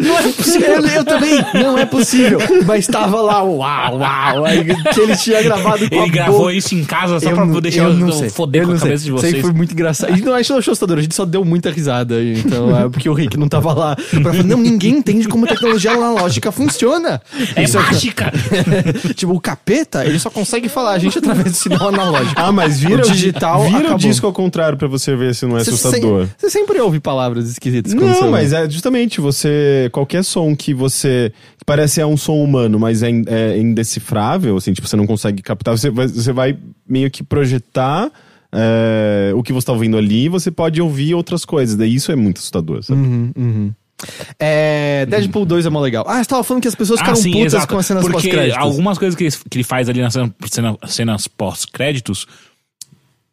[0.00, 2.38] Não é possível, eu, eu também, não é possível.
[2.66, 4.64] Mas tava lá, uau, uau, aí,
[4.94, 6.52] que ele tinha gravado com a Ele gravou boca.
[6.54, 8.30] isso em casa só Eu pra não- deixar eu não sei.
[8.30, 8.88] foder Eu com a sei.
[8.88, 9.42] cabeça de Isso aí vocês.
[9.44, 10.10] foi muito engraçado.
[10.10, 12.22] Não, a gente não achou assustador, a gente só deu muita risada.
[12.22, 13.96] Então, é porque o Rick não tava lá.
[13.96, 17.20] Pra falar, não, ninguém entende como a tecnologia analógica funciona.
[17.54, 18.32] É Isso aqui- mágica!
[19.14, 22.34] tipo, o capeta, ele só consegue falar a gente através do sinal analógico.
[22.40, 23.94] Ah, mas vira O digital Vira acabou.
[23.96, 26.26] o disco ao contrário pra você ver se não é Você assustador.
[26.26, 29.88] sem- Você sempre ouve palavras esquisitas Não, mas é justamente você.
[29.92, 31.32] Qualquer som que você.
[31.58, 35.42] que parece é um som humano, mas é, é indecifrável, assim, tipo, você não consegue
[35.42, 36.56] captar, você vai, você vai
[36.88, 38.10] meio que projetar
[38.52, 41.76] é, o que você tá ouvindo ali e você pode ouvir outras coisas.
[41.76, 43.00] Daí isso é muito assustador, sabe?
[43.00, 43.72] Uhum, uhum.
[44.38, 46.04] É, Deadpool 2 é mó legal.
[46.08, 48.62] Ah, você tava falando que as pessoas ficaram putas com as cenas Porque pós-créditos.
[48.62, 52.26] algumas coisas que ele, que ele faz ali nas cena- cena- cenas pós-créditos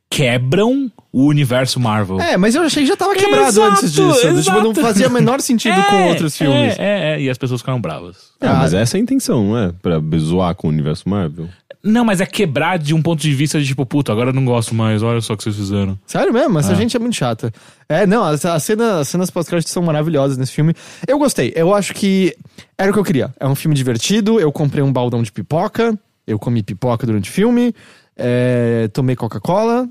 [0.10, 2.20] quebram o universo Marvel.
[2.20, 4.14] É, mas eu achei que já tava quebrado Exato, antes disso.
[4.22, 4.64] Tipo, exato.
[4.64, 6.78] não fazia o menor sentido com É, outros filmes.
[6.78, 8.18] É, é, é, e as pessoas ficaram bravas.
[8.40, 9.72] Ah, mas essa é a intenção, não é?
[9.82, 11.50] Pra zoar com o universo Marvel.
[11.86, 14.44] Não, mas é quebrar de um ponto de vista de tipo, puta, agora eu não
[14.44, 15.98] gosto mais, olha só o que vocês fizeram.
[16.08, 16.58] Sério mesmo?
[16.58, 17.54] Essa gente é muito chata.
[17.88, 20.74] É, não, as, as cenas, as cenas pós-créditos são maravilhosas nesse filme.
[21.08, 21.54] Eu gostei.
[21.56, 22.36] Eu acho que
[22.76, 23.32] era o que eu queria.
[23.40, 24.40] É um filme divertido.
[24.40, 25.96] Eu comprei um baldão de pipoca.
[26.26, 27.72] Eu comi pipoca durante o filme.
[28.18, 29.88] é, tomei Coca-Cola,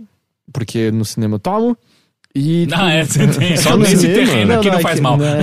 [0.53, 1.77] porque no cinema eu tomo.
[2.35, 2.67] E.
[2.67, 5.17] Não, é, você tem, só nesse terreno aqui não, é faz que- mal.
[5.17, 5.39] não é.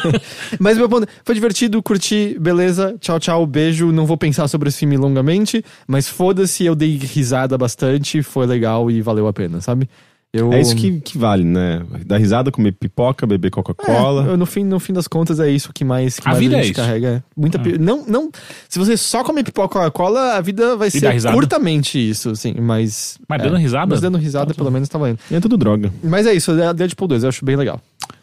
[0.58, 3.92] Mas meu ponto, foi divertido, curti, beleza, tchau, tchau, beijo.
[3.92, 8.90] Não vou pensar sobre esse filme longamente, mas foda-se, eu dei risada bastante, foi legal
[8.90, 9.88] e valeu a pena, sabe?
[10.32, 11.82] Eu, É isso que, que vale, né?
[12.06, 14.32] Dar risada, comer pipoca, beber Coca-Cola.
[14.32, 16.54] É, no, fim, no fim das contas é isso que mais, que A mais vida
[16.56, 16.80] a é gente isso.
[16.80, 17.08] carrega.
[17.08, 17.22] é.
[17.36, 18.30] Muita pi- não, não,
[18.68, 22.54] se você só comer pipoca e Coca-Cola, a vida vai dar ser curtamente isso, assim,
[22.60, 23.18] mas...
[23.28, 23.86] Mas é, dando risada?
[23.90, 25.18] Mas dando risada, pelo menos, tá valendo.
[25.28, 25.92] E é tudo droga.
[26.02, 27.80] Mas é isso, é Deadpool 2, eu acho bem legal.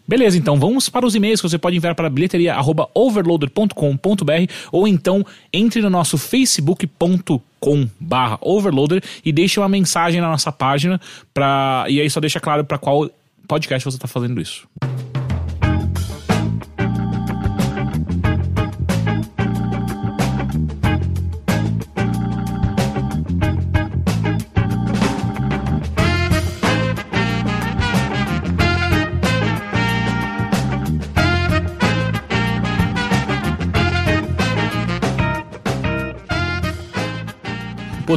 [0.07, 5.81] Beleza, então vamos para os e-mails que você pode enviar para bilheteria@overloader.com.br ou então entre
[5.81, 11.01] no nosso facebook.com barra overloader e deixe uma mensagem na nossa página
[11.33, 11.85] pra...
[11.89, 13.09] e aí só deixa claro para qual
[13.47, 14.67] podcast você está fazendo isso.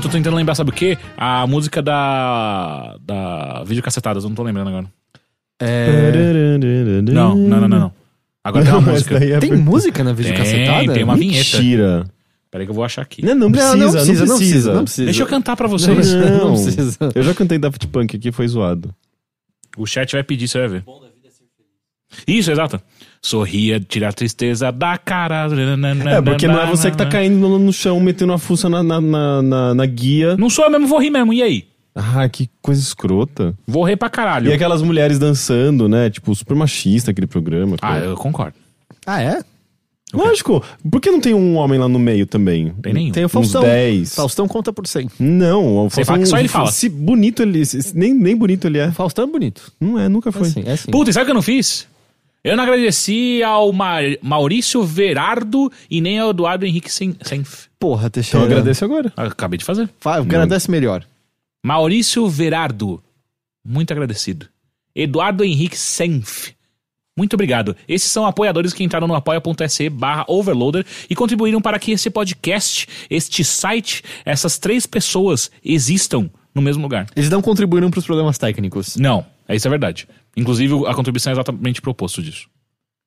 [0.01, 0.97] Pô, tô tentando lembrar, sabe o quê?
[1.17, 2.97] A música da.
[3.03, 4.87] da videocassetadas, eu não tô lembrando agora.
[5.61, 6.57] É...
[7.03, 7.81] Não, não, não, não.
[7.81, 7.93] não.
[8.43, 9.17] Agora tem uma Não, música.
[9.23, 10.79] é Tem música na videocassetada?
[10.79, 11.59] Tem, tem uma vinheta.
[11.59, 12.11] Mentira.
[12.51, 13.23] Peraí que eu vou achar aqui.
[13.25, 14.73] Não, não precisa, Não, não precisa, não precisa.
[14.75, 15.05] não precisa.
[15.05, 16.15] Deixa eu cantar pra vocês.
[16.15, 16.39] Não, Não.
[16.49, 16.99] não precisa.
[17.15, 18.95] Eu já cantei Daft Punk aqui, foi zoado.
[19.77, 20.85] O chat vai pedir, você vai ver.
[22.27, 22.81] Isso, exato.
[23.23, 25.47] Sorria, tira a tristeza da cara.
[26.11, 28.83] É, porque não é você que tá caindo no, no chão, metendo a fuça na,
[28.83, 30.37] na, na, na- na guia.
[30.39, 31.33] Não sou eu mesmo, vou rir mesmo.
[31.33, 31.65] E aí?
[31.95, 33.55] Ah, que coisa escrota.
[33.67, 34.49] Vou rir pra caralho.
[34.49, 36.09] E aquelas mulheres dançando, né?
[36.09, 37.77] Tipo, super machista aquele programa.
[37.83, 38.55] Ah, eu concordo.
[39.07, 39.41] Ah, é?
[40.15, 40.65] Lógico.
[40.91, 42.73] Por que não tem um homem lá no meio também?
[42.83, 43.13] Tem nenhum.
[43.13, 43.63] Tem o Uns Faustão.
[43.63, 44.15] 10.
[44.15, 45.09] Faustão conta por 100.
[45.21, 46.73] Não, o Você fala que só ele fala.
[46.73, 47.65] Se bonito ele...
[47.67, 48.91] se- nem, nem bonito ele é.
[48.91, 49.71] Faustão é bonito.
[49.81, 50.49] Não é, nunca É foi.
[50.49, 50.91] assim, é assim.
[50.91, 51.87] Puta, e sabe o que eu não fiz?
[52.43, 57.67] Eu não agradeci ao Ma- Maurício Verardo e nem ao Eduardo Henrique Sen- Senf.
[57.79, 58.47] Porra, Então Teixeira.
[58.47, 59.13] agradeço agora.
[59.17, 59.89] Ah, Acabei de fazer.
[60.03, 61.05] Vai, agradece melhor.
[61.65, 63.03] Maurício Verardo.
[63.65, 64.47] Muito agradecido.
[64.95, 66.51] Eduardo Henrique Senf.
[67.17, 67.77] Muito obrigado.
[67.87, 72.89] Esses são apoiadores que entraram no apoia.se barra overloader e contribuíram para que esse podcast,
[73.11, 77.07] este site, essas três pessoas existam no mesmo lugar.
[77.15, 78.97] Eles não contribuíram pros problemas técnicos.
[78.97, 80.09] Não, isso é verdade.
[80.37, 82.49] Inclusive, a contribuição é exatamente o oposto disso.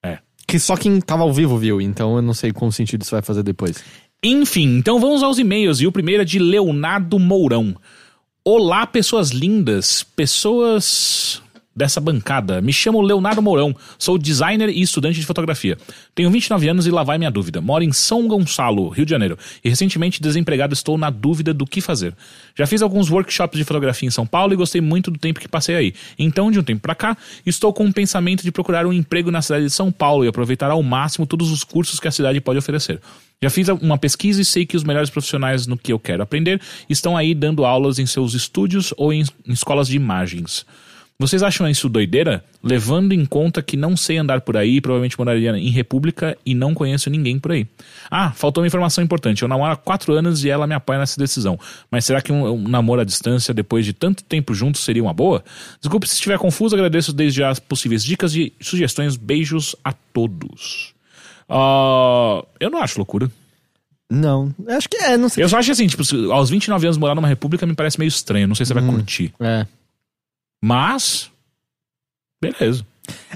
[0.04, 0.20] É.
[0.48, 3.22] Que só quem tava ao vivo viu, então eu não sei qual sentido isso vai
[3.22, 3.84] fazer depois.
[4.24, 5.82] Enfim, então vamos aos e-mails.
[5.82, 7.76] E o primeiro é de Leonardo Mourão.
[8.46, 11.43] Olá, pessoas lindas, pessoas
[11.76, 12.62] dessa bancada.
[12.62, 15.78] Me chamo Leonardo Mourão, sou designer e estudante de fotografia.
[16.14, 17.62] Tenho 29 anos e lá vai minha dúvida.
[17.62, 21.82] Moro em São Gonçalo, Rio de Janeiro, e recentemente desempregado estou na dúvida do que
[21.82, 22.16] fazer.
[22.56, 25.48] Já fiz alguns workshops de fotografia em São Paulo e gostei muito do tempo que
[25.48, 25.94] passei aí.
[26.18, 29.42] Então, de um tempo pra cá, estou com o pensamento de procurar um emprego na
[29.42, 32.60] cidade de São Paulo e aproveitar ao máximo todos os cursos que a cidade pode
[32.60, 33.00] oferecer.
[33.42, 36.62] Já fiz uma pesquisa e sei que os melhores profissionais no que eu quero aprender
[36.90, 40.66] estão aí dando aulas em seus estúdios ou em, em escolas de imagens.
[41.20, 42.44] Vocês acham isso doideira?
[42.62, 46.74] Levando em conta que não sei andar por aí, provavelmente moraria em República e não
[46.74, 47.68] conheço ninguém por aí.
[48.10, 49.42] Ah, faltou uma informação importante.
[49.42, 51.58] Eu namoro há quatro anos e ela me apoia nessa decisão.
[51.90, 55.14] Mas será que um, um namoro à distância depois de tanto tempo juntos seria uma
[55.14, 55.44] boa?
[55.80, 59.16] Desculpe se estiver confuso, agradeço desde já as possíveis dicas e sugestões.
[59.16, 60.94] Beijos a todos.
[61.48, 63.32] Ah, eu não acho loucura.
[64.10, 65.44] Não, acho que é, não sei.
[65.44, 68.48] Eu só acho assim, tipo, aos 29 anos morar numa república me parece meio estranho.
[68.48, 69.34] Não sei se você vai curtir.
[69.40, 69.66] É.
[70.66, 71.30] Mas.
[72.42, 72.86] Beleza.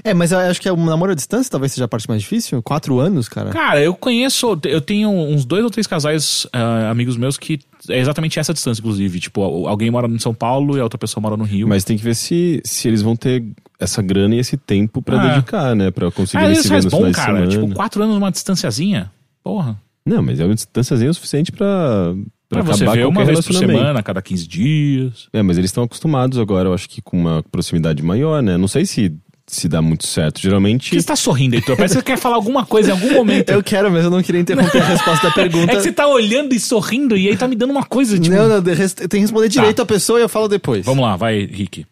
[0.02, 2.62] É, mas eu acho que o namoro à distância talvez seja a parte mais difícil.
[2.62, 3.50] Quatro anos, cara.
[3.50, 4.58] Cara, eu conheço.
[4.64, 7.60] Eu tenho uns dois ou três casais ah, amigos meus que
[7.90, 9.20] é exatamente essa distância, inclusive.
[9.20, 11.68] Tipo, alguém mora em São Paulo e a outra pessoa mora no Rio.
[11.68, 13.44] Mas tem que ver se, se eles vão ter
[13.78, 15.28] essa grana e esse tempo pra Ah.
[15.34, 15.90] dedicar, né?
[15.90, 17.46] Pra conseguir ah, se isso ver bom, cara.
[17.46, 19.12] Tipo, quatro anos numa distanciazinha.
[19.44, 19.78] Porra.
[20.06, 22.14] Não, mas é uma distânciazinha o suficiente pra,
[22.48, 25.28] pra, você acabar ver uma qualquer vez por semana, a cada 15 dias.
[25.32, 28.56] É, mas eles estão acostumados agora, eu acho que com uma proximidade maior, né?
[28.56, 29.14] Não sei se,
[29.46, 30.40] se dá muito certo.
[30.40, 30.90] Geralmente.
[30.90, 31.76] que você tá sorrindo, Heitor?
[31.76, 33.50] Parece que você quer falar alguma coisa em algum momento.
[33.52, 35.72] Eu quero, mas eu não queria interromper a resposta da pergunta.
[35.72, 38.34] É que você tá olhando e sorrindo e aí tá me dando uma coisa, tipo...
[38.34, 40.84] Não, não, tem que responder direito a pessoa e eu falo depois.
[40.84, 41.86] Vamos lá, vai, Rick.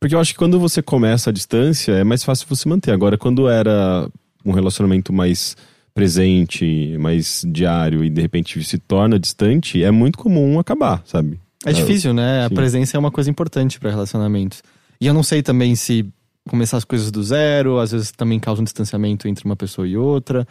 [0.00, 2.90] Porque eu acho que quando você começa a distância, é mais fácil você manter.
[2.90, 4.08] Agora, quando era
[4.44, 5.56] um relacionamento mais
[5.94, 11.38] presente, mais diário e de repente se torna distante, é muito comum acabar, sabe?
[11.64, 12.44] É difícil, né?
[12.44, 12.54] A Sim.
[12.54, 14.62] presença é uma coisa importante pra relacionamentos.
[15.00, 16.06] E eu não sei também se
[16.48, 19.96] começar as coisas do zero, às vezes também causa um distanciamento entre uma pessoa e
[19.96, 20.46] outra.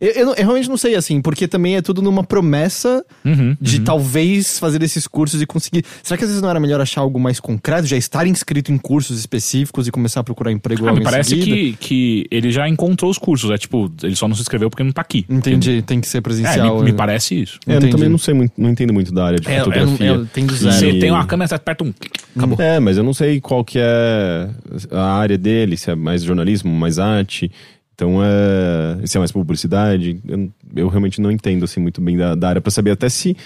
[0.00, 3.56] Eu, eu não- eu realmente não sei, assim, porque também é tudo numa promessa Uhum,
[3.60, 5.84] de talvez fazer esses cursos e conseguir.
[6.02, 8.78] Será que às vezes não era melhor achar algo mais concreto, já estar inscrito em
[8.78, 12.68] cursos específicos e começar a procurar emprego Ah, logo me parece que, que ele já
[12.68, 13.50] encontrou os cursos.
[13.50, 15.24] É tipo, ele só não se inscreveu porque não tá aqui.
[15.28, 16.78] Entendi, tem que ser É, presencial.
[16.78, 16.96] me, me né?
[16.96, 17.58] parece isso.
[17.66, 20.10] É, eu também não sei muito, não entendo muito da área de É, fotografia.
[20.10, 20.74] é, é, tem do zero.
[20.74, 21.92] Você E- tem uma câmera, você aperta um...
[22.36, 22.56] Acabou.
[22.60, 24.48] É, mas eu não sei qual que é
[24.92, 27.50] a área dele, se é mais jornalismo, mais arte.
[27.98, 30.20] Então, é, se é mais publicidade.
[30.24, 33.36] Eu, eu realmente não entendo assim muito bem da, da área pra saber até se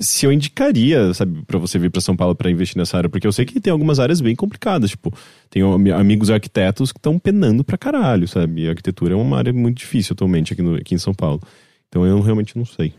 [0.00, 3.26] se eu indicaria, sabe, pra você vir pra São Paulo pra investir nessa área, porque
[3.26, 5.12] eu sei que tem algumas áreas bem complicadas, tipo,
[5.50, 8.62] tenho ami- amigos arquitetos que estão penando pra caralho, sabe?
[8.62, 11.42] E a arquitetura é uma área muito difícil atualmente aqui, no, aqui em São Paulo.
[11.88, 12.94] Então eu realmente não sei.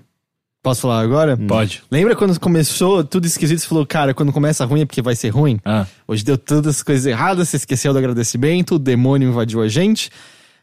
[0.61, 1.37] Posso falar agora?
[1.37, 1.81] Pode.
[1.89, 3.59] Lembra quando começou tudo esquisito?
[3.59, 5.57] Você falou, cara, quando começa ruim é porque vai ser ruim?
[5.63, 5.87] Ah.
[6.05, 10.09] Hoje deu todas as coisas erradas, você esqueceu do agradecimento, o demônio invadiu a gente.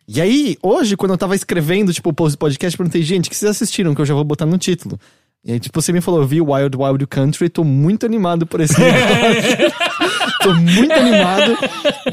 [0.08, 3.26] E aí, hoje, quando eu tava escrevendo, tipo, o post do podcast, eu perguntei, gente,
[3.26, 3.94] o que vocês assistiram?
[3.94, 5.00] Que eu já vou botar no título.
[5.48, 8.60] E aí, tipo, você me falou, eu vi Wild Wild Country, tô muito animado por
[8.60, 9.72] esse negócio.
[10.42, 11.56] tô muito animado.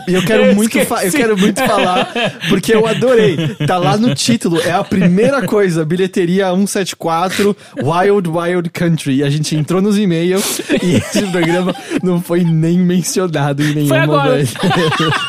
[0.07, 2.11] E eu quero Eu muito, eu quero muito falar,
[2.47, 3.55] porque eu adorei.
[3.65, 9.15] Tá lá no título, é a primeira coisa, bilheteria 174, Wild Wild Country.
[9.15, 11.73] E a gente entrou nos e-mails e esse programa
[12.03, 14.35] não foi nem mencionado em nenhuma agora.
[14.35, 14.53] vez.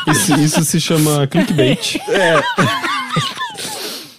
[0.09, 1.97] Isso, isso se chama clickbait.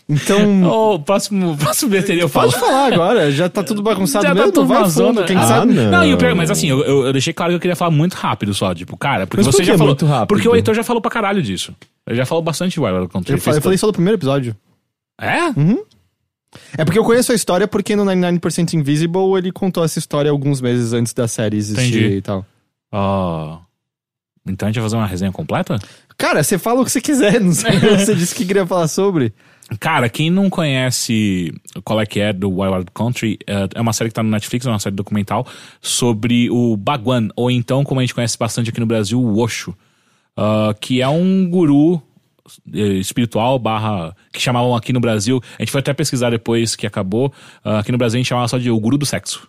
[0.09, 0.63] Então,
[0.95, 2.51] Ô, próximo, próximo bilheteria eu falo.
[2.53, 5.43] pode falar agora, já tá tudo bagunçado Já tá mesmo, tudo vai fundo, quem Ah,
[5.43, 5.73] sabe...
[5.73, 5.91] não.
[5.91, 8.15] Não, e o pior, mas assim, eu, eu, deixei claro que eu queria falar muito
[8.15, 9.89] rápido só, tipo, cara, porque Mas por você que já falou.
[9.89, 10.29] muito rápido?
[10.29, 11.75] Porque o Heitor já falou pra caralho disso.
[12.07, 13.33] Ele já falou bastante de Wild Country.
[13.35, 14.55] Eu, falei, eu falei só no primeiro episódio.
[15.21, 15.39] É?
[16.79, 20.61] É porque eu conheço a história porque no 99% Invisible ele contou essa história alguns
[20.61, 22.17] meses antes da série existir Entendi.
[22.19, 22.47] e tal.
[22.93, 23.59] Ah,
[24.47, 25.79] então a gente vai fazer uma resenha completa?
[26.17, 27.79] Cara, você fala o que você quiser, não sei.
[27.99, 29.33] você disse que queria falar sobre.
[29.81, 31.53] Cara, quem não conhece
[31.85, 34.31] qual é que é do Wild Wild Country, é é uma série que tá no
[34.31, 35.47] Netflix, é uma série documental
[35.81, 39.77] sobre o Bhagwan, ou então, como a gente conhece bastante aqui no Brasil, o Osho,
[40.37, 42.01] ah, que é um guru
[42.73, 46.87] eh, espiritual barra que chamavam aqui no Brasil, a gente foi até pesquisar depois que
[46.87, 47.33] acabou,
[47.65, 49.49] ah, aqui no Brasil a gente chamava só de o guru do sexo.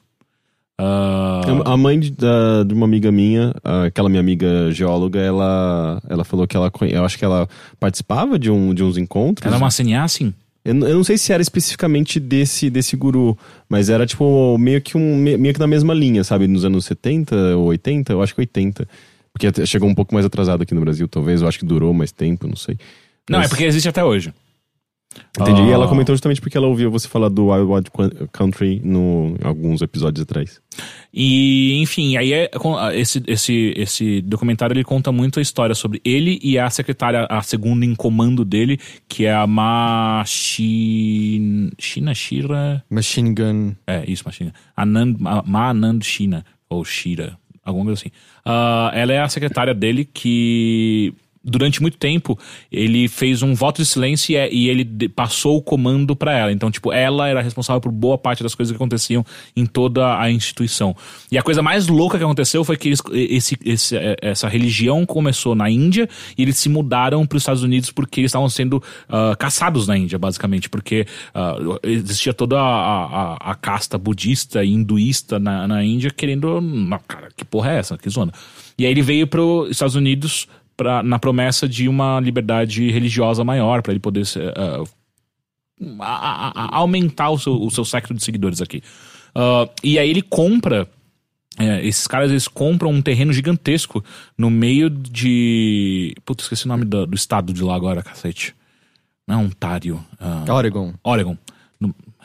[0.80, 3.54] Ah, A mãe de, da- de uma amiga minha,
[3.86, 7.48] aquela minha amiga geóloga, ela, ela falou que ela eu acho que ela
[7.80, 9.46] participava de, um, de uns encontros.
[9.46, 10.34] ela é uma CNA, assim?
[10.64, 13.36] Eu, eu não sei se era especificamente desse, desse guru,
[13.68, 16.48] mas era tipo meio que, um, me- meio que na mesma linha, sabe?
[16.48, 18.88] Nos anos 70 ou 80, eu acho que 80.
[19.34, 21.42] Porque chegou um pouco mais atrasado aqui no Brasil, talvez.
[21.42, 22.78] Eu acho que durou mais tempo, não sei.
[23.30, 24.34] Não, Mas- é porque existe até hoje.
[25.40, 25.62] Entendi.
[25.64, 25.88] E ela Ah.
[25.88, 30.24] comentou justamente porque ela ouviu você falar do Wild Wild Country no, em alguns episódios
[30.24, 30.60] atrás.
[31.14, 36.02] E, enfim, aí é, com- esse, esse, esse documentário ele conta muito a história sobre
[36.06, 39.46] ele e a secretária, a segunda em comando dele, que é a
[40.48, 41.70] Machin...
[41.80, 42.84] China Shira...
[42.90, 43.74] Machine Gun.
[43.86, 44.54] É, isso, Machina.
[44.76, 48.12] Anand, Ma Ma Anand Shina, ou Shira, alguma coisa assim.
[48.46, 51.14] Ah, ela é a secretária dele que,
[51.48, 52.38] durante muito tempo,
[52.72, 56.52] ele fez um voto de silêncio e, é- e ele passou o comando pra ela.
[56.52, 59.26] Então, tipo, ela era responsável por boa parte das coisas que aconteciam
[59.56, 60.96] em toda a instituição.
[61.32, 65.06] E a coisa mais louca que aconteceu foi que eles, esse, esse- é, essa religião
[65.06, 68.84] começou na Índia e eles se mudaram para os Estados Unidos porque eles estavam sendo
[69.08, 73.06] ah, caçados na Índia, basicamente, porque ah, existia toda a,
[73.40, 76.62] a, a casta budista e hinduísta na, na Índia querendo.
[77.08, 77.98] Cara, que porra é essa?
[77.98, 78.32] Que zona.
[78.78, 83.44] E aí ele veio para os Estados Unidos pra, na promessa de uma liberdade religiosa
[83.44, 84.24] maior, para ele poder
[84.56, 84.84] ah,
[86.00, 88.82] a- a- a- aumentar o seu, o seu século de seguidores aqui.
[89.36, 90.88] Ah, e aí ele compra.
[91.60, 94.04] é, esses caras eles compram um terreno gigantesco
[94.38, 96.14] no meio de.
[96.24, 98.56] Puta, esqueci o nome do, do estado de lá agora, cacete.
[99.28, 100.00] Não é Ontário.
[100.20, 100.94] ah, Oregon.
[101.04, 101.36] Oregon.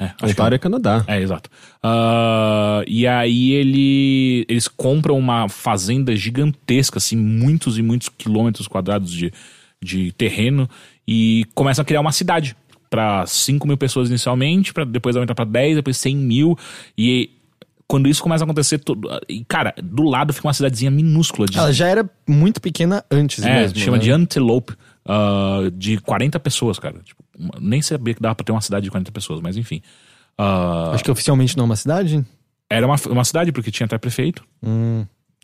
[0.02, 1.04] É, é Ontário é Canadá.
[1.06, 1.50] é, exato.
[1.82, 9.12] Ah, e aí ele, eles compram uma fazenda gigantesca, assim, muitos e muitos quilômetros quadrados
[9.12, 9.32] de,
[9.82, 10.68] de terreno
[11.06, 12.56] e começam a criar uma cidade
[12.88, 16.58] para 5 mil pessoas inicialmente, para depois aumentar para 10, depois 100 mil.
[16.96, 17.30] E
[17.86, 21.58] quando isso começa a acontecer, tudo, e, cara, do lado fica uma cidadezinha minúscula de
[21.58, 23.78] Ela já era muito pequena antes é, mesmo.
[23.78, 24.02] chama né?
[24.02, 24.74] de Antelope,
[25.06, 26.96] ah, de 40 pessoas, cara.
[27.04, 27.22] Tipo,
[27.60, 29.80] nem sabia que dava pra ter uma cidade de 40 pessoas, mas enfim.
[30.38, 32.24] Ah, Acho que oficialmente não é uma cidade.
[32.70, 34.42] era uma, uma cidade, porque tinha até prefeito.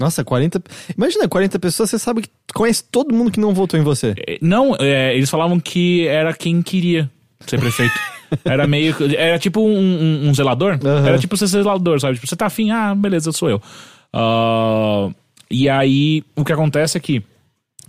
[0.01, 0.63] Nossa, 40.
[0.97, 4.15] Imagina, 40 pessoas, você sabe que conhece todo mundo que não votou em você.
[4.27, 7.11] É, Não, é, eles falavam que era quem queria
[7.47, 7.95] ser prefeito.
[8.45, 8.95] Era meio.
[9.17, 10.79] Era tipo um, um- um zelador.
[10.85, 11.07] Aham.
[11.09, 12.15] Era tipo ser zelador, sabe?
[12.17, 13.61] Tipo, você tá afim, ah, beleza, sou eu.
[14.13, 15.09] Ah,
[15.51, 17.23] e aí, o que acontece é que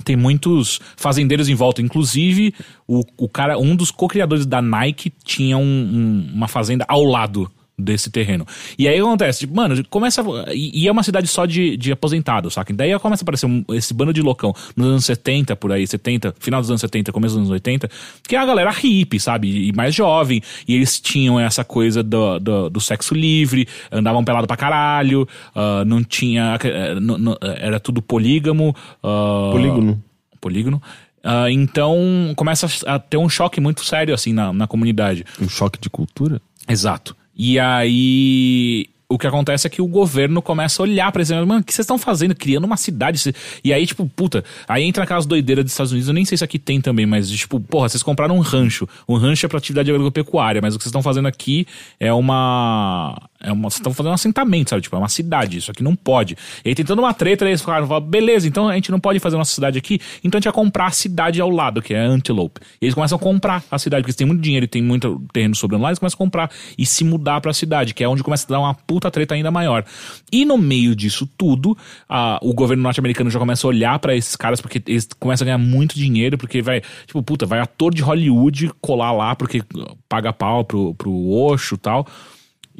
[0.03, 1.81] tem muitos fazendeiros em volta.
[1.81, 2.53] Inclusive,
[2.87, 7.49] o, o cara, um dos co-criadores da Nike tinha um- um- uma fazenda ao lado
[7.79, 8.45] desse terreno.
[8.77, 10.23] E aí acontece, tipo, mano, começa.
[10.53, 12.73] E, e é uma cidade só de, de aposentados, saca?
[12.73, 16.35] Daí começa a aparecer um- esse bando de loucão nos anos 70, por aí, 70,
[16.39, 17.89] final dos anos 70, começo dos anos 80,
[18.27, 19.69] que é a galera hippie, sabe?
[19.69, 20.41] E mais jovem.
[20.67, 25.83] E eles tinham essa coisa do, do, do sexo livre, andavam pelado pra caralho, ah,
[25.85, 26.57] não tinha.
[26.63, 28.75] eh, não- não- era tudo polígamo.
[29.03, 30.03] ah, Polígono.
[30.41, 30.81] polígono.
[31.23, 31.97] Ah, então
[32.35, 35.25] começa a ter um choque muito sério assim na, na comunidade.
[35.41, 36.41] Um choque de cultura?
[36.67, 37.15] Exato.
[37.39, 41.61] E aí o que acontece é que o governo começa a olhar pra eles, mano,
[41.61, 42.35] o que vocês estão fazendo?
[42.35, 43.33] Criando uma cidade.
[43.63, 46.43] E aí, tipo, puta, aí entra aquelas doideiras dos Estados Unidos, eu nem sei se
[46.43, 48.87] aqui tem também, mas, tipo, porra, vocês compraram um rancho.
[49.07, 51.65] Um rancho é pra atividade agropecuária, mas o que vocês estão fazendo aqui
[51.99, 53.28] é uma.
[53.41, 53.69] É uma.
[53.69, 54.81] Vocês estão fazendo um assentamento, sabe?
[54.81, 55.57] Tipo, é uma cidade.
[55.57, 56.35] Isso aqui não pode.
[56.65, 59.53] E aí tentando uma treta, eles falaram, beleza, então a gente não pode fazer nossa
[59.53, 62.59] cidade aqui, então a gente vai comprar a cidade ao lado, que é Antelope.
[62.81, 65.21] E eles começam a comprar a cidade, porque eles têm muito dinheiro e tem muito
[65.31, 68.23] terreno sobrando lá, eles começam a comprar e se mudar pra cidade, que é onde
[68.23, 69.85] começa a dar uma puta treta ainda maior.
[70.31, 71.77] E no meio disso tudo,
[72.09, 75.47] a- o governo norte-americano já começa a olhar pra esses caras, porque eles começam a
[75.47, 79.61] ganhar muito dinheiro, porque vai, tipo, puta, vai ator de Hollywood colar lá, porque
[80.09, 82.05] paga pau pro, pro Osho e tal.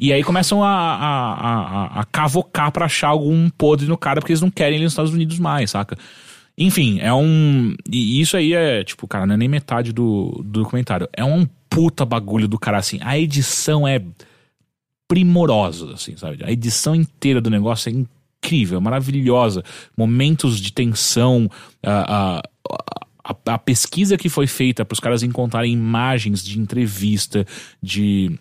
[0.02, 4.32] E aí começam a, a, a, a- cavocar pra achar algum podre no cara, porque
[4.32, 5.96] eles não querem ele nos Estados Unidos mais, saca?
[6.56, 7.74] Enfim, é um.
[7.90, 11.06] E isso aí é, tipo, cara, não é nem metade do, do documentário.
[11.12, 12.98] É um puta bagulho do cara, assim.
[13.02, 14.02] A edição é
[15.06, 16.42] primorosa, assim, sabe?
[16.44, 19.62] A edição inteira do negócio é incrível, é maravilhosa.
[19.96, 21.50] Momentos de tensão,
[21.82, 22.42] a, a,
[23.24, 27.46] a, a pesquisa que foi feita para os caras encontrarem imagens de entrevista,
[27.82, 28.38] de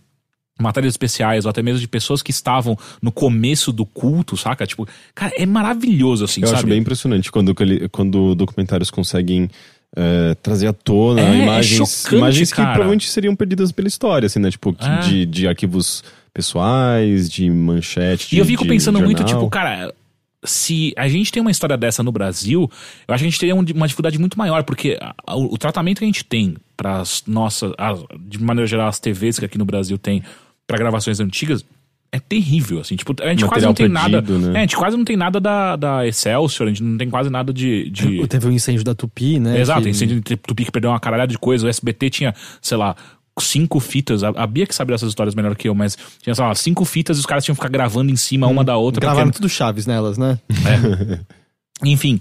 [0.59, 4.65] matérias especiais, ou até mesmo de pessoas que estavam no começo do culto, saca?
[4.67, 6.57] Tipo, cara, é maravilhoso, assim, Eu sabe?
[6.59, 7.55] acho bem impressionante quando,
[7.91, 9.49] quando documentários conseguem
[9.95, 12.69] é, trazer à tona É, é imagens, chocante, imagens que cara.
[12.73, 14.51] provavelmente seriam perdidas pela história, assim, né?
[14.51, 14.99] Tipo, É.
[14.99, 16.03] de, de arquivos
[16.49, 18.35] pessoais, de manchete.
[18.35, 19.93] E eu fico de pensando muito, tipo, cara,
[20.43, 22.69] se a gente tem uma história dessa no Brasil,
[23.07, 26.05] eu acho que a gente teria um- uma dificuldade muito maior, porque o, tratamento que
[26.05, 29.65] a gente tem para as nossas, as- de maneira geral, as TVs que aqui no
[29.65, 30.23] Brasil tem
[30.69, 31.65] para gravações antigas.
[32.11, 34.51] É terrível, assim, tipo, a gente quase Material não tem perdido, nada.
[34.51, 34.57] né?
[34.57, 37.29] É, a gente quase não tem nada da, da Excelsior, a gente não tem quase
[37.29, 37.87] nada de.
[37.91, 38.27] de...
[38.27, 39.59] Teve o incêndio da Tupi, né?
[39.61, 41.67] Exato, que- incêndio de Tupi que perdeu uma caralhada de coisa.
[41.67, 42.33] O SBT tinha,
[42.63, 42.95] sei lá,
[43.39, 44.23] cinco fitas.
[44.23, 46.83] A, a Bia que sabe dessas histórias melhor que eu, mas tinha, sei lá, cinco
[46.83, 48.99] fitas e os caras tinham que ficar gravando em cima uma da outra.
[48.99, 50.39] Gravaram porque- tudo Chaves nelas, né?
[51.83, 52.19] Enfim,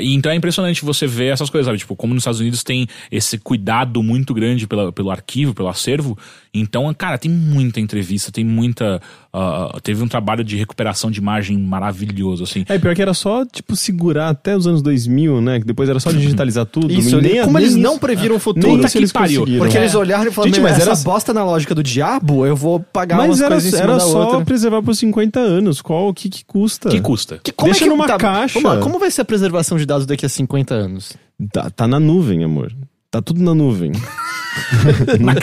[0.00, 1.78] e então é impressionante você ver essas coisas, sabe?
[1.78, 6.16] Tipo, como nos Estados Unidos tem esse cuidado muito grande pela, pelo arquivo, pelo acervo.
[6.54, 9.02] Então, cara, tem muita entrevista, tem muita.
[9.34, 12.64] Ah, teve um trabalho de recuperação de imagem maravilhoso, assim.
[12.68, 15.58] É, pior que era só, tipo, segurar até os anos 2000, né?
[15.60, 16.92] Que depois era só digitalizar tudo.
[16.92, 18.66] Isso, e nem, como nem eles não isso- previram o futuro.
[18.66, 19.44] nem isso que eles pariu.
[19.58, 19.80] Porque É.
[19.82, 22.80] eles olharam e falaram, Gente, mas essa era- bosta na lógica do diabo, eu vou
[22.80, 24.44] pagar Mas umas era, coisas em cima era da só outra.
[24.44, 25.80] preservar por 50 anos.
[25.80, 26.90] Qual, o que que custa?
[26.90, 27.40] Que custa?
[27.42, 28.60] Que- como Deixa é que numa tá- caixa.
[28.62, 31.14] Lá, como vai ser a preservação de dados daqui a 50 anos?
[31.52, 32.70] Tá, tá na nuvem, amor.
[33.12, 33.92] Tá tudo na nuvem.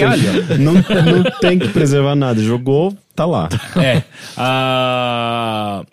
[0.10, 0.58] Ali, ó.
[0.58, 2.42] não, não tem que preservar nada.
[2.42, 3.48] Jogou, tá lá.
[3.78, 4.02] É.
[4.36, 5.84] ah,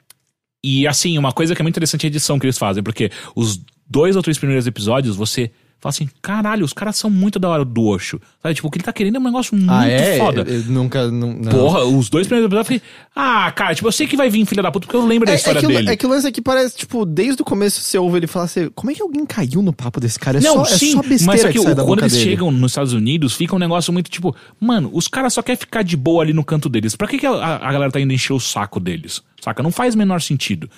[0.65, 3.11] e assim, uma coisa que é muito interessante é a edição que eles fazem, porque
[3.35, 5.51] os dois ou três primeiros episódios você
[5.87, 8.21] fala assim: caralho, os caras são muito da hora do Osho.
[8.43, 8.55] Sabe?
[8.55, 9.71] Tipo, o que ele tá querendo é um negócio muito
[10.19, 10.43] foda.
[10.47, 11.11] Eu, eu nunca.
[11.11, 11.51] Não, não.
[11.53, 12.83] Porra, os dois primeiros episódios eu falei:
[13.15, 15.33] ah, cara, tipo, eu sei que vai vir filha da puta porque eu lembro da
[15.33, 15.91] É, é história que, o- dele.
[15.91, 18.71] é que o lance aqui parece, tipo, desde o começo você ouve ele falar assim:
[18.75, 20.39] como é que alguém caiu no papo desse cara?
[20.39, 22.25] É Não, só, sim, é só besteira mas só que, que o- quando eles dele.
[22.25, 25.83] chegam nos Estados Unidos, fica um negócio muito tipo, mano, os caras só querem ficar
[25.83, 26.97] de boa ali no canto deles.
[26.97, 29.23] Pra que, que a, a galera tá indo encher o saco deles?
[29.41, 29.63] Saca?
[29.63, 30.69] Não faz o menor sentido.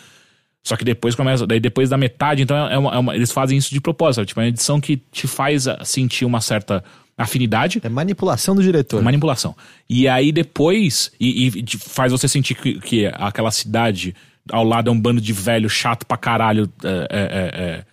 [0.69, 3.57] Só que depois começa, daí depois da metade, então é uma, é uma- eles fazem
[3.57, 4.27] isso de propósito, sabe?
[4.27, 6.85] tipo, é uma edição que te faz ah, sentir uma certa
[7.17, 9.03] afinidade, É manipulação do diretor.
[9.03, 9.57] manipulação.
[9.89, 14.15] E aí depois, e, e faz você sentir que, que aquela cidade
[14.53, 17.85] ao lado é um bando de velho chato pra caralho, é, é, é, é,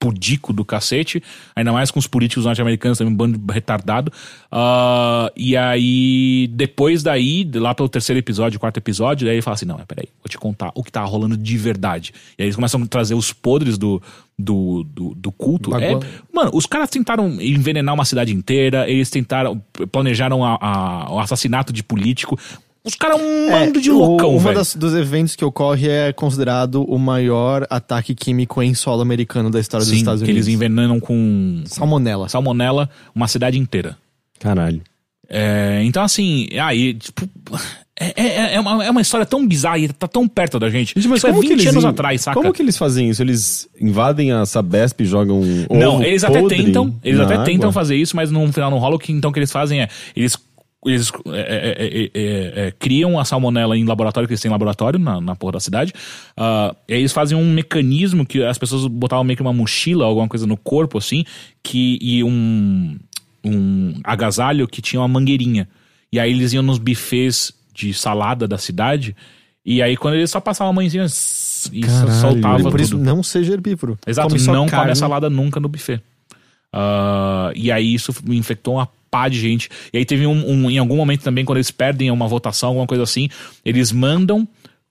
[0.00, 1.20] pudico do cacete,
[1.56, 4.12] ainda mais com os políticos norte-americanos também, um bando retardado.
[4.50, 9.66] Ah, e aí, depois daí, lá pelo terceiro episódio, quarto episódio, daí ele fala assim:
[9.66, 12.12] não, peraí, vou te contar o que tá rolando de verdade.
[12.38, 14.00] E aí eles começam a trazer os podres do,
[14.38, 15.70] do, do, do culto.
[15.74, 15.88] É,
[16.32, 19.60] mano, os caras tentaram envenenar uma cidade inteira, eles tentaram,
[19.90, 22.38] planejaram a- a- o assassinato de político.
[22.88, 24.60] Os caras é um bando de o- loucão, Um velho.
[24.76, 29.84] dos eventos que ocorre é considerado o maior ataque químico em solo americano da história
[29.84, 30.54] dos Sim, Estados que eles Unidos.
[30.64, 32.28] envenenam com Salmonela.
[32.28, 33.96] salmonela uma cidade inteira.
[34.40, 34.80] Caralho.
[35.28, 37.28] É, então, assim, aí, tipo.
[38.00, 40.94] É, é, é, uma, é uma história tão bizarra e tá tão perto da gente.
[40.94, 42.40] Gente, mas Isso é como 20 que eles anos atrás, saca?
[42.40, 43.20] Como que eles fazem isso?
[43.20, 47.44] Eles invadem a Sabesp e jogam Não, ovo eles até tentam, eles até água?
[47.44, 48.94] tentam fazer isso, mas no final não rola.
[48.94, 49.88] O que então que eles fazem é.
[50.16, 50.38] Eles.
[50.88, 54.98] Eles é, é, é, é, é, criam a salmonela em laboratório, que eles têm laboratório
[54.98, 55.92] na, na porra da cidade.
[56.36, 60.04] Ah, e aí eles fazem um mecanismo que as pessoas botavam meio que uma mochila,
[60.04, 61.24] alguma coisa no corpo, assim,
[61.62, 62.98] que, e um,
[63.44, 65.68] um agasalho que tinha uma mangueirinha.
[66.12, 69.14] E aí eles iam nos buffets de salada da cidade.
[69.64, 71.06] E aí quando eles só passavam a mãozinha
[71.72, 72.80] e Caralho, soltava Por tudo.
[72.82, 73.98] isso, não seja herbívoro.
[74.06, 74.92] Exato, Come não come carne.
[74.92, 76.00] a salada nunca no buffet.
[76.72, 79.68] Ah, e aí isso me infectou uma pá de gente.
[79.92, 82.86] E aí teve um, um- em algum momento também, quando eles perdem uma votação, alguma
[82.86, 83.28] coisa assim,
[83.64, 84.46] eles mandam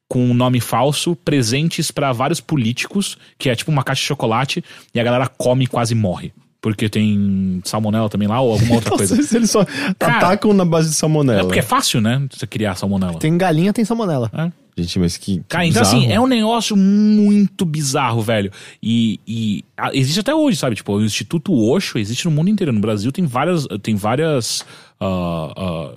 [0.10, 4.64] com um nome falso presentes pra vários políticos, que é tipo uma caixa de chocolate,
[4.94, 6.32] e a galera come e quase morre.
[6.62, 9.16] Porque tem salmonela também lá, ou alguma outra coisa.
[9.16, 9.64] Nossa, eles só
[10.00, 11.42] Cara, atacam na base de salmonela.
[11.42, 12.26] É porque é fácil, né?
[12.32, 13.20] Você criar salmonela.
[13.20, 14.32] Tem galinha, tem salmonela.
[14.34, 14.52] É.
[14.78, 15.98] Gente, mas que, que Cara, então bizarro.
[16.04, 18.52] assim, é um negócio muito bizarro, velho.
[18.82, 20.76] E, e ah, existe até hoje, sabe?
[20.76, 22.72] Tipo, o Instituto Osho existe no mundo inteiro.
[22.72, 24.64] No Brasil tem várias, tem várias
[25.00, 25.96] ah, ah,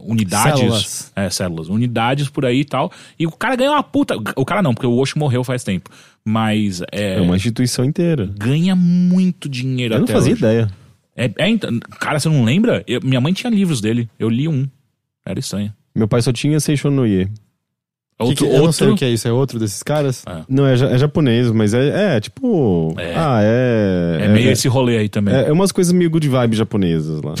[0.00, 0.58] unidades.
[0.60, 1.12] Células.
[1.14, 1.68] É, células.
[1.68, 2.90] Unidades por aí e tal.
[3.18, 4.16] E o cara ganha uma puta.
[4.36, 5.90] O cara não, porque o Osho morreu faz tempo.
[6.24, 8.26] Mas é, É uma instituição inteira.
[8.38, 10.40] ganha muito dinheiro Eu não até fazia hoje.
[10.42, 10.70] ideia.
[11.16, 12.82] É, é, então, cara, você não lembra?
[12.86, 14.08] Eu- minha mãe tinha livros dele.
[14.18, 14.66] Eu li um.
[15.26, 15.72] Era estranho.
[15.94, 17.26] Meu pai só tinha Seishonoye.
[17.26, 17.32] Que
[18.24, 20.22] Outro, que- eu não sei outro- o que é isso, é outro desses caras?
[20.48, 22.94] Não, é, é japonês, mas é, é tipo...
[22.98, 23.14] É.
[23.16, 24.18] Ah, é...
[24.24, 25.34] É, meio esse rolê aí também.
[25.34, 27.34] É, é umas coisas meio good vibe japonesas lá.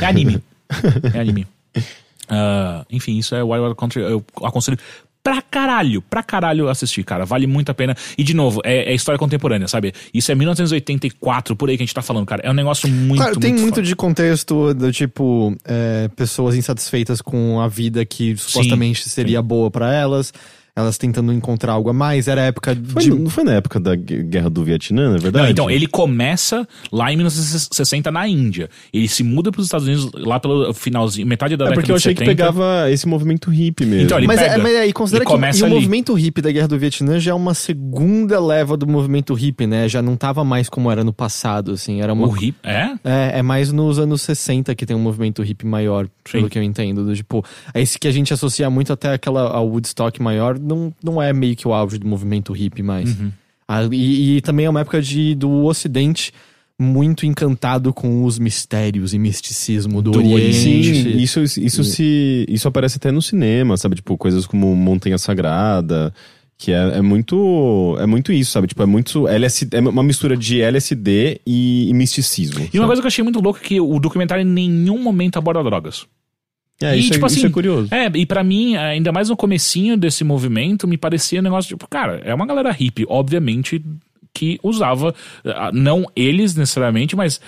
[0.00, 0.42] É anime.
[1.14, 1.46] é anime.
[2.26, 4.00] Ah, enfim, isso é Wild Wild Country.
[4.00, 4.78] Eu aconselho
[5.24, 7.24] pra caralho, pra caralho assistir, cara.
[7.24, 7.96] Vale muito a pena.
[8.16, 9.94] E, de novo, é, é história contemporânea, sabe?
[10.12, 12.42] Isso é 1984, por aí que a gente tá falando, cara.
[12.44, 13.82] É um negócio muito, Claro, tem muito foda.
[13.86, 19.92] de contexto do tipo é, pessoas insatisfeitas com a vida que supostamente seria boa pra
[19.94, 20.30] elas,
[20.76, 22.26] elas tentando encontrar algo a mais.
[22.26, 23.10] Era a época Foi, de.
[23.10, 25.44] Não foi na época da gue- guerra do Vietnã, não é verdade?
[25.44, 28.68] Não, então, ele começa lá em 1960 na Índia.
[28.92, 31.96] Ele se muda pros Estados Unidos lá pelo finalzinho, metade da É década porque eu
[31.96, 32.36] de achei que 70.
[32.36, 34.04] pegava esse movimento hippie mesmo.
[34.06, 35.74] Então, ele Mas, é, pega, mas aí, considera ele que começa e o ali.
[35.74, 39.88] movimento hippie da Guerra do Vietnã já é uma segunda leva do movimento hippie, né?
[39.88, 42.00] Já não tava mais como era no passado, assim.
[42.00, 42.94] Era uma O hip, é?
[43.04, 46.48] É, é mais nos anos 60 que tem um movimento hippie maior, pelo Sim.
[46.48, 47.04] que eu entendo.
[47.04, 47.44] Do, tipo,
[47.74, 51.54] esse que a gente associa muito até aquela ao Woodstock maior, não, não é meio
[51.54, 53.18] que o auge do movimento hippie mais.
[53.18, 53.30] Uhum.
[53.68, 56.32] Ah, e, e também é uma época de, do Ocidente
[56.78, 60.54] muito encantado com os mistérios e misticismo do, Do Oriente.
[60.54, 60.80] Sim,
[61.18, 63.96] isso, isso, se, isso aparece até no cinema, sabe?
[63.96, 66.12] Tipo, coisas como Montanha Sagrada,
[66.58, 68.66] que é, é muito é muito isso, sabe?
[68.66, 72.58] Tipo, é muito LSD, é uma mistura de LSD e, e misticismo.
[72.58, 72.86] E uma sabe?
[72.86, 76.06] coisa que eu achei muito louca é que o documentário em nenhum momento aborda drogas.
[76.84, 77.94] É, e, isso, tipo é, isso assim, é curioso.
[77.94, 81.88] É, e pra mim, ainda mais no comecinho desse movimento, me parecia um negócio tipo,
[81.88, 83.82] cara, é uma galera hippie, obviamente,
[84.32, 87.40] que usava, ah, não eles necessariamente, mas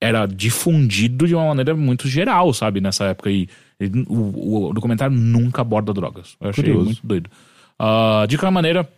[0.00, 3.48] era difundido de uma maneira muito geral, sabe, nessa época aí.
[4.08, 6.36] O, o documentário nunca aborda drogas.
[6.40, 6.86] Eu achei Curioso.
[6.86, 7.30] muito doido.
[7.78, 8.88] Ah, de qualquer maneira,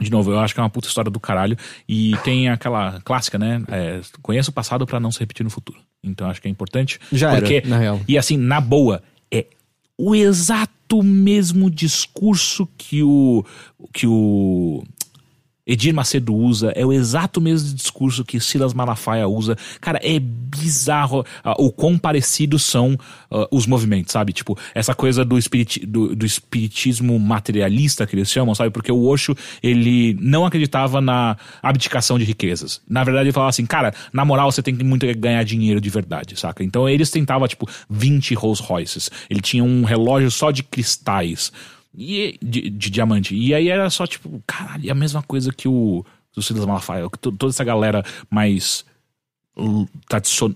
[0.00, 1.56] de novo, eu acho que é uma puta história do caralho.
[1.88, 3.62] E tem aquela clássica, né?
[3.68, 5.78] É, conheça o passado pra não se repetir no futuro.
[6.02, 7.00] Então acho que é importante.
[7.12, 8.00] Já era, porque, na real.
[8.06, 9.46] E assim, na boa, é
[9.96, 13.44] o exato mesmo discurso que o.
[13.92, 14.82] que o.
[15.68, 19.54] Edir Macedo usa, é o exato mesmo discurso que Silas Malafaia usa.
[19.82, 22.98] Cara, é bizarro ah, o quão parecidos são
[23.30, 24.32] ah, os movimentos, sabe?
[24.32, 28.70] Tipo, essa coisa do, espiriti do, do espiritismo materialista que eles chamam, sabe?
[28.70, 32.80] Porque o Osho, ele não acreditava na abdicação de riquezas.
[32.88, 35.90] Na verdade, ele falava assim, cara, na moral, você tem que muito ganhar dinheiro de
[35.90, 36.64] verdade, saca?
[36.64, 39.10] Então eles tentavam, tipo, 20 Rolls Royces.
[39.28, 41.52] Ele tinha um relógio só de cristais.
[41.96, 43.34] E, de, de diamante.
[43.34, 46.04] E aí era só, tipo, caralho, é a mesma coisa que o,
[46.36, 48.84] o Silas Malafaia, que to- toda essa galera mais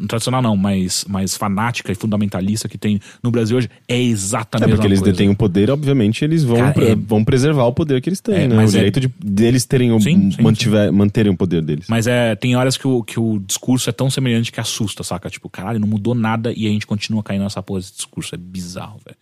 [0.09, 4.65] tradicional não, mais, mais fanática e fundamentalista que tem no Brasil hoje é exatamente É
[4.65, 5.13] a mesma porque eles coisa.
[5.13, 8.35] detêm o poder, obviamente, eles vão, Cara, é- vão preservar o poder que eles têm,
[8.43, 8.55] É, né?
[8.55, 11.87] O mas é- direito de, deles terem o, Sim, sim, mantiver, manterem o poder deles.
[11.89, 15.29] Mas é, tem horas que o, que o discurso é tão semelhante que assusta, saca?
[15.29, 18.35] Tipo, caralho, não mudou nada e a gente continua caindo nessa porra desse discurso.
[18.37, 19.17] É bizarro, velho.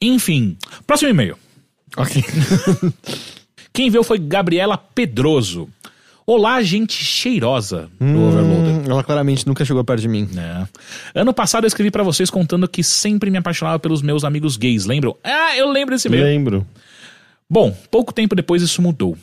[0.00, 0.56] Enfim,
[0.86, 1.38] próximo e-mail.
[1.96, 2.22] Ok.
[3.72, 5.68] Quem veio foi Gabriela Pedroso.
[6.26, 8.74] Olá, gente cheirosa do Overloader.
[8.74, 10.28] Hum, ela claramente nunca chegou perto de mim.
[10.36, 11.20] É.
[11.20, 14.86] Ano passado eu escrevi pra vocês contando que sempre me apaixonava pelos meus amigos gays,
[14.86, 15.16] lembram?
[15.22, 16.24] Ah, eu lembro desse e-mail.
[16.24, 16.66] Lembro.
[17.48, 19.16] Bom, pouco tempo depois isso mudou.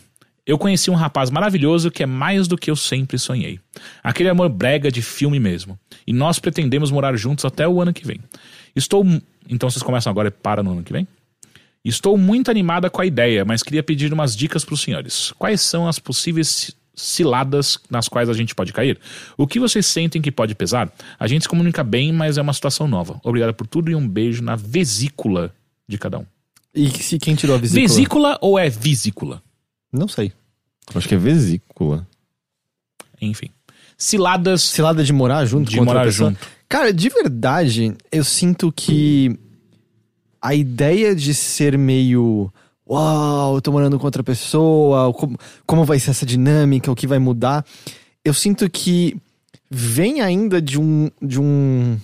[0.45, 3.59] Eu conheci um rapaz maravilhoso que é mais do que eu sempre sonhei.
[4.03, 5.79] Aquele amor brega de filme mesmo.
[6.05, 8.19] E nós pretendemos morar juntos até o ano que vem.
[8.75, 9.05] Estou.
[9.49, 11.07] Então vocês começam agora e param no ano que vem?
[11.83, 15.31] Estou muito animada com a ideia, mas queria pedir umas dicas para os senhores.
[15.37, 18.99] Quais são as possíveis ciladas nas quais a gente pode cair?
[19.37, 20.91] O que vocês sentem que pode pesar?
[21.19, 23.19] A gente se comunica bem, mas é uma situação nova.
[23.23, 25.53] Obrigado por tudo e um beijo na vesícula
[25.87, 26.25] de cada um.
[26.73, 27.87] E se quem tirou a vesícula?
[27.87, 29.41] Vesícula ou é vesícula?
[29.93, 30.33] Não sei.
[30.93, 32.05] Acho que é vesícula.
[33.21, 33.49] Enfim.
[33.97, 36.39] Ciladas Cilada de morar junto de morar junto.
[36.67, 39.37] Cara, de verdade, eu sinto que
[40.41, 42.51] a ideia de ser meio.
[42.89, 47.07] Uau, eu tô morando com outra pessoa, como, como vai ser essa dinâmica, o que
[47.07, 47.65] vai mudar.
[48.25, 49.15] Eu sinto que
[49.69, 51.09] vem ainda de um.
[51.21, 51.97] de um.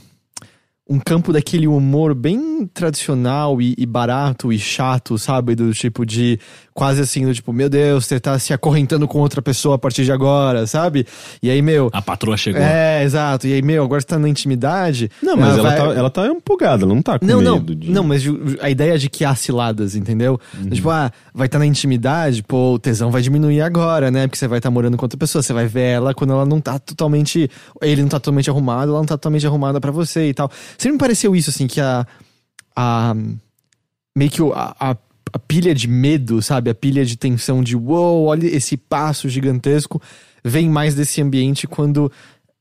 [0.90, 5.54] Um campo daquele humor bem tradicional e, e barato e chato, sabe?
[5.56, 6.40] Do tipo de.
[6.74, 10.06] Quase assim, do tipo, meu Deus, você tá se acorrentando com outra pessoa a partir
[10.06, 11.06] de agora, sabe?
[11.44, 11.90] E aí, meu.
[11.92, 12.62] A patroa chegou.
[12.62, 13.46] É, exato.
[13.48, 15.12] E aí, meu, agora você tá na intimidade.
[15.22, 17.56] Não, mas ela, vai- tá, ela tá empolgada, ela não tá com Não, não.
[17.56, 17.92] medo de.
[17.92, 18.24] Não, mas
[18.62, 20.40] a ideia de que há ciladas, entendeu?
[20.58, 20.70] Uhum.
[20.70, 24.26] Tipo, ah, vai estar na intimidade, pô, o tesão vai diminuir agora, né?
[24.26, 25.42] Porque você vai estar morando com outra pessoa.
[25.44, 27.50] Você vai ver ela quando ela não tá totalmente.
[27.82, 30.50] Ele não tá totalmente arrumado, ela não tá totalmente arrumada pra você e tal.
[30.80, 32.08] Sempre me pareceu isso, assim, que a.
[32.76, 33.14] a
[34.18, 34.98] meio que a, a,
[35.34, 36.70] a pilha de medo, sabe?
[36.70, 40.02] A pilha de tensão de uou, olha esse passo gigantesco.
[40.44, 42.10] Vem mais desse ambiente quando.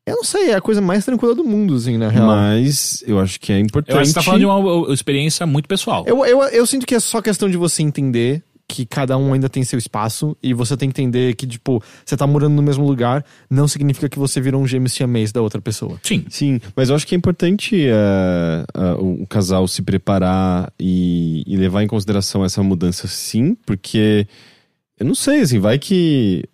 [0.04, 2.26] Eu não sei, é a coisa mais tranquila do mundo, assim, na real.
[2.26, 3.94] Mas eu acho que é importante.
[3.94, 6.04] Eu acho que você tá falando de uma experiência muito pessoal.
[6.06, 9.48] Eu, eu, eu sinto que é só questão de você entender que cada um ainda
[9.48, 12.86] tem seu espaço e você tem que entender que, tipo, você tá morando no mesmo
[12.86, 15.98] lugar, não significa que você virou um gêmeo siamês da outra pessoa.
[16.02, 16.26] Sim.
[16.28, 21.56] Sim, mas eu acho que é importante é, é, o casal se preparar e, e
[21.56, 24.26] levar em consideração essa mudança, sim, porque
[25.00, 26.44] eu não sei, assim, vai que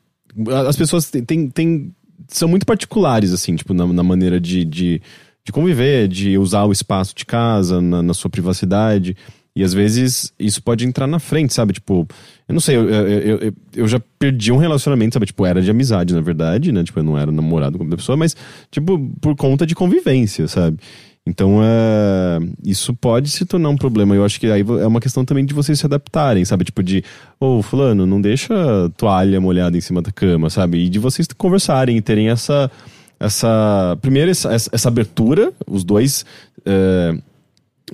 [0.69, 1.95] as pessoas têm, têm- têm-
[2.29, 5.03] são muito particulares, assim, tipo, na, na maneira de, de,
[5.45, 9.17] de conviver, de usar o espaço de casa, na, na sua privacidade.
[9.57, 11.75] E às vezes isso pode entrar na frente, sabe?
[11.75, 12.07] Tipo,
[12.49, 15.27] eu não sei, eu, eu, eu, eu já perdi um relacionamento, sabe?
[15.27, 16.83] Tipo, era de amizade, na verdade, né?
[16.83, 18.37] Tipo, eu não era namorado com a pessoa, mas,
[18.71, 20.79] tipo, por conta de convivência, sabe?
[21.27, 24.15] Então, é, isso pode se tornar um problema.
[24.15, 26.65] Eu acho que aí é uma questão também de vocês se adaptarem, sabe?
[26.65, 27.03] Tipo, de,
[27.41, 28.55] ô, fulano, não deixa
[28.97, 30.85] toalha molhada em cima da cama, sabe?
[30.85, 32.71] E de vocês conversarem e terem essa.
[33.19, 36.27] essa primeiro, essa essa abertura, os dois.
[36.67, 37.17] é,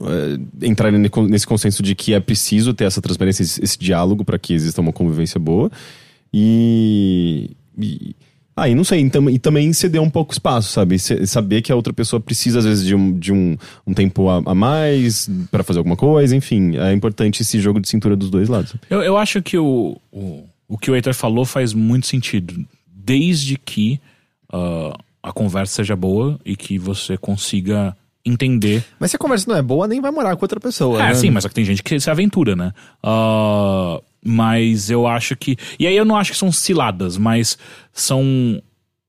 [0.00, 4.24] é, entrarem ne- nesse consenso de que é preciso ter essa transparência, esse, esse diálogo
[4.24, 5.70] para que exista uma convivência boa.
[6.32, 7.50] E.
[7.78, 8.14] e
[8.56, 9.00] ah, e não sei,
[9.32, 10.98] e também ceder um pouco espaço, sabe?
[10.98, 13.56] Se- saber que a outra pessoa precisa, às vezes, de um, de um,
[13.86, 16.76] um tempo a, a mais para fazer alguma coisa, enfim.
[16.76, 18.74] É importante esse jogo de cintura dos dois lados.
[18.90, 22.54] Eu, eu acho que o, o, o que o Heitor falou faz muito sentido.
[22.92, 23.98] Desde que
[24.52, 28.84] ah, a conversa seja boa e que você consiga entender.
[28.98, 31.02] Mas se a conversa não é boa, nem vai morar com outra pessoa.
[31.02, 31.14] É, né?
[31.14, 32.72] sim, mas só que tem gente que se aventura, né?
[33.02, 35.56] Ah, mas eu acho que.
[35.78, 37.56] E aí eu não acho que são ciladas, mas
[37.92, 38.62] são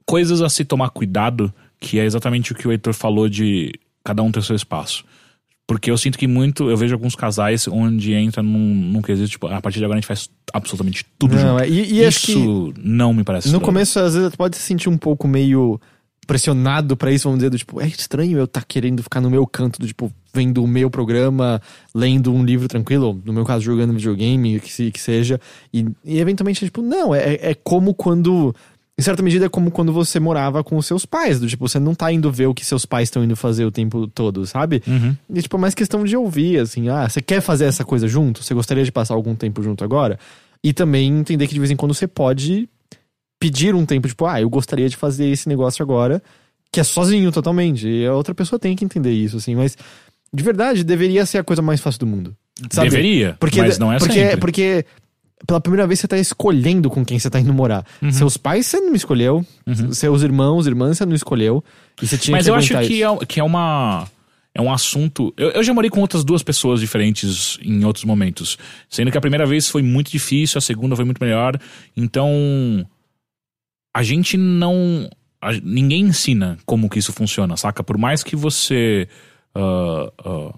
[0.06, 3.74] coisas a se tomar cuidado, que é exatamente o que o Heitor falou de
[4.04, 5.04] cada um ter seu espaço.
[5.68, 9.48] Porque eu sinto que muito, eu vejo alguns casais onde entra num, num quesito, tipo,
[9.48, 11.64] a partir de agora a gente faz absolutamente tudo Não, junto.
[11.64, 13.66] é, e, e Isso não me parece no estranho.
[13.66, 15.80] começo, às vezes, pode se sentir um pouco meio
[16.32, 19.46] pressionado pra isso, vamos dizer, do tipo, é estranho eu estar querendo ficar no meu
[19.46, 21.62] canto, do tipo, vendo o meu programa,
[21.94, 25.42] lendo um livro tranquilo, no meu caso, jogando videogame, que, se, que seja,
[25.74, 28.56] e, e eventualmente, é tipo, não, é, é como quando.
[28.98, 31.80] Em certa medida, é como quando você morava com os seus pais, do tipo, você
[31.80, 34.82] não tá indo ver o que seus pais estão indo fazer o tempo todo, sabe?
[34.88, 35.14] Uhum.
[35.36, 38.42] E, tipo, é mais questão de ouvir, assim, ah, você quer fazer essa coisa junto?
[38.42, 40.18] Você gostaria de passar algum tempo junto agora?
[40.64, 42.70] E também entender que de vez em quando você pode
[43.42, 46.22] pedir um tempo, tipo, ah, eu gostaria de fazer esse negócio agora,
[46.72, 47.88] que é sozinho totalmente.
[47.88, 49.76] E a outra pessoa tem que entender isso, assim, mas
[50.34, 52.38] de verdade, deveria ser a coisa mais fácil do mundo.
[52.70, 52.90] Sabe?
[52.90, 54.38] Deveria, Porque, mas não é porque, sempre.
[54.38, 54.86] Porque
[55.48, 57.84] pela primeira vez você tá escolhendo com quem você tá indo morar.
[58.00, 58.12] Uhum.
[58.12, 59.44] Seus pais você não escolheu,
[59.92, 61.64] seus irmãos, irmãs você não escolheu.
[62.00, 64.08] E você tinha Mas que eu acho que é, que é uma.
[64.54, 65.34] É um assunto.
[65.36, 68.58] Eu, eu já morei com outras duas pessoas diferentes em outros momentos.
[68.90, 71.60] Sendo que a primeira vez foi muito difícil, a segunda foi muito melhor.
[71.98, 72.86] Então.
[73.94, 75.10] A gente não.
[75.42, 77.84] a- ninguém ensina como que isso funciona, saca?
[77.84, 79.08] Por mais que você.
[79.56, 80.54] ah, ah,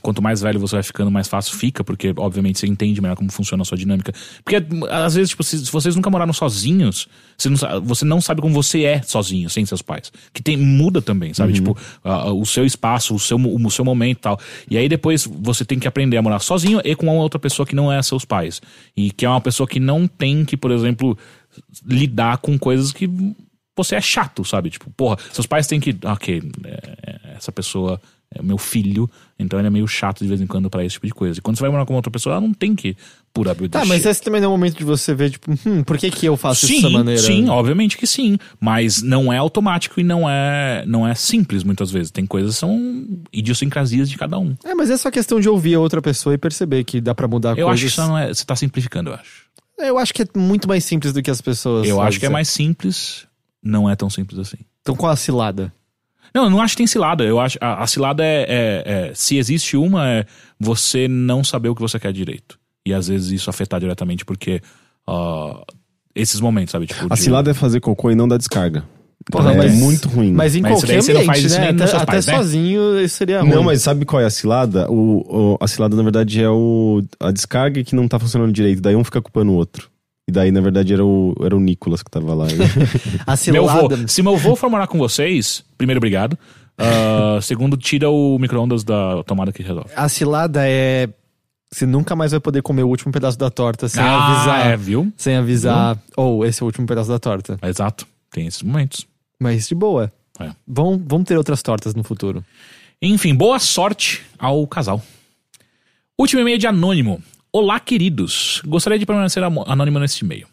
[0.00, 3.32] quanto mais velho você vai ficando, mais fácil fica, porque obviamente você entende melhor como
[3.32, 4.12] funciona a sua dinâmica.
[4.44, 8.40] Porque às vezes, tipo, se, se vocês nunca moraram sozinhos, você não, você não sabe
[8.40, 10.12] como você é sozinho, sem seus pais.
[10.32, 11.52] Que tem, muda também, sabe?
[11.52, 14.40] Tipo, ah, o seu espaço, o seu, o seu momento e tal.
[14.70, 17.66] E aí depois você tem que aprender a morar sozinho e com uma outra pessoa
[17.66, 18.62] que não é seus pais.
[18.96, 21.18] E que é uma pessoa que não tem que, por exemplo,
[21.86, 23.08] lidar com coisas que
[23.76, 24.70] você é chato, sabe?
[24.70, 25.96] Tipo, porra, seus pais têm que.
[26.04, 26.70] Ok, é,
[27.02, 28.00] é, essa pessoa
[28.34, 29.08] é meu filho,
[29.38, 31.38] então ele é meio chato de vez em quando pra esse tipo de coisa.
[31.38, 32.94] E quando você vai morar com outra pessoa, ela não tem que
[33.32, 35.96] pura Tá, mas esse também não é o momento de você ver, tipo, hum, por
[35.96, 37.22] que que eu faço isso Sim, dessa maneira?
[37.22, 38.36] sim, obviamente que sim.
[38.60, 42.10] Mas não é automático e não é, não é simples muitas vezes.
[42.10, 44.56] Tem coisas que são idiosincrasias de cada um.
[44.64, 47.28] É, mas é só questão de ouvir a outra pessoa e perceber que dá pra
[47.28, 47.92] mudar Eu acho que coisas.
[47.92, 48.34] isso não é.
[48.34, 49.47] Você tá simplificando, eu acho.
[49.78, 51.86] Eu acho que é muito mais simples do que as pessoas.
[51.88, 53.26] Eu acho que é mais simples,
[53.62, 54.58] não é tão simples assim.
[54.82, 55.72] Então qual a cilada?
[56.34, 57.24] Não, eu não acho que tem cilada.
[57.24, 60.26] Eu acho a, a cilada é, é- é- se existe uma é
[60.58, 64.60] você não saber o que você quer direito e às vezes isso afetar diretamente porque
[65.06, 65.62] ah,
[66.14, 66.86] esses momentos, sabe?
[66.86, 68.84] Tipo, A de- cilada é fazer cocô e não dar descarga.
[69.30, 70.32] Porra, é mas- muito ruim.
[70.32, 71.68] Mas em Mas qualquer ambiente, faz né?
[71.70, 72.36] Até, até pais, né?
[72.36, 73.50] sozinho isso seria ruim.
[73.50, 74.90] Não, mas sabe qual é a cilada?
[74.90, 78.80] O, o- a cilada, na verdade, é o, a descarga que não tá funcionando direito.
[78.80, 79.90] Daí um fica culpando o outro.
[80.26, 82.46] E daí, na verdade, era o, era o Nicolas que tava lá.
[83.26, 84.08] A Meu vô, cilada...
[84.08, 86.38] se meu vô for morar com vocês, primeiro, obrigado.
[86.76, 89.90] Ah, segundo, tira o micro-ondas da tomada que resolve.
[89.96, 91.08] A cilada é...
[91.70, 94.66] Você nunca mais vai poder comer o último pedaço da torta sem ah, avisar.
[94.68, 95.12] é, viu?
[95.16, 95.98] Sem avisar.
[96.16, 97.58] Ou esse é o último pedaço da torta.
[97.62, 98.06] Exato.
[98.30, 99.06] Tem esses momentos.
[99.40, 100.12] Mas de boa.
[100.40, 100.50] É.
[100.66, 102.44] Vão, vão ter outras tortas no futuro.
[103.00, 105.02] Enfim, boa sorte ao casal.
[106.18, 107.22] Último e-mail de anônimo.
[107.52, 108.60] Olá, queridos.
[108.66, 110.46] Gostaria de permanecer anônimo neste e-mail.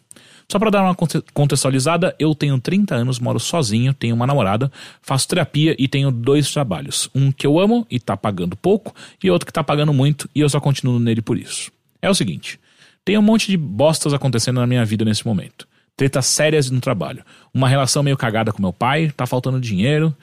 [0.50, 4.70] Só para dar uma conte- contextualizada, eu tenho 30 anos, moro sozinho, tenho uma namorada,
[5.02, 7.10] faço terapia e tenho dois trabalhos.
[7.12, 10.40] Um que eu amo e tá pagando pouco, e outro que tá pagando muito e
[10.40, 11.72] eu só continuo nele por isso.
[12.00, 12.60] É o seguinte:
[13.04, 15.66] Tem um monte de bostas acontecendo na minha vida nesse momento.
[15.96, 17.24] Tretas sérias no trabalho.
[17.54, 20.14] Uma relação meio cagada com meu pai, tá faltando dinheiro.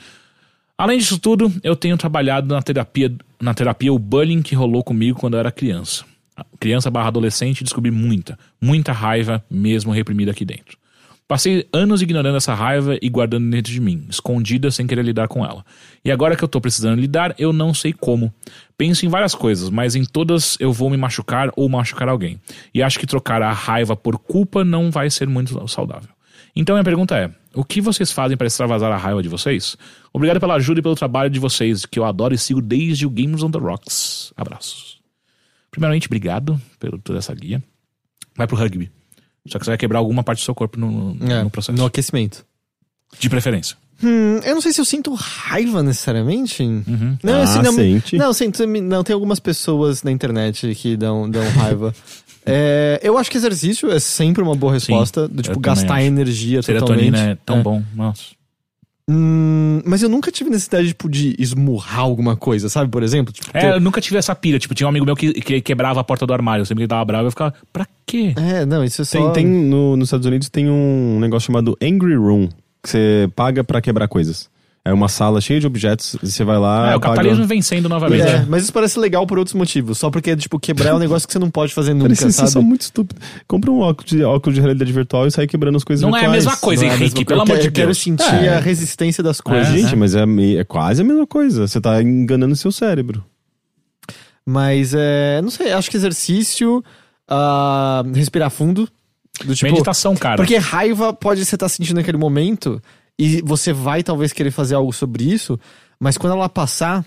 [0.78, 5.20] Além disso tudo, eu tenho trabalhado na terapia, na terapia o bullying que rolou comigo
[5.20, 6.06] quando eu era criança.
[6.60, 10.78] Criança barra adolescente, descobri muita, muita raiva mesmo reprimida aqui dentro.
[11.34, 15.44] Passei anos ignorando essa raiva e guardando dentro de mim, escondida sem querer lidar com
[15.44, 15.66] ela.
[16.06, 18.32] E agora que eu tô precisando lidar, eu não sei como.
[18.78, 22.40] Penso em várias coisas, mas em todas eu vou me machucar ou machucar alguém.
[22.72, 26.12] E acho que trocar a raiva por culpa não vai ser muito saudável.
[26.56, 29.76] Então minha pergunta é: o que vocês fazem para extravasar a raiva de vocês?
[30.14, 33.10] Obrigado pela ajuda e pelo trabalho de vocês, que eu adoro e sigo desde o
[33.10, 34.32] Games on the Rocks.
[34.38, 35.02] Abraços.
[35.72, 37.64] Primeiramente, obrigado por toda essa guia.
[38.38, 38.92] Vai pro rugby.
[39.48, 41.78] Só que você vai quebrar alguma parte do seu corpo no, no, É, no processo.
[41.78, 42.46] no aquecimento.
[43.20, 43.76] De preferência.
[44.04, 46.64] Hum, eu não sei se eu sinto raiva necessariamente.
[46.64, 47.18] Uhum.
[47.24, 48.18] Não, Ah, assim, não, sente.
[48.18, 51.94] não, sinto, não, tem algumas pessoas na internet que dão, dão raiva.
[52.46, 56.08] É, eu acho que exercício é sempre uma boa resposta, do tipo, gastar acho.
[56.08, 57.32] energia Serotonina totalmente.
[57.40, 57.64] é tão É.
[57.64, 57.84] bom.
[57.96, 58.22] Nossa.
[59.10, 62.90] Hum, mas eu nunca tive necessidade, tipo, de esmurrar alguma coisa, sabe?
[62.90, 64.58] Por exemplo, tipo, É, ter- eu nunca tive essa pira.
[64.58, 66.66] Tipo, tinha um amigo meu que, que quebrava a porta do armário.
[66.66, 68.34] Sempre que ele tava bravo, eu ficava, pra quê?
[68.38, 69.32] É, não, isso é só...
[69.32, 72.48] Tem, tem no, nos Estados Unidos tem um negócio chamado Angry Room,
[72.82, 74.50] que você paga pra quebrar coisas.
[74.86, 76.92] É uma sala cheia de objetos, e você vai lá.
[76.92, 78.22] é, o paga- capitalismo vencendo novamente.
[78.22, 78.46] É, né?
[78.50, 79.98] mas isso parece legal por outros motivos.
[79.98, 82.36] Só porque, tipo, quebrar é um negócio que você não pode fazer nunca, Cara, vocês
[82.36, 82.50] sabe?
[82.52, 83.26] são muito estúpidos.
[83.48, 86.20] Compra um óculos de, óculos de realidade virtual e sai quebrando as coisas Não é
[86.20, 86.46] a virtuais.
[86.46, 87.54] mesma coisa, Não é a Henrique, mesma pelo coisa.
[87.54, 87.98] amor de Eu quero Deus.
[87.98, 88.56] sentir É.
[88.56, 89.70] a resistência das coisas.
[89.70, 89.96] É, Gente, né?
[89.96, 90.24] mas é,
[90.60, 91.66] é quase a mesma coisa.
[91.66, 93.24] Você tá enganando seu cérebro.
[94.46, 96.84] Mas, é, não sei, acho que exercício,
[97.30, 98.90] ah, respirar fundo.
[99.46, 100.36] Do tipo, Meditação, cara.
[100.36, 102.82] Porque raiva pode você estar sentindo naquele momento
[103.18, 105.60] e você vai talvez querer fazer algo sobre isso,
[106.00, 107.06] mas quando ela passar,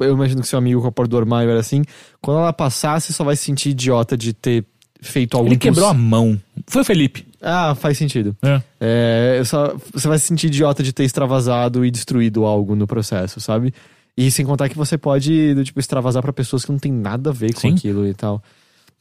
[0.00, 1.82] eu imagino que seu amigo com a porta do armário era assim,
[2.20, 4.64] quando ela passar, você só vai se sentir idiota de ter
[5.00, 6.40] feito algo Ele quebrou a mão.
[6.66, 7.26] Foi o Felipe.
[7.40, 8.36] Ah, faz sentido.
[8.42, 8.62] É.
[8.80, 13.40] É, só, você vai se sentir idiota de ter extravasado e destruído algo no processo,
[13.40, 13.72] sabe?
[14.16, 17.32] E sem contar que você pode, tipo, extravasar pra pessoas que não tem nada a
[17.32, 17.74] ver com Sim.
[17.74, 18.42] aquilo e tal.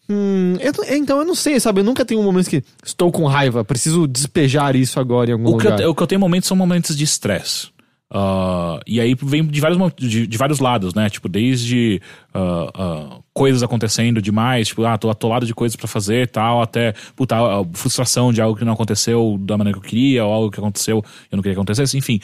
[0.10, 1.82] Hum, eu não- então eu não sei, sabe?
[1.82, 5.50] Eu nunca tenho um momento que estou com raiva, preciso despejar isso agora em algum
[5.50, 5.80] O que, lugar.
[5.82, 7.70] eu, o que eu tenho momentos são momentos de estresse.
[8.18, 11.10] Ah, e aí vem de vários, de, de vários lados, né?
[11.10, 12.00] Tipo, desde
[12.34, 16.62] ah, ah, coisas acontecendo demais, tipo, ah, tô atolado de coisas pra fazer e tal,
[16.62, 17.36] até, puta,
[17.74, 20.98] frustração de algo que não aconteceu da maneira que eu queria, ou algo que aconteceu
[21.32, 22.20] eu não queria que acontecesse, enfim.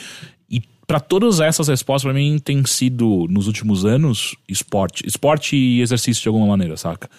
[0.49, 5.03] E pra todas essas respostas, pra mim, tem sido, nos últimos anos, esporte.
[5.07, 7.09] Esporte e exercício de alguma maneira, saca?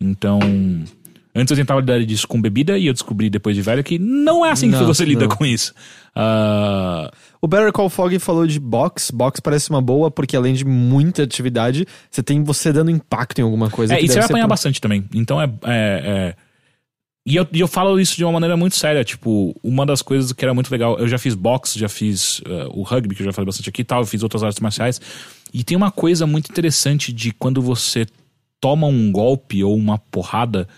[0.00, 0.38] Então.
[1.32, 4.44] Antes eu tentava lidar disso com bebida e eu descobri depois de velho que não
[4.44, 5.36] é assim que Não, você lida não.
[5.36, 5.72] com isso.
[6.12, 7.08] Ah,
[7.40, 9.12] O Better Call Fog falou de box.
[9.12, 13.42] Box parece uma boa, porque além de muita atividade, você tem você dando impacto em
[13.42, 13.94] alguma coisa.
[13.94, 15.04] é, que e você vai apanhar pro- bastante também.
[15.14, 15.44] Então é.
[15.44, 16.34] é- é-
[17.26, 19.04] E, eu, e eu falo isso de uma maneira muito séria.
[19.04, 20.98] Tipo, uma das coisas que era muito legal.
[20.98, 23.82] Eu já fiz boxe, já fiz eh, o rugby, que eu já falei bastante aqui
[23.82, 24.00] e tal.
[24.00, 25.00] Eu fiz outras artes marciais.
[25.52, 28.06] E tem uma coisa muito interessante de quando você
[28.60, 30.68] toma um golpe ou uma porrada.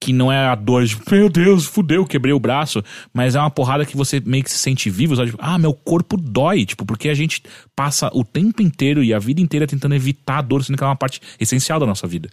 [0.00, 2.84] Que não é a dor de, meu Deus, fudeu, quebrei o braço.
[3.12, 5.32] Mas é uma porrada que você meio que se sente vivo, sabe?
[5.32, 6.64] Tipo, ah, meu corpo dói.
[6.64, 7.42] Tipo, porque a gente
[7.74, 10.86] passa o tempo inteiro e a vida inteira tentando evitar a dor, sendo que é
[10.86, 12.28] uma parte essencial da nossa vida.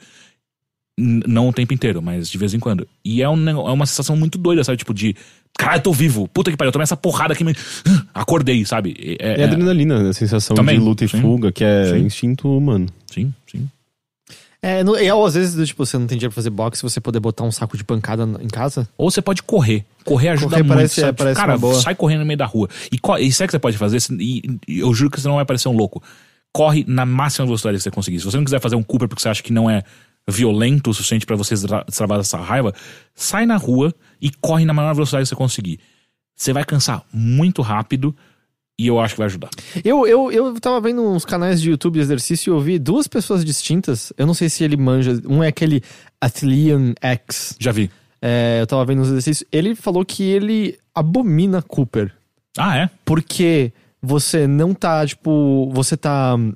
[0.96, 2.88] N- Não o tempo inteiro, mas de vez em quando.
[3.04, 4.78] E é, um, é uma sensação muito doida, sabe?
[4.78, 5.16] Tipo, de.
[5.58, 6.28] Caralho, eu tô vivo.
[6.28, 7.44] Puta que pariu, eu tomei essa porrada aqui.
[7.44, 7.58] Mas...
[8.14, 8.96] Acordei, sabe?
[9.20, 11.20] É, É, adrenalina, a sensação Também, de luta e sim.
[11.20, 12.06] fuga, que é Sim.
[12.06, 12.86] instinto humano.
[13.12, 13.68] Sim, sim.
[14.68, 17.20] É, no, e às vezes, tipo, você não tem dinheiro pra fazer boxe, você poder
[17.20, 18.88] botar um saco de pancada em casa.
[18.98, 19.86] Ou você pode correr.
[20.04, 20.76] Correr ajuda Correr muito.
[20.78, 21.10] parece- sabe?
[21.10, 21.80] é, parece Cara, uma boa.
[21.82, 22.68] sai correndo no meio da rua.
[22.92, 24.00] E, e sabe o que você pode fazer?
[24.20, 26.02] E, e eu juro que você não vai parecer um louco.
[26.52, 28.20] Corre na máxima velocidade que você conseguir.
[28.20, 29.84] Se você não quiser fazer um Cooper porque você acha que não é
[30.28, 32.74] violento o suficiente pra você extra- destravar essa raiva,
[33.14, 35.80] sai na rua e corre na maior velocidade que você conseguir.
[36.36, 38.16] Você vai cansar muito rápido
[38.78, 39.50] e eu acho que vai ajudar.
[39.84, 43.08] Eu, eu, eu tava vendo uns canais de YouTube de exercício e eu vi duas
[43.08, 44.12] pessoas distintas.
[44.18, 45.22] Eu não sei se ele manja.
[45.26, 45.82] Um é aquele
[46.20, 47.56] Athlean X.
[47.60, 47.90] Já vi.
[48.22, 49.48] É, eu tava vendo uns exercícios.
[49.52, 52.12] Ele falou que ele abomina Cooper.
[52.58, 52.90] Ah, é?
[53.06, 53.72] Porque
[54.02, 56.54] você não tá, tipo, você tá hum,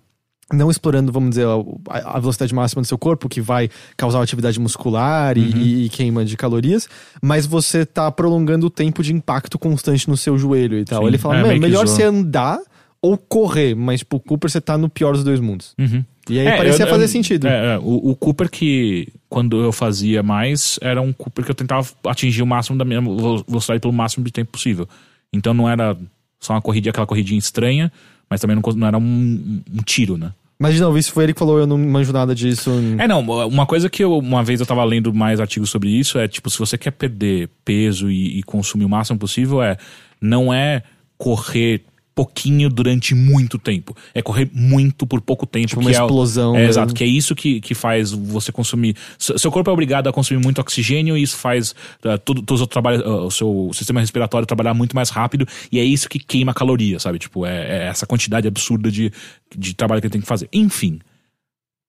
[0.52, 1.46] não explorando, vamos dizer,
[1.90, 5.90] a, a velocidade máxima do seu corpo, que vai causar atividade muscular e- e, e
[5.90, 6.88] queima de calorias,
[7.22, 11.02] mas você tá prolongando o tempo de impacto constante no seu joelho e tal.
[11.04, 12.60] Sim, Ele fala, é, "Meu, meio que melhor zoa." você andar
[13.02, 15.74] ou correr, mas, tipo, Cooper você tá no pior dos dois mundos.
[15.80, 16.04] Uhum.
[16.30, 17.48] E aí É, parecia eu- fazer eu- sentido.
[17.48, 21.56] É, é, o, o Cooper que, quando eu fazia mais, era um Cooper que eu
[21.56, 24.88] tentava atingir o máximo da minha velocidade pelo máximo de tempo possível.
[25.32, 25.96] Então não era
[26.40, 27.92] só uma corridinha, aquela corridinha estranha,
[28.30, 30.32] mas também não, não era um, um- um tiro, né?
[30.62, 32.70] Mas de novo, isso foi ele que falou, eu não manjo nada disso.
[32.98, 36.20] É, não, uma coisa que eu, uma vez eu tava lendo mais artigos sobre isso
[36.20, 39.78] é, tipo, se você quer perder peso e, e consumir o máximo possível, é,
[40.20, 40.84] não é
[41.18, 43.96] correr pouquinho durante muito tempo.
[44.14, 45.68] É correr muito por pouco tempo.
[45.68, 46.68] Tipo uma é explosão, É, né?
[46.68, 48.96] exato, que é isso que, que faz você consumir.
[49.18, 51.72] Seu corpo é obrigado a consumir muito oxigênio e isso faz
[52.04, 55.80] uh, todo, todo o, trabalho, uh, o seu sistema respiratório trabalhar muito mais rápido e
[55.80, 57.20] é isso que queima caloria, sabe?
[57.20, 59.12] Tipo, é, é essa quantidade absurda de,
[59.56, 60.50] de trabalho que ele tem que fazer.
[60.52, 61.00] Enfim,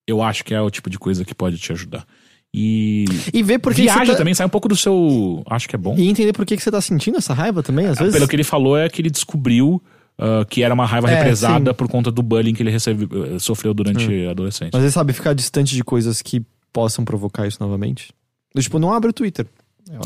[0.07, 2.07] eu acho que é o tipo de coisa que pode te ajudar.
[2.53, 4.19] E E ver por que viaja tá...
[4.19, 5.43] também, sai um pouco do seu.
[5.49, 5.95] Acho que é bom.
[5.97, 8.13] E entender por que que você tá sentindo essa raiva também, às vezes.
[8.13, 9.81] Pelo que ele falou, é que ele descobriu
[10.21, 11.75] ah, que era uma raiva É, represada sim.
[11.77, 14.71] por conta do bullying que ele recebe, eh, sofreu durante a adolescência.
[14.75, 16.43] Mas ele sabe ficar distante de coisas que
[16.73, 18.13] possam provocar isso novamente.
[18.59, 19.47] Tipo, não abre o Twitter.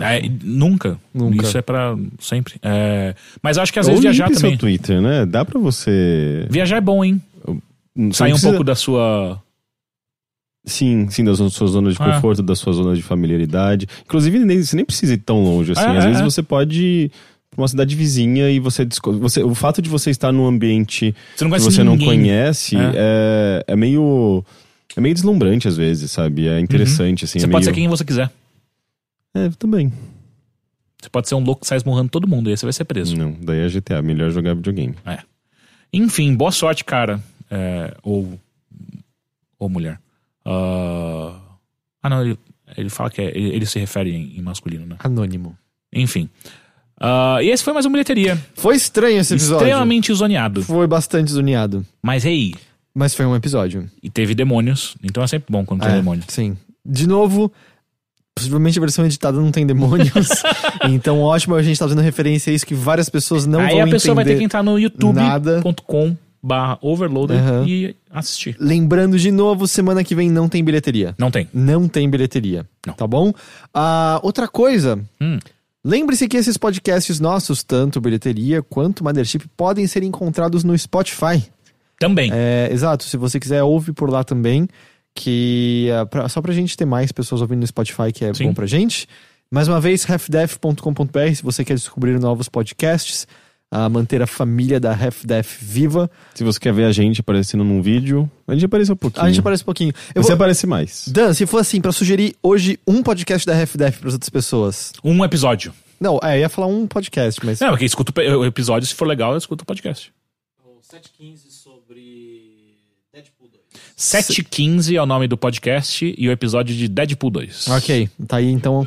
[0.01, 0.99] É, nunca.
[1.13, 1.45] Nunca.
[1.45, 2.55] Isso é pra sempre.
[2.63, 4.53] É, mas acho que às Ou vezes viajar também.
[4.53, 5.27] seu Twitter, né?
[5.27, 6.47] Dá pra você...
[6.49, 7.21] Viajar é bom, hein?
[7.45, 7.51] Sair
[7.97, 9.41] não um precisa- pouco da sua.
[10.67, 12.15] Sim, sim, da sua zona de Ah.
[12.15, 13.87] conforto, da sua zona de familiaridade.
[14.05, 15.83] Inclusive, nem, você nem precisa ir tão longe assim.
[15.83, 16.25] É, Às é, vezes é.
[16.25, 17.11] você pode ir
[17.55, 18.87] pra uma cidade vizinha e você,
[19.21, 19.43] você.
[19.43, 22.09] O fato de você estar num ambiente Você não que conhece você não ninguém.
[22.09, 23.65] conhece é.
[23.67, 24.45] É, meio.
[24.97, 26.47] É meio deslumbrante às vezes, sabe?
[26.47, 27.39] É interessante, assim.
[27.39, 27.75] Você é pode meio...
[27.75, 28.31] ser quem você quiser.
[29.35, 29.93] É, também.
[31.01, 32.85] Você pode ser um louco que sai esmurrando todo mundo, e aí você vai ser
[32.85, 33.17] preso.
[33.17, 34.95] Não, daí é GTA, melhor jogar videogame.
[35.93, 37.21] Enfim, boa sorte, cara.
[37.51, 38.39] É, ou.
[39.59, 39.99] Ou mulher.
[40.45, 41.41] Ah,
[42.03, 42.39] ah, não, ele,
[42.77, 44.97] ele fala que é, ele, ele se refere em, em masculino, né?
[44.99, 45.57] Anônimo.
[45.93, 46.29] Enfim.
[47.01, 48.39] Ah, e esse foi mais uma bilheteria.
[48.55, 49.65] Foi estranho esse episódio.
[49.67, 50.63] Extremamente zoneado.
[50.63, 51.85] Foi bastante zoneado.
[52.03, 52.55] Mas ei,
[52.95, 53.89] Mas foi um episódio.
[54.03, 56.23] e teve demônios, então é sempre bom quando tem É, demônio.
[56.29, 56.57] Sim.
[56.87, 57.51] De novo,
[58.35, 60.11] possivelmente a versão editada não tem demônios.
[60.89, 63.83] então, ótimo, a gente tá fazendo referência a isso que várias pessoas não Aí vão
[63.85, 64.39] a pessoa vai ter entender.
[64.41, 66.17] que entrar no youtube.com
[66.47, 67.65] barra overloader Aham.
[67.67, 68.55] e assistir.
[68.61, 71.15] Lembrando de novo, semana que vem não tem bilheteria.
[71.19, 71.49] Não tem.
[71.55, 72.67] Não tem bilheteria.
[72.87, 72.93] Não.
[72.93, 73.33] Tá bom?
[73.73, 74.99] Ah, outra coisa.
[75.21, 75.39] Hum.
[75.85, 81.45] Lembre-se que esses podcasts nossos, tanto Bilheteria quanto Mothership, podem ser encontrados no Spotify.
[81.99, 82.31] Também.
[82.33, 84.67] É, exato, se você quiser, ouve por lá também.
[85.15, 88.47] Que é pra- só pra gente ter mais pessoas ouvindo no Spotify, que é Sim.
[88.47, 89.07] bom pra gente.
[89.51, 93.29] Mais uma vez, halfdef.com.br, se você quer descobrir novos podcasts,
[93.77, 96.09] a manter a família da Half-Def viva.
[96.33, 99.25] Se você quer ver a gente aparecendo num vídeo, a gente apareceu um pouquinho.
[99.25, 99.93] A gente aparece um pouquinho.
[100.15, 101.09] Eu Você vou- aparece mais.
[101.09, 104.93] Dan, se for assim, pra sugerir hoje um podcast da Half-Def pras outras pessoas.
[105.03, 105.75] Um episódio.
[106.01, 107.59] Não, é, eu ia falar um podcast, mas.
[107.59, 110.13] Não, porque escuta o episódio, se for legal, eu escuto o podcast.
[110.65, 112.77] O 715 sobre
[113.13, 113.63] Deadpool 2.
[113.97, 117.67] 715 é o nome do podcast e o episódio de Deadpool 2.
[117.69, 118.87] Ok, tá aí então.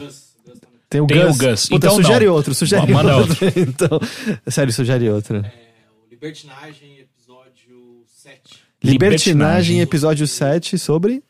[0.90, 1.36] Tem o Tem Gus.
[1.36, 1.66] o Gus.
[1.70, 2.34] Puta, Então sugere não.
[2.34, 3.36] outro, sugere Manda outro.
[3.56, 4.00] então,
[4.48, 5.38] sério, sugere outro.
[5.38, 5.50] É,
[6.06, 8.40] o Libertinagem, episódio 7.
[8.84, 9.82] Libertinagem, Libertinagem.
[9.82, 11.24] episódio 7 sobre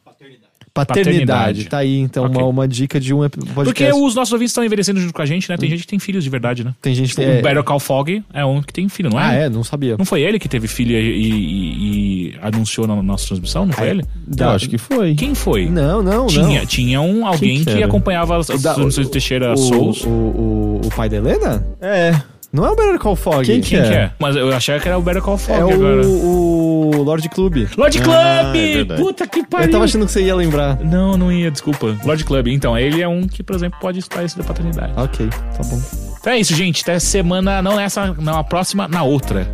[0.85, 1.25] Paternidade.
[1.25, 1.65] paternidade.
[1.69, 2.37] Tá aí, então, Ok.
[2.41, 3.53] uma, uma dica de um podcast.
[3.65, 5.57] Porque os nossos ouvintes estão envelhecendo junto com a gente, né?
[5.57, 6.73] Tem gente que tem filhos de verdade, né?
[6.81, 7.21] Tem gente que.
[7.21, 9.23] O Better Call Fog é um que tem filho, não é?
[9.25, 9.49] Ah, é?
[9.49, 9.95] Não sabia.
[9.97, 13.65] Não foi ele que teve filho e, e- e anunciou na nossa transmissão?
[13.65, 14.05] Não foi Ah, ele?
[14.37, 15.15] Eu acho que foi.
[15.15, 15.69] Quem foi?
[15.69, 16.65] Não, não, Tinha, não.
[16.65, 20.03] tinha um, alguém Quem que que, acompanhava as, transmissões de Teixeira o, Souls.
[20.03, 21.65] O, o, o pai da Helena?
[21.81, 22.13] É.
[22.51, 23.45] Não é o Better Call Fog.
[23.45, 23.93] Quem que Quem que é?
[23.95, 24.11] é?
[24.17, 26.07] Mas eu achava que era o Better Call Fog É agora.
[26.07, 27.67] o, o Lord Club.
[27.77, 28.15] Lord Club!
[28.15, 29.01] Ah, é verdade.
[29.01, 29.67] Puta que pariu!
[29.67, 30.77] Eu tava achando que você ia lembrar.
[30.79, 31.95] Não, não ia, desculpa.
[32.05, 32.47] Lord Club.
[32.47, 34.93] Então, ele é um que, por exemplo, pode estar isso da paternidade.
[34.95, 35.81] Ok, tá bom.
[36.19, 36.81] Então é isso, gente.
[36.83, 39.45] Até semana, não nessa, não a próxima, na outra.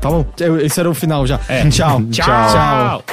[0.00, 0.24] Tá bom.
[0.40, 1.38] Eu- Esse era o final já.
[1.48, 1.66] É.
[1.68, 2.02] Tchau.
[2.10, 3.04] Tchau!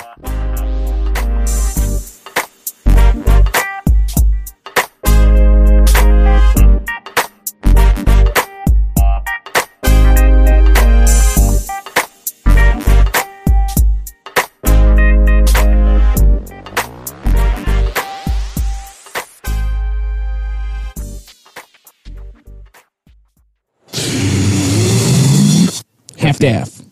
[26.41, 26.90] staff.